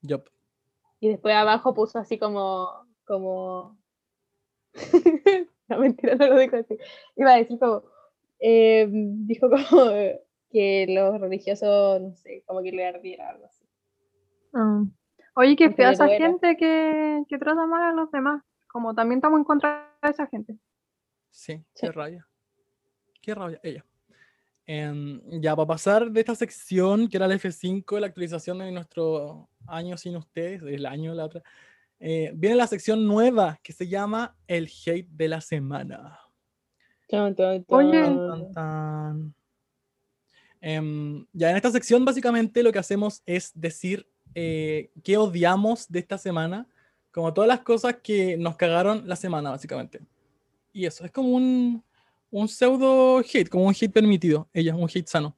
Yup. 0.03 0.29
Y 1.01 1.09
después 1.09 1.35
abajo 1.35 1.75
puso 1.75 1.99
así 1.99 2.19
como, 2.19 2.69
como... 3.05 3.79
no, 5.69 5.79
mentira, 5.79 6.15
no 6.15 6.27
lo 6.29 6.39
dijo 6.39 6.57
así. 6.57 6.77
Iba 7.17 7.33
a 7.33 7.37
decir 7.39 7.59
como, 7.59 7.83
eh, 8.39 8.87
dijo 8.91 9.49
como 9.51 9.91
que 10.51 10.87
los 10.89 11.21
religiosos, 11.21 12.01
no 12.01 12.15
sé, 12.15 12.43
como 12.47 12.63
que 12.63 12.73
le 12.73 12.87
ardiera 12.87 13.31
algo 13.31 13.47
así. 13.47 13.65
Ah. 14.53 14.85
Oye, 15.37 15.57
qué 15.57 15.71
fea 15.71 15.93
esa 15.93 16.09
gente 16.09 16.57
que, 16.57 17.23
que 17.29 17.39
trata 17.39 17.67
mal 17.67 17.83
a 17.83 17.93
los 17.93 18.11
demás. 18.11 18.43
Como 18.67 18.95
también 18.95 19.19
estamos 19.19 19.39
en 19.39 19.45
contra 19.45 19.97
de 20.03 20.11
esa 20.11 20.27
gente. 20.27 20.57
Sí, 21.31 21.57
Sí. 21.75 21.87
qué 21.87 21.93
rabia. 21.93 22.27
Qué 23.23 23.35
rabia, 23.35 23.61
ella. 23.63 23.85
Em, 24.67 25.21
ya, 25.41 25.57
para 25.57 25.67
pasar 25.67 26.11
de 26.11 26.21
esta 26.21 26.35
sección, 26.35 27.09
que 27.09 27.17
era 27.17 27.27
la 27.27 27.35
F5, 27.35 27.99
la 27.99 28.07
actualización 28.07 28.59
de 28.59 28.71
nuestro 28.71 29.49
año 29.67 29.97
sin 29.97 30.17
ustedes, 30.17 30.63
el 30.63 30.87
año, 30.87 31.15
la 31.15 31.25
otra, 31.25 31.43
eh, 31.99 32.31
viene 32.35 32.57
la 32.57 32.67
sección 32.67 33.07
nueva 33.07 33.59
que 33.63 33.73
se 33.73 33.89
llama 33.89 34.37
El 34.47 34.69
Hate 34.87 35.09
de 35.11 35.29
la 35.29 35.41
Semana. 35.41 36.19
Oye. 37.13 37.21
Tan, 37.21 37.35
tun. 37.35 37.65
tan, 37.67 38.53
tan. 38.53 39.35
Em, 40.61 41.27
ya 41.33 41.51
en 41.51 41.57
esta 41.57 41.71
sección 41.71 42.05
básicamente 42.05 42.63
lo 42.63 42.71
que 42.71 42.79
hacemos 42.79 43.23
es 43.25 43.51
decir 43.55 44.07
eh, 44.35 44.91
qué 45.03 45.17
odiamos 45.17 45.89
de 45.89 46.01
esta 46.01 46.19
semana, 46.19 46.69
como 47.11 47.33
todas 47.33 47.49
las 47.49 47.61
cosas 47.61 47.97
que 48.03 48.37
nos 48.37 48.57
cagaron 48.57 49.09
la 49.09 49.17
semana 49.17 49.51
básicamente. 49.51 50.01
Y 50.73 50.87
eso, 50.87 51.05
es 51.05 51.11
como 51.11 51.31
un, 51.31 51.83
un 52.31 52.49
pseudo 52.49 53.19
hate, 53.19 53.49
como 53.49 53.65
un 53.65 53.75
hate 53.75 53.93
permitido, 53.93 54.49
ella, 54.53 54.75
un 54.77 54.89
hate 54.89 55.09
sano. 55.09 55.35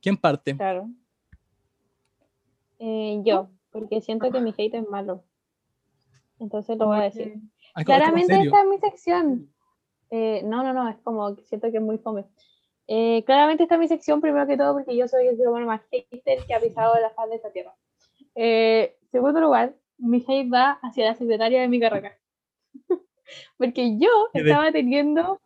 ¿Quién 0.00 0.16
parte? 0.16 0.56
Claro. 0.56 0.88
Eh, 2.78 3.20
yo, 3.24 3.48
porque 3.70 4.00
siento 4.00 4.30
que 4.30 4.40
mi 4.40 4.50
hate 4.56 4.74
es 4.74 4.88
malo. 4.88 5.24
Entonces 6.38 6.78
lo 6.78 6.86
voy 6.86 6.98
a 6.98 7.02
decir. 7.02 7.28
Es 7.28 7.42
es 7.76 7.84
Claramente 7.84 8.34
esta 8.34 8.62
es 8.62 8.68
mi 8.68 8.78
sección. 8.78 9.50
Eh, 10.10 10.42
no, 10.44 10.62
no, 10.62 10.72
no, 10.72 10.88
es 10.88 10.96
como 10.98 11.36
siento 11.36 11.70
que 11.70 11.78
es 11.78 11.82
muy 11.82 11.98
fome. 11.98 12.24
Eh, 12.90 13.22
claramente 13.24 13.62
esta 13.64 13.74
es 13.74 13.80
mi 13.80 13.88
sección 13.88 14.20
primero 14.20 14.46
que 14.46 14.56
todo 14.56 14.72
porque 14.72 14.96
yo 14.96 15.06
soy 15.08 15.26
el 15.26 15.36
ser 15.36 15.46
humano 15.48 15.66
más 15.66 15.82
hater 15.90 16.40
que 16.46 16.54
ha 16.54 16.60
pisado 16.60 16.98
la 16.98 17.10
faz 17.10 17.28
de 17.28 17.36
esta 17.36 17.52
tierra. 17.52 17.74
Eh, 18.34 18.96
segundo 19.12 19.40
lugar, 19.40 19.74
mi 19.98 20.24
hate 20.26 20.50
va 20.52 20.78
hacia 20.82 21.04
la 21.04 21.14
secretaria 21.14 21.60
de 21.60 21.68
mi 21.68 21.78
carrera. 21.80 22.16
porque 23.58 23.98
yo 23.98 24.08
estaba 24.50 24.72
teniendo 24.72 25.40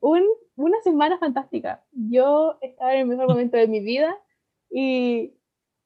un, 0.00 0.22
una 0.56 0.80
semana 0.82 1.18
fantástica. 1.18 1.82
Yo 1.92 2.58
estaba 2.60 2.92
en 2.94 3.00
el 3.00 3.06
mejor 3.06 3.28
momento 3.28 3.56
de 3.56 3.68
mi 3.68 3.80
vida 3.80 4.16
y 4.70 5.32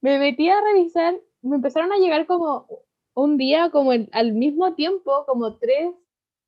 me 0.01 0.19
metí 0.19 0.49
a 0.49 0.61
revisar, 0.61 1.15
me 1.43 1.57
empezaron 1.57 1.93
a 1.93 1.99
llegar 1.99 2.27
como 2.27 2.67
un 3.15 3.37
día, 3.37 3.71
como 3.71 3.93
en- 3.93 4.09
al 4.13 4.33
mismo 4.33 4.75
tiempo, 4.75 5.25
como 5.27 5.57
tres 5.59 5.93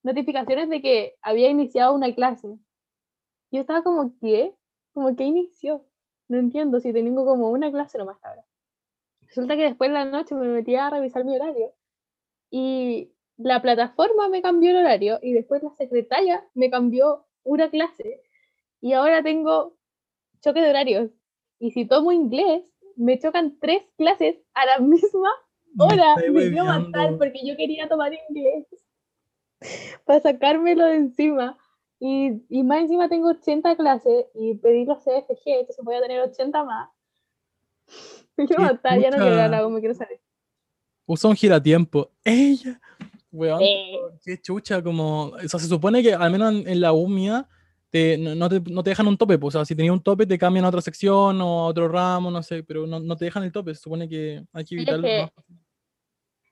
notificaciones 0.02 0.68
de 0.68 0.80
que 0.82 1.14
había 1.22 1.48
iniciado 1.48 1.94
una 1.94 2.12
clase. 2.14 2.48
Yo 3.52 3.60
estaba 3.60 3.82
como, 3.82 4.18
¿qué? 4.18 4.54
Como 4.94 5.14
que 5.14 5.24
inició. 5.24 5.84
No 6.28 6.38
entiendo 6.38 6.80
si 6.80 6.92
tengo 6.92 7.24
como 7.26 7.50
una 7.50 7.70
clase 7.70 7.98
nomás 7.98 8.18
ahora. 8.24 8.44
Resulta 9.20 9.56
que 9.56 9.64
después 9.64 9.90
de 9.90 9.94
la 9.94 10.04
noche 10.06 10.34
me 10.34 10.48
metí 10.48 10.74
a 10.74 10.90
revisar 10.90 11.24
mi 11.24 11.36
horario 11.36 11.72
y 12.50 13.12
la 13.36 13.62
plataforma 13.62 14.28
me 14.28 14.42
cambió 14.42 14.70
el 14.70 14.76
horario 14.76 15.18
y 15.22 15.32
después 15.32 15.62
la 15.62 15.74
secretaria 15.74 16.44
me 16.54 16.70
cambió 16.70 17.26
una 17.44 17.70
clase 17.70 18.22
y 18.80 18.92
ahora 18.94 19.22
tengo 19.22 19.76
choque 20.40 20.60
de 20.60 20.70
horarios. 20.70 21.10
Y 21.58 21.70
si 21.72 21.84
tomo 21.86 22.12
inglés, 22.12 22.64
me 22.96 23.18
chocan 23.18 23.58
tres 23.58 23.82
clases 23.96 24.36
a 24.54 24.66
la 24.66 24.78
misma 24.80 25.30
Me 25.74 25.84
hora. 25.84 26.14
estáis 26.14 26.32
Me 26.32 26.50
quiero 26.50 26.64
matar 26.64 27.18
porque 27.18 27.40
yo 27.46 27.56
quería 27.56 27.88
tomar 27.88 28.12
inglés 28.28 28.66
para 30.04 30.20
sacármelo 30.20 30.86
de 30.86 30.96
encima. 30.96 31.58
Y, 32.04 32.42
y 32.48 32.64
más 32.64 32.80
encima 32.80 33.08
tengo 33.08 33.28
80 33.28 33.76
clases 33.76 34.26
y 34.34 34.54
pedí 34.54 34.84
los 34.84 34.98
CFG, 35.04 35.42
entonces 35.46 35.84
voy 35.84 35.94
a 35.94 36.00
tener 36.00 36.20
80 36.20 36.64
más. 36.64 36.90
Me 38.36 38.44
quiero 38.46 38.62
Qué 38.64 38.72
matar, 38.72 38.98
ya 39.00 39.10
no 39.10 39.16
quiero 39.18 39.30
chucha. 39.30 39.44
hablar, 39.44 39.68
me 39.68 39.78
quiero 39.80 39.94
salir. 39.94 40.20
Usa 41.06 41.30
un 41.30 41.36
giratiempo. 41.36 42.10
Ella. 42.24 42.80
Weón, 43.30 43.60
Eh. 43.62 43.98
qué 44.24 44.40
chucha, 44.40 44.82
como. 44.82 45.26
O 45.26 45.38
sea, 45.48 45.60
se 45.60 45.66
supone 45.68 46.02
que 46.02 46.12
al 46.14 46.32
menos 46.32 46.52
en, 46.54 46.66
en 46.68 46.80
la 46.80 46.92
U 46.92 47.06
mía 47.08 47.46
te, 47.90 48.16
no, 48.18 48.34
no 48.34 48.48
te, 48.48 48.60
no 48.60 48.82
te 48.82 48.90
dejan 48.90 49.06
un 49.06 49.16
tope. 49.18 49.38
pues, 49.38 49.54
o 49.54 49.58
sea, 49.58 49.64
si 49.64 49.76
tenías 49.76 49.92
un 49.92 50.02
tope, 50.02 50.26
te 50.26 50.38
cambian 50.38 50.64
a 50.64 50.68
otra 50.68 50.80
sección 50.80 51.40
o 51.40 51.60
a 51.60 51.66
otro 51.66 51.86
ramo, 51.88 52.30
no 52.30 52.42
sé, 52.42 52.62
pero 52.64 52.86
no, 52.86 52.98
no 52.98 53.16
te 53.16 53.26
dejan 53.26 53.44
el 53.44 53.52
tope. 53.52 53.74
Se 53.74 53.82
supone 53.82 54.08
que 54.08 54.42
hay 54.52 54.64
que 54.64 54.74
es 54.74 54.88
evitarlo. 54.88 55.06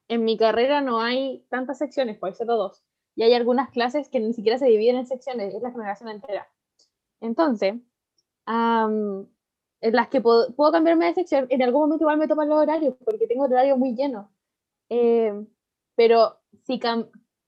En 0.08 0.24
mi 0.24 0.36
carrera 0.36 0.80
no 0.80 1.00
hay 1.00 1.44
tantas 1.48 1.78
secciones, 1.78 2.18
pues 2.18 2.36
solo 2.36 2.56
dos. 2.56 2.82
Y 3.20 3.24
hay 3.24 3.34
algunas 3.34 3.68
clases 3.70 4.08
que 4.08 4.18
ni 4.18 4.32
siquiera 4.32 4.58
se 4.58 4.64
dividen 4.66 4.96
en 4.96 5.06
secciones, 5.06 5.54
es 5.54 5.62
la 5.62 5.72
generación 5.72 6.08
entera. 6.08 6.48
Entonces, 7.20 7.74
am, 8.46 9.28
en 9.82 9.94
las 9.96 10.08
que 10.08 10.22
puedo, 10.22 10.54
puedo 10.56 10.72
cambiarme 10.72 11.06
de 11.06 11.14
sección, 11.14 11.46
en 11.50 11.62
algún 11.62 11.82
momento 11.82 12.04
igual 12.04 12.18
me 12.18 12.28
toman 12.28 12.48
los 12.48 12.58
horarios, 12.58 12.96
porque 13.04 13.26
tengo 13.28 13.46
el 13.46 13.52
horario 13.52 13.76
muy 13.78 13.94
lleno. 13.94 14.32
Eh, 14.90 15.34
pero 15.96 16.40
si 16.64 16.80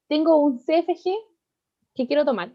tengo 0.09 0.39
un 0.39 0.59
CFG 0.61 1.11
que 1.95 2.07
quiero 2.07 2.25
tomar, 2.27 2.53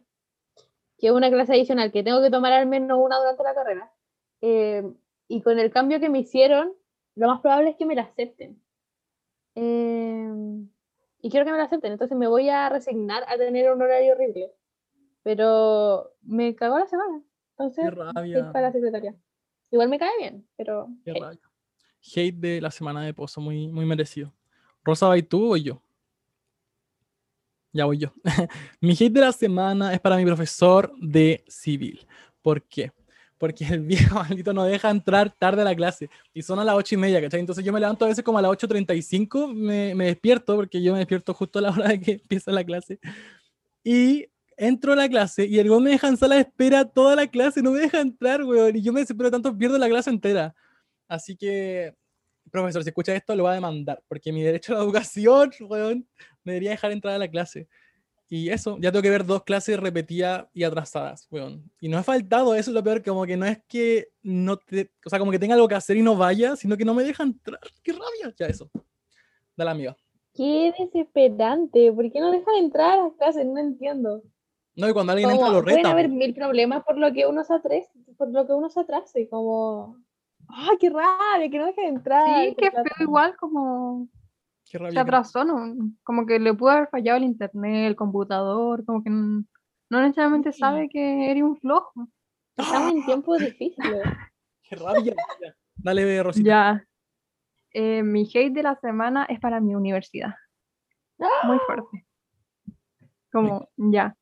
que 0.99 1.07
es 1.07 1.13
una 1.13 1.29
clase 1.31 1.53
adicional 1.53 1.91
que 1.91 2.03
tengo 2.03 2.21
que 2.21 2.31
tomar 2.31 2.53
al 2.53 2.67
menos 2.67 2.99
una 3.01 3.19
durante 3.19 3.43
la 3.43 3.55
carrera. 3.55 3.93
eh, 4.41 4.83
y 5.29 5.41
con 5.41 5.59
el 5.59 5.71
cambio 5.71 5.99
que 5.99 6.09
me 6.09 6.19
hicieron, 6.19 6.73
lo 7.15 7.27
más 7.27 7.41
probable 7.41 7.71
es 7.71 7.77
que 7.77 7.85
me 7.87 7.95
la 7.95 8.03
acepten. 8.03 8.61
Eh, 9.55 10.67
y 11.27 11.29
quiero 11.29 11.45
que 11.45 11.51
me 11.51 11.57
la 11.57 11.65
acepten, 11.65 11.91
entonces 11.91 12.17
me 12.17 12.25
voy 12.25 12.47
a 12.47 12.69
resignar 12.69 13.25
a 13.27 13.35
tener 13.35 13.69
un 13.69 13.81
horario 13.81 14.13
horrible. 14.13 14.53
Pero 15.23 16.13
me 16.21 16.55
cagó 16.55 16.79
la 16.79 16.87
semana. 16.87 17.21
Entonces, 17.51 17.83
Qué 17.83 17.89
hate 17.89 18.13
rabia. 18.13 18.51
para 18.53 18.67
la 18.67 18.71
secretaria. 18.71 19.13
Igual 19.69 19.89
me 19.89 19.99
cae 19.99 20.17
bien, 20.19 20.47
pero. 20.55 20.87
Qué 21.03 21.11
hate. 21.11 21.19
rabia. 21.19 21.41
Hate 22.15 22.35
de 22.37 22.61
la 22.61 22.71
semana 22.71 23.03
de 23.03 23.13
pozo, 23.13 23.41
muy, 23.41 23.67
muy 23.67 23.85
merecido. 23.85 24.33
Rosa, 24.85 25.09
¿vas 25.09 25.21
tú 25.27 25.51
o 25.53 25.57
yo? 25.57 25.81
Ya 27.73 27.83
voy 27.83 27.97
yo. 27.97 28.13
mi 28.79 28.93
hate 28.93 29.11
de 29.11 29.19
la 29.19 29.33
semana 29.33 29.93
es 29.93 29.99
para 29.99 30.15
mi 30.15 30.23
profesor 30.23 30.93
de 31.01 31.43
civil. 31.49 32.07
¿Por 32.41 32.63
qué? 32.63 32.93
Porque 33.37 33.65
el 33.65 33.81
viejo 33.81 34.15
maldito 34.15 34.53
no 34.53 34.63
deja 34.63 34.89
entrar 34.89 35.31
tarde 35.31 35.61
a 35.61 35.65
la 35.65 35.75
clase 35.75 36.09
y 36.33 36.41
son 36.41 36.59
a 36.59 36.63
las 36.63 36.75
ocho 36.75 36.95
y 36.95 36.97
media, 36.97 37.21
¿cachai? 37.21 37.39
Entonces 37.39 37.63
yo 37.63 37.71
me 37.71 37.79
levanto 37.79 38.05
a 38.05 38.07
veces 38.07 38.23
como 38.23 38.37
a 38.37 38.41
las 38.41 38.51
8.35, 38.51 39.53
me, 39.53 39.93
me 39.95 40.05
despierto 40.05 40.55
porque 40.55 40.81
yo 40.81 40.93
me 40.93 40.99
despierto 40.99 41.33
justo 41.33 41.59
a 41.59 41.61
la 41.61 41.69
hora 41.71 41.89
de 41.89 41.99
que 41.99 42.11
empieza 42.13 42.51
la 42.51 42.63
clase. 42.63 42.99
Y 43.83 44.27
entro 44.57 44.93
a 44.93 44.95
la 44.95 45.07
clase 45.07 45.45
y 45.45 45.59
el 45.59 45.69
weón 45.69 45.83
me 45.83 45.91
deja 45.91 46.07
en 46.07 46.17
sala 46.17 46.35
de 46.35 46.41
espera 46.41 46.83
toda 46.83 47.15
la 47.15 47.27
clase, 47.27 47.61
no 47.61 47.71
me 47.71 47.79
deja 47.79 48.01
entrar, 48.01 48.43
weón. 48.43 48.75
Y 48.75 48.81
yo 48.81 48.91
me 48.91 49.01
desespero 49.01 49.31
tanto, 49.31 49.55
pierdo 49.55 49.77
la 49.77 49.87
clase 49.87 50.09
entera. 50.09 50.55
Así 51.07 51.37
que, 51.37 51.95
profesor, 52.51 52.83
si 52.83 52.89
escucha 52.89 53.15
esto, 53.15 53.35
lo 53.35 53.43
va 53.43 53.51
a 53.51 53.55
demandar, 53.55 54.03
porque 54.07 54.33
mi 54.33 54.41
derecho 54.41 54.73
a 54.73 54.77
la 54.77 54.83
educación, 54.83 55.51
weón, 55.61 56.07
me 56.43 56.53
debería 56.53 56.71
dejar 56.71 56.91
entrar 56.91 57.13
a 57.15 57.19
la 57.19 57.27
clase. 57.29 57.67
Y 58.29 58.49
eso, 58.49 58.77
ya 58.81 58.91
tengo 58.91 59.01
que 59.03 59.09
ver 59.09 59.25
dos 59.25 59.43
clases 59.43 59.79
repetidas 59.79 60.47
y 60.53 60.63
atrasadas, 60.63 61.27
weón. 61.31 61.63
Y 61.79 61.87
no 61.87 61.97
he 61.97 62.03
faltado, 62.03 62.55
eso 62.55 62.71
es 62.71 62.75
lo 62.75 62.83
peor, 62.83 63.01
como 63.01 63.25
que 63.25 63.37
no 63.37 63.45
es 63.45 63.59
que 63.69 64.09
no 64.21 64.57
te, 64.57 64.91
o 65.05 65.09
sea, 65.09 65.17
como 65.17 65.31
que 65.31 65.39
tenga 65.39 65.55
algo 65.55 65.67
que 65.67 65.75
hacer 65.75 65.95
y 65.95 66.01
no 66.01 66.17
vaya, 66.17 66.57
sino 66.57 66.75
que 66.75 66.83
no 66.83 66.93
me 66.93 67.03
deja 67.03 67.23
entrar. 67.23 67.59
¡Qué 67.81 67.93
rabia! 67.93 68.33
Ya 68.37 68.47
eso. 68.47 68.69
Dale, 69.55 69.71
amiga. 69.71 69.95
Qué 70.33 70.73
desesperante. 70.77 71.91
¿Por 71.93 72.11
qué 72.11 72.19
no 72.19 72.31
dejan 72.31 72.55
entrar 72.55 72.99
a 72.99 73.03
las 73.03 73.13
clases? 73.13 73.45
No 73.45 73.59
entiendo. 73.59 74.21
No, 74.75 74.89
y 74.89 74.93
cuando 74.93 75.13
alguien 75.13 75.31
entra 75.31 75.47
Como, 75.47 75.57
lo 75.57 75.63
pueden 75.63 75.77
reta. 75.77 75.91
haber 75.91 76.09
po. 76.09 76.15
mil 76.15 76.33
problemas 76.35 76.83
por 76.83 76.97
lo 76.97 77.11
que 77.13 77.25
uno 77.25 77.43
se 77.43 77.53
atrase, 77.53 77.89
por 78.17 78.29
lo 78.29 78.45
que 78.45 78.53
uno 78.53 78.69
se 78.69 78.81
atrase, 78.81 79.29
como. 79.29 79.97
¡Ah, 80.49 80.71
qué 80.79 80.89
rabia! 80.89 81.49
Que 81.49 81.57
no 81.57 81.65
dejen 81.65 81.95
entrar. 81.95 82.45
Sí, 82.45 82.55
que 82.55 82.71
feo 82.71 82.83
igual 82.99 83.35
como 83.37 84.07
Qué 84.69 84.77
se 84.77 84.83
rabia. 84.83 85.01
atrasó, 85.01 85.43
¿no? 85.43 85.75
Como 86.03 86.25
que 86.25 86.39
le 86.39 86.53
pudo 86.53 86.71
haber 86.71 86.89
fallado 86.89 87.17
el 87.17 87.23
internet, 87.23 87.87
el 87.87 87.95
computador, 87.95 88.83
como 88.85 89.03
que 89.03 89.09
no 89.09 89.45
necesariamente 90.01 90.51
Sí. 90.51 90.59
sabe 90.59 90.89
que 90.89 91.31
eres 91.31 91.43
un 91.43 91.57
flojo. 91.57 92.07
Estamos 92.57 92.93
en 92.93 93.05
tiempos 93.05 93.39
difíciles. 93.39 93.77
Qué 94.63 94.75
rabia. 94.75 95.15
Dale, 95.75 96.23
Rosita. 96.23 96.45
Ya. 96.47 96.83
Eh, 97.73 98.03
mi 98.03 98.23
hate 98.33 98.51
de 98.53 98.63
la 98.63 98.75
semana 98.75 99.25
es 99.29 99.39
para 99.39 99.59
mi 99.61 99.75
universidad. 99.75 100.33
Muy 101.45 101.57
fuerte. 101.65 102.05
Como, 103.31 103.69
ya. 103.77 104.15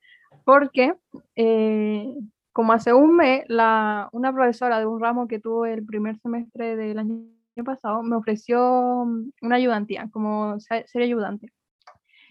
Porque, 0.43 0.93
eh, 1.35 2.13
como 2.51 2.73
hace 2.73 2.93
un 2.93 3.15
mes, 3.15 3.43
la, 3.47 4.09
una 4.11 4.31
profesora 4.33 4.79
de 4.79 4.85
un 4.85 4.99
ramo 4.99 5.27
que 5.27 5.39
tuve 5.39 5.73
el 5.73 5.85
primer 5.85 6.17
semestre 6.19 6.75
del 6.75 6.99
año 6.99 7.23
pasado 7.63 8.03
me 8.03 8.15
ofreció 8.15 9.05
mm, 9.05 9.31
una 9.41 9.55
ayudantía, 9.57 10.09
como 10.11 10.59
se- 10.59 10.87
ser 10.87 11.01
ayudante. 11.03 11.51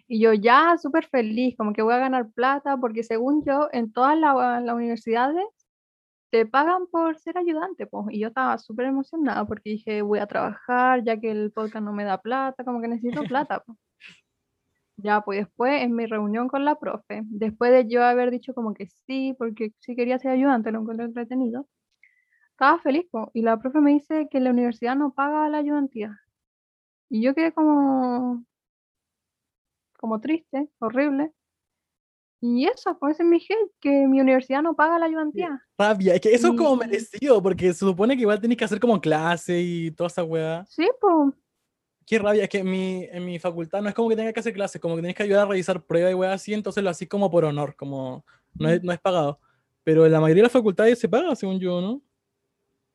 Y 0.09 0.21
yo 0.21 0.35
ya 0.35 0.77
súper 0.79 1.07
feliz, 1.09 1.57
como 1.57 1.73
que 1.73 1.83
voy 1.83 1.95
a 1.95 1.99
ganar 1.99 2.31
plata, 2.33 2.77
porque 2.77 3.03
según 3.05 3.45
yo, 3.45 3.69
en 3.73 3.93
todas 3.93 4.19
la- 4.19 4.61
las 4.61 4.75
universidades 4.75 5.45
te 6.31 6.47
pagan 6.47 6.87
por 6.89 7.19
ser 7.19 7.39
ayudante, 7.39 7.87
pues. 7.87 8.07
Y 8.11 8.21
yo 8.21 8.29
estaba 8.29 8.59
súper 8.59 8.87
emocionada 8.87 9.47
porque 9.47 9.71
dije, 9.71 10.03
voy 10.03 10.19
a 10.21 10.27
trabajar, 10.27 11.05
ya 11.05 11.19
que 11.21 11.31
el 11.31 11.53
podcast 11.53 11.85
no 11.85 11.93
me 11.93 12.05
da 12.05 12.19
plata, 12.21 12.65
como 12.65 12.81
que 12.81 12.89
necesito 12.89 13.23
plata, 13.29 13.63
pues. 13.67 13.79
Ya, 14.97 15.21
pues 15.23 15.41
después 15.41 15.83
en 15.83 15.95
mi 15.97 16.07
reunión 16.07 16.49
con 16.49 16.65
la 16.65 16.77
profe, 16.79 17.23
después 17.25 17.73
de 17.73 17.89
yo 17.89 18.05
haber 18.05 18.31
dicho 18.31 18.55
como 18.55 18.75
que 18.75 18.87
sí, 19.07 19.35
porque 19.39 19.73
sí 19.81 19.97
quería 19.97 20.19
ser 20.19 20.31
ayudante, 20.33 20.71
lo 20.71 20.81
encontré 20.81 21.05
entretenido, 21.07 21.67
estaba 22.55 22.79
feliz, 22.81 23.07
po, 23.11 23.31
y 23.35 23.43
la 23.43 23.59
profe 23.59 23.81
me 23.81 23.93
dice 23.93 24.29
que 24.31 24.41
la 24.41 24.51
universidad 24.51 24.97
no 24.97 25.13
paga 25.13 25.49
la 25.49 25.59
ayudantía. 25.59 26.21
Y 27.11 27.23
yo 27.23 27.35
quedé 27.35 27.53
como, 27.53 28.45
como 29.99 30.21
triste, 30.21 30.69
horrible. 30.79 31.33
Y 32.41 32.67
eso, 32.67 32.97
pues 32.99 33.19
es 33.19 33.27
mi 33.27 33.39
hate, 33.39 33.73
que 33.81 34.07
mi 34.07 34.21
universidad 34.21 34.63
no 34.63 34.75
paga 34.77 34.99
la 34.99 35.07
ayudantía. 35.07 35.63
Rabia. 35.79 36.15
Es 36.15 36.21
que 36.21 36.35
eso 36.35 36.49
es 36.49 36.57
como 36.57 36.75
Y- 36.75 36.79
merecido, 36.79 37.43
porque 37.43 37.73
se 37.73 37.79
supone 37.81 38.15
que 38.15 38.23
igual 38.23 38.41
tenés 38.41 38.57
que 38.59 38.65
hacer 38.67 38.79
como 38.79 39.01
clase 39.01 39.61
y 39.61 39.91
toda 39.93 40.09
esa 40.09 40.23
weá. 40.25 40.65
Sí, 40.67 40.89
pues, 41.01 41.35
Qué 42.07 42.19
rabia, 42.19 42.43
es 42.45 42.51
que 42.51 42.59
en 42.59 42.71
mi, 42.71 43.05
en 43.11 43.25
mi 43.25 43.39
facultad 43.39 43.81
no 43.81 43.89
es 43.89 43.95
como 43.95 44.11
que 44.11 44.17
tengas 44.17 44.35
que 44.35 44.41
hacer 44.41 44.53
clases, 44.53 44.79
como 44.79 44.95
que 44.95 45.01
tenés 45.01 45.17
que 45.17 45.23
ayudar 45.23 45.47
a 45.47 45.49
revisar 45.49 45.83
pruebas 45.83 46.13
y 46.13 46.15
weá 46.15 46.35
así, 46.35 46.53
entonces 46.53 46.85
lo 46.85 46.91
así 46.91 47.07
como 47.07 47.31
por 47.31 47.47
honor, 47.47 47.75
como 47.77 48.27
no 48.59 48.69
es, 48.69 48.83
no 48.85 48.93
es 48.93 49.01
pagado. 49.01 49.41
Pero 49.85 50.05
en 50.05 50.13
la 50.13 50.21
mayoría 50.21 50.43
de 50.43 50.47
las 50.49 50.53
facultades 50.53 50.99
se 50.99 51.09
paga, 51.09 51.35
según 51.35 51.59
yo, 51.59 51.81
¿no? 51.81 52.03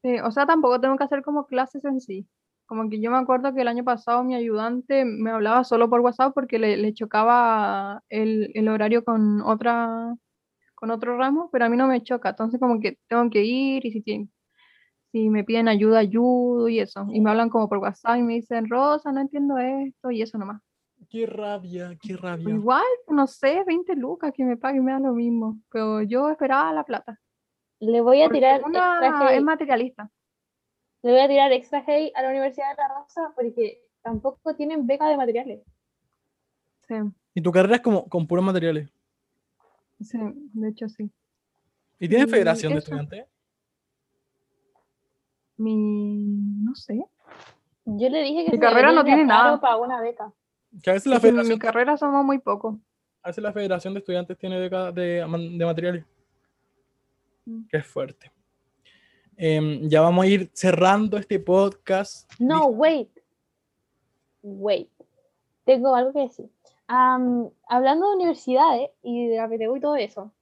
Sí, 0.02 0.18
o 0.20 0.32
sea, 0.32 0.46
tampoco 0.46 0.80
tengo 0.80 0.96
que 0.98 1.04
hacer 1.04 1.22
como 1.24 1.46
clases 1.46 1.84
en 1.86 2.00
sí. 2.00 2.28
Como 2.66 2.90
que 2.90 3.02
yo 3.02 3.12
me 3.12 3.18
acuerdo 3.18 3.54
que 3.54 3.62
el 3.62 3.68
año 3.68 3.84
pasado 3.84 4.24
mi 4.24 4.36
ayudante 4.36 5.04
me 5.04 5.32
hablaba 5.32 5.64
solo 5.64 5.90
por 5.90 6.02
WhatsApp 6.02 6.34
porque 6.34 6.60
le, 6.60 6.78
le 6.78 6.94
chocaba 6.94 8.02
el, 8.10 8.52
el 8.54 8.70
horario 8.70 9.04
con 9.04 9.42
otra, 9.42 10.16
con 10.76 10.92
otro 10.92 11.18
ramo, 11.18 11.50
pero 11.52 11.66
a 11.66 11.70
mí 11.70 11.78
no 11.78 11.88
me 11.88 12.04
choca. 12.04 12.30
Entonces 12.30 12.60
como 12.60 12.80
que 12.80 12.98
tengo 13.08 13.30
que 13.30 13.44
ir 13.44 13.86
y 13.86 13.92
si, 13.92 14.02
tienen- 14.02 14.32
si 15.12 15.30
me 15.30 15.44
piden 15.44 15.68
ayuda, 15.68 16.00
ayudo 16.00 16.70
y 16.70 16.80
eso. 16.80 17.08
Y 17.12 17.22
me 17.22 17.32
hablan 17.32 17.50
como 17.50 17.68
por 17.68 17.80
WhatsApp 17.80 18.18
y 18.18 18.24
me 18.24 18.36
dicen, 18.36 18.70
Rosa, 18.70 19.12
no 19.12 19.22
entiendo 19.22 19.58
esto 19.58 20.12
y 20.12 20.22
eso 20.22 20.38
nomás. 20.38 20.62
Qué 21.10 21.26
rabia, 21.26 21.98
qué 22.00 22.16
rabia. 22.16 22.50
Igual, 22.56 22.84
no 23.08 23.26
sé, 23.26 23.64
20 23.66 23.96
lucas 23.96 24.32
que 24.36 24.44
me 24.46 24.58
paguen 24.58 24.86
me 24.86 24.92
da 24.92 25.00
lo 25.00 25.14
mismo. 25.14 25.58
Pero 25.72 26.02
yo 26.04 26.30
esperaba 26.30 26.72
la 26.72 26.84
plata. 26.84 27.20
Le 27.80 28.02
voy 28.02 28.22
a 28.22 28.26
Porque 28.26 28.38
tirar 28.40 28.64
una 28.64 29.08
extra 29.08 29.34
es 29.36 29.42
materialista. 29.44 30.10
le 31.02 31.12
voy 31.12 31.22
a 31.22 31.28
tirar 31.28 31.52
extra 31.54 31.84
hate 31.88 32.12
a 32.16 32.22
la 32.22 32.30
Universidad 32.30 32.70
de 32.72 32.76
La 32.78 32.88
Rosa 32.90 33.32
porque 33.36 33.82
tampoco 34.02 34.56
tienen 34.56 34.86
beca 34.86 35.08
de 35.10 35.18
materiales. 35.18 35.62
Sí, 36.88 36.96
Y 37.36 37.42
tu 37.42 37.52
carrera 37.52 37.76
es 37.78 37.82
como 37.82 38.08
con 38.10 38.28
puros 38.28 38.44
materiales. 38.44 38.90
sí, 40.02 40.18
de 40.54 40.70
hecho 40.70 40.90
sí. 40.90 41.10
¿Y 42.00 42.08
tienes 42.10 42.28
Y 42.28 42.32
federación 42.32 42.74
de 42.74 42.80
estudiantes? 42.80 43.26
Mi, 45.58 45.76
no 46.64 46.74
sé. 46.76 47.04
Yo 47.86 48.10
le 48.10 48.22
dije 48.24 48.46
que 48.46 48.52
Mi 48.52 48.60
carrera 48.60 48.92
no 48.92 49.04
tiene 49.04 49.26
nada. 49.26 49.60
para 49.60 49.78
una 49.78 50.00
beca. 50.02 50.32
Que 50.84 50.92
a 50.92 50.94
veces 50.94 51.08
la 51.08 51.20
que 51.20 51.28
en 51.28 51.34
federación, 51.34 51.54
mi 51.56 51.60
carrera 51.60 51.98
somos 51.98 52.24
muy 52.26 52.40
pocos. 52.40 52.76
a 53.24 53.30
veces 53.30 53.44
la 53.44 53.52
federación 53.52 53.94
de 53.94 54.00
estudiantes 54.00 54.38
tiene 54.38 54.60
beca 54.60 54.92
de, 54.92 55.26
de 55.26 55.66
materiales. 55.66 56.06
Qué 57.70 57.82
fuerte. 57.82 58.32
Em, 59.38 59.88
ya 59.88 60.02
vamos 60.02 60.26
a 60.26 60.28
ir 60.28 60.50
cerrando 60.54 61.18
este 61.18 61.40
podcast. 61.40 62.30
No, 62.40 62.68
wait. 62.68 63.10
Wait. 64.42 64.90
Tengo 65.64 65.96
algo 65.96 66.12
que 66.12 66.20
decir. 66.20 66.50
Am, 66.88 67.50
hablando 67.68 68.10
de 68.10 68.16
universidades 68.16 68.90
y 69.02 69.28
de 69.28 69.38
la 69.38 69.48
PTU 69.48 69.78
y 69.78 69.80
todo 69.80 69.96
eso, 69.96 70.34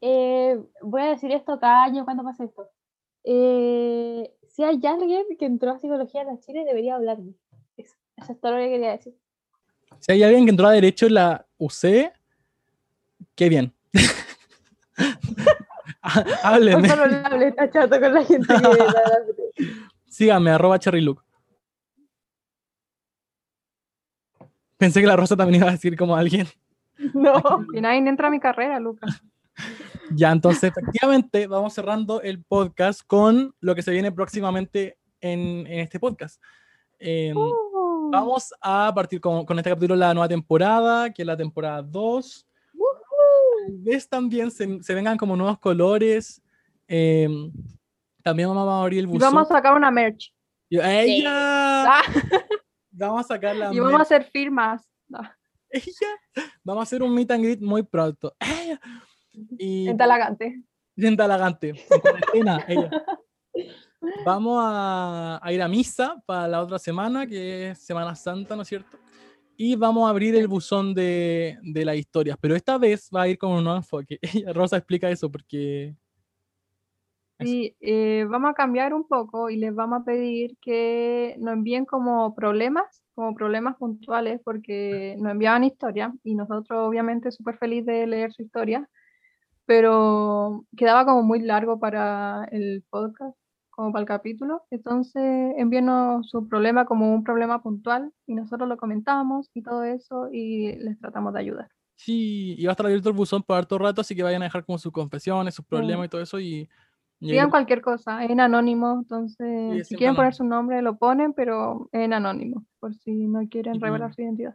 eh, 0.00 0.60
voy 0.82 1.02
a 1.02 1.10
decir 1.10 1.32
esto 1.32 1.58
cada 1.58 1.84
año 1.84 2.04
cuando 2.04 2.22
pase 2.22 2.44
esto. 2.44 2.68
Eh, 3.24 4.32
si 4.48 4.62
hay 4.62 4.80
alguien 4.84 5.24
que 5.38 5.46
entró 5.46 5.72
a 5.72 5.78
psicología 5.78 6.22
en 6.22 6.28
la 6.28 6.40
Chile, 6.40 6.64
debería 6.64 6.96
hablarme. 6.96 7.34
Eso, 7.76 7.96
eso 8.16 8.32
es 8.32 8.40
todo 8.40 8.52
lo 8.52 8.58
que 8.58 8.70
quería 8.70 8.92
decir. 8.92 9.14
Si 9.98 10.12
hay 10.12 10.22
alguien 10.22 10.44
que 10.44 10.50
entró 10.50 10.68
a 10.68 10.72
Derecho 10.72 11.06
en 11.06 11.14
la 11.14 11.46
UC, 11.58 12.12
qué 13.34 13.48
bien. 13.48 13.74
Háblenme. 16.42 16.88
Por 16.88 16.96
favor, 16.96 17.14
hable, 17.24 17.48
está 17.48 17.70
chato 17.70 18.00
con 18.00 18.14
la 18.14 18.24
gente 18.24 18.54
que. 18.54 19.64
Síganme, 20.06 20.50
arroba 20.50 20.78
cherrylook. 20.78 21.24
Pensé 24.76 25.00
que 25.00 25.06
la 25.06 25.16
Rosa 25.16 25.36
también 25.36 25.60
iba 25.60 25.68
a 25.68 25.72
decir 25.72 25.96
como 25.96 26.16
alguien. 26.16 26.46
No. 27.14 27.64
Y 27.72 27.80
nadie 27.80 28.06
entra 28.06 28.28
a 28.28 28.30
mi 28.30 28.38
carrera, 28.38 28.78
Lucas. 28.78 29.22
Ya, 30.14 30.32
entonces, 30.32 30.64
efectivamente, 30.64 31.46
vamos 31.46 31.72
cerrando 31.72 32.20
el 32.20 32.44
podcast 32.44 33.00
con 33.06 33.54
lo 33.60 33.74
que 33.74 33.80
se 33.80 33.90
viene 33.90 34.12
próximamente 34.12 34.98
en, 35.18 35.66
en 35.66 35.80
este 35.80 35.98
podcast. 35.98 36.42
Em, 36.98 37.34
Vamos 38.12 38.52
a 38.60 38.92
partir 38.92 39.20
con, 39.20 39.46
con 39.46 39.56
este 39.58 39.70
capítulo 39.70 39.94
la 39.94 40.12
nueva 40.12 40.28
temporada, 40.28 41.10
que 41.10 41.22
es 41.22 41.26
la 41.26 41.36
temporada 41.36 41.80
2. 41.80 42.46
Tal 43.66 43.76
vez 43.78 44.08
también 44.08 44.50
se, 44.50 44.82
se 44.82 44.94
vengan 44.94 45.16
como 45.16 45.36
nuevos 45.36 45.58
colores. 45.58 46.42
em, 46.88 47.52
también 48.22 48.48
vamos 48.48 48.68
a 48.68 48.82
abrir 48.82 48.98
el 49.00 49.04
Y 49.04 49.08
buzón. 49.08 49.20
vamos 49.32 49.50
a 49.50 49.54
sacar 49.54 49.74
una 49.74 49.90
merch. 49.90 50.34
Y- 50.68 50.78
¡Ella! 50.78 51.30
Ah, 51.32 52.02
Vamos 52.92 53.20
a 53.24 53.28
sacar 53.28 53.54
la 53.56 53.72
y 53.72 53.78
vamos 53.78 53.98
a 54.00 54.02
hacer 54.02 54.24
firmas. 54.24 54.86
Ella. 55.70 56.44
Vamos 56.64 56.80
a 56.80 56.84
hacer 56.84 57.02
un 57.02 57.14
meet 57.14 57.30
and 57.30 57.44
greet 57.44 57.60
muy 57.60 57.82
pronto. 57.84 58.34
¡Ella! 58.40 58.80
Y 59.58 59.88
En 59.88 59.96
Talagante. 59.96 60.62
en 60.96 61.16
Talagante, 61.16 61.68
en 61.70 62.00
cuarentena, 62.00 62.64
ella. 62.68 62.90
Vamos 64.24 64.58
a, 64.62 65.38
a 65.42 65.52
ir 65.52 65.62
a 65.62 65.68
misa 65.68 66.20
para 66.26 66.48
la 66.48 66.60
otra 66.62 66.78
semana, 66.78 67.26
que 67.26 67.70
es 67.70 67.78
Semana 67.78 68.14
Santa, 68.14 68.56
¿no 68.56 68.62
es 68.62 68.68
cierto? 68.68 68.98
Y 69.62 69.76
vamos 69.76 70.06
a 70.06 70.08
abrir 70.08 70.34
el 70.36 70.48
buzón 70.48 70.94
de, 70.94 71.58
de 71.60 71.84
las 71.84 71.96
historias, 71.96 72.38
pero 72.40 72.56
esta 72.56 72.78
vez 72.78 73.10
va 73.14 73.24
a 73.24 73.28
ir 73.28 73.36
con 73.36 73.52
un 73.52 73.62
nuevo 73.62 73.76
enfoque. 73.76 74.18
Rosa 74.54 74.78
explica 74.78 75.10
eso 75.10 75.30
porque... 75.30 75.94
Eso. 77.38 77.50
Sí, 77.50 77.76
eh, 77.78 78.24
vamos 78.26 78.52
a 78.52 78.54
cambiar 78.54 78.94
un 78.94 79.06
poco 79.06 79.50
y 79.50 79.56
les 79.56 79.74
vamos 79.74 80.00
a 80.00 80.04
pedir 80.04 80.56
que 80.62 81.36
nos 81.40 81.52
envíen 81.52 81.84
como 81.84 82.34
problemas, 82.34 83.04
como 83.14 83.34
problemas 83.34 83.76
puntuales, 83.76 84.40
porque 84.42 85.16
nos 85.18 85.32
enviaban 85.32 85.64
historia 85.64 86.10
y 86.24 86.36
nosotros 86.36 86.78
obviamente 86.88 87.30
súper 87.30 87.58
feliz 87.58 87.84
de 87.84 88.06
leer 88.06 88.32
su 88.32 88.40
historia, 88.40 88.88
pero 89.66 90.64
quedaba 90.74 91.04
como 91.04 91.22
muy 91.22 91.40
largo 91.40 91.78
para 91.78 92.48
el 92.50 92.82
podcast, 92.88 93.36
como 93.80 93.92
para 93.92 94.02
el 94.02 94.06
capítulo. 94.08 94.62
Entonces 94.70 95.54
envíenos 95.56 96.28
su 96.28 96.46
problema 96.46 96.84
como 96.84 97.14
un 97.14 97.24
problema 97.24 97.62
puntual 97.62 98.12
y 98.26 98.34
nosotros 98.34 98.68
lo 98.68 98.76
comentamos 98.76 99.50
y 99.54 99.62
todo 99.62 99.84
eso 99.84 100.28
y 100.30 100.72
les 100.76 100.98
tratamos 100.98 101.32
de 101.32 101.40
ayudar. 101.40 101.70
Sí, 101.96 102.56
y 102.58 102.64
va 102.66 102.70
a 102.70 102.74
estar 102.74 102.84
abierto 102.86 103.08
el 103.08 103.14
buzón 103.16 103.42
por 103.42 103.56
harto 103.56 103.78
rato, 103.78 104.02
así 104.02 104.14
que 104.14 104.22
vayan 104.22 104.42
a 104.42 104.46
dejar 104.46 104.64
como 104.66 104.78
sus 104.78 104.92
confesiones, 104.92 105.54
sus 105.54 105.64
problemas 105.64 106.06
y 106.06 106.08
todo 106.10 106.20
eso. 106.20 106.38
Y, 106.38 106.68
Digan 107.20 107.50
cualquier 107.50 107.80
cosa, 107.82 108.24
en 108.24 108.40
anónimo, 108.40 108.92
entonces 108.92 109.80
es 109.82 109.88
si 109.88 109.96
quieren 109.96 110.14
poner 110.16 110.32
anónimo. 110.32 110.36
su 110.36 110.44
nombre 110.44 110.82
lo 110.82 110.96
ponen, 110.98 111.32
pero 111.34 111.88
en 111.92 112.12
anónimo, 112.12 112.64
por 112.80 112.94
si 112.94 113.12
no 113.12 113.46
quieren 113.48 113.76
Y- 113.76 113.78
revelar 113.78 114.14
su 114.14 114.22
identidad. 114.22 114.54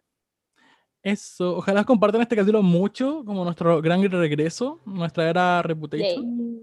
Eso, 1.03 1.57
ojalá 1.57 1.83
compartan 1.83 2.21
este 2.21 2.35
capítulo 2.35 2.63
mucho, 2.63 3.23
como 3.25 3.43
nuestro 3.43 3.79
gran 3.81 4.01
regreso, 4.03 4.81
nuestra 4.85 5.29
era 5.29 5.61
Reputation. 5.61 6.25
Mm, 6.25 6.54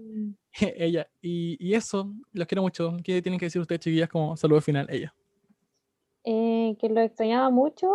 ella. 0.77 1.09
Y, 1.21 1.57
y 1.59 1.73
eso, 1.73 2.13
los 2.31 2.47
quiero 2.47 2.61
mucho. 2.61 2.97
¿Qué 3.03 3.21
tienen 3.21 3.39
que 3.39 3.47
decir 3.47 3.61
ustedes, 3.61 3.81
chiquillas, 3.81 4.09
como 4.09 4.37
saludo 4.37 4.61
final? 4.61 4.87
Ella. 4.89 5.13
Eh, 6.23 6.77
que 6.79 6.89
lo 6.89 7.01
extrañaba 7.01 7.49
mucho, 7.49 7.89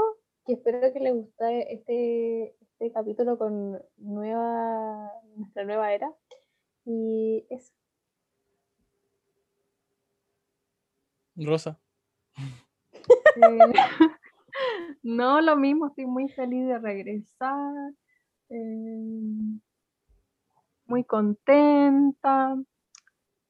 que 0.45 0.55
espero 0.55 0.93
que 0.93 1.01
les 1.01 1.15
guste 1.15 1.73
este, 1.73 2.57
este 2.61 2.93
capítulo 2.93 3.39
con 3.39 3.81
nueva, 3.97 5.11
nuestra 5.37 5.65
nueva 5.65 5.93
era. 5.93 6.13
Y 6.85 7.47
eso. 7.49 7.73
Rosa. 11.37 11.79
eh, 12.37 13.73
no, 15.03 15.41
lo 15.41 15.57
mismo, 15.57 15.87
estoy 15.87 16.07
muy 16.07 16.29
feliz 16.31 16.67
de 16.67 16.79
regresar, 16.79 17.93
eh, 18.51 19.59
muy 20.89 21.05
contenta, 21.05 22.57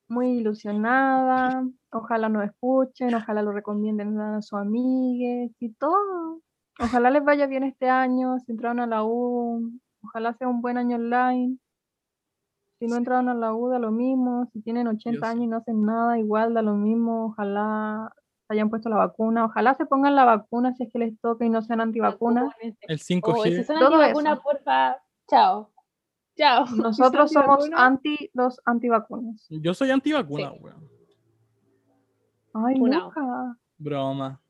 muy 0.08 0.28
ilusionada, 0.38 1.64
ojalá 1.92 2.28
nos 2.28 2.44
escuchen, 2.44 3.14
ojalá 3.14 3.42
lo 3.42 3.52
recomienden 3.52 4.18
a 4.20 4.42
sus 4.42 4.58
amigues 4.58 5.52
y 5.60 5.72
todo. 5.74 6.40
Ojalá 6.80 7.10
les 7.10 7.24
vaya 7.24 7.46
bien 7.46 7.64
este 7.64 7.88
año, 7.88 8.38
si 8.40 8.52
entraron 8.52 8.80
a 8.80 8.86
la 8.86 9.04
U, 9.04 9.72
ojalá 10.02 10.34
sea 10.34 10.48
un 10.48 10.60
buen 10.60 10.78
año 10.78 10.96
online. 10.96 11.58
Si 12.80 12.86
no 12.86 12.96
entraron 12.96 13.28
a 13.28 13.34
la 13.34 13.54
U, 13.54 13.68
da 13.68 13.80
lo 13.80 13.90
mismo. 13.90 14.46
Si 14.52 14.60
tienen 14.62 14.86
80 14.86 15.10
Dios. 15.10 15.22
años 15.24 15.44
y 15.44 15.46
no 15.48 15.56
hacen 15.56 15.84
nada, 15.84 16.16
igual 16.18 16.54
da 16.54 16.62
lo 16.62 16.74
mismo. 16.74 17.26
Ojalá 17.26 18.12
se 18.46 18.54
hayan 18.54 18.70
puesto 18.70 18.88
la 18.88 18.98
vacuna. 18.98 19.46
Ojalá 19.46 19.74
se 19.74 19.84
pongan 19.84 20.14
la 20.14 20.24
vacuna 20.24 20.72
si 20.74 20.84
es 20.84 20.92
que 20.92 21.00
les 21.00 21.20
toca 21.20 21.44
y 21.44 21.50
no 21.50 21.60
sean 21.62 21.80
antivacunas. 21.80 22.54
El 22.60 22.74
Oh, 22.94 22.96
si 22.98 23.14
5G. 23.20 23.64
son 23.64 23.78
Todo 23.80 23.94
antivacunas, 23.96 24.34
eso. 24.34 24.42
porfa, 24.44 24.96
chao. 25.28 25.70
Chao. 26.38 26.64
Nosotros 26.76 27.32
somos 27.32 27.68
anti 27.74 28.30
los 28.32 28.60
antivacunas. 28.64 29.46
Yo 29.50 29.74
soy 29.74 29.90
antivacuna, 29.90 30.50
Sí. 30.52 30.58
weón. 30.60 30.88
Ay. 32.54 32.74
Luca. 32.76 33.56
Broma. 33.76 34.40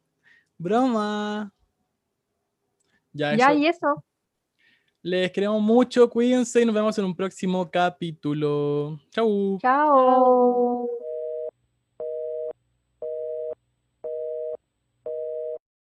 Broma. 0.58 1.52
Ya, 3.12 3.34
Ya, 3.36 3.50
eso. 3.52 3.58
y 3.58 3.66
eso. 3.66 4.04
Les 5.02 5.30
queremos 5.32 5.62
mucho, 5.62 6.10
cuídense 6.10 6.60
y 6.60 6.66
nos 6.66 6.74
vemos 6.74 6.98
en 6.98 7.04
un 7.06 7.14
próximo 7.16 7.70
capítulo. 7.70 8.98
Chau. 9.10 9.58
Chao. 9.60 10.67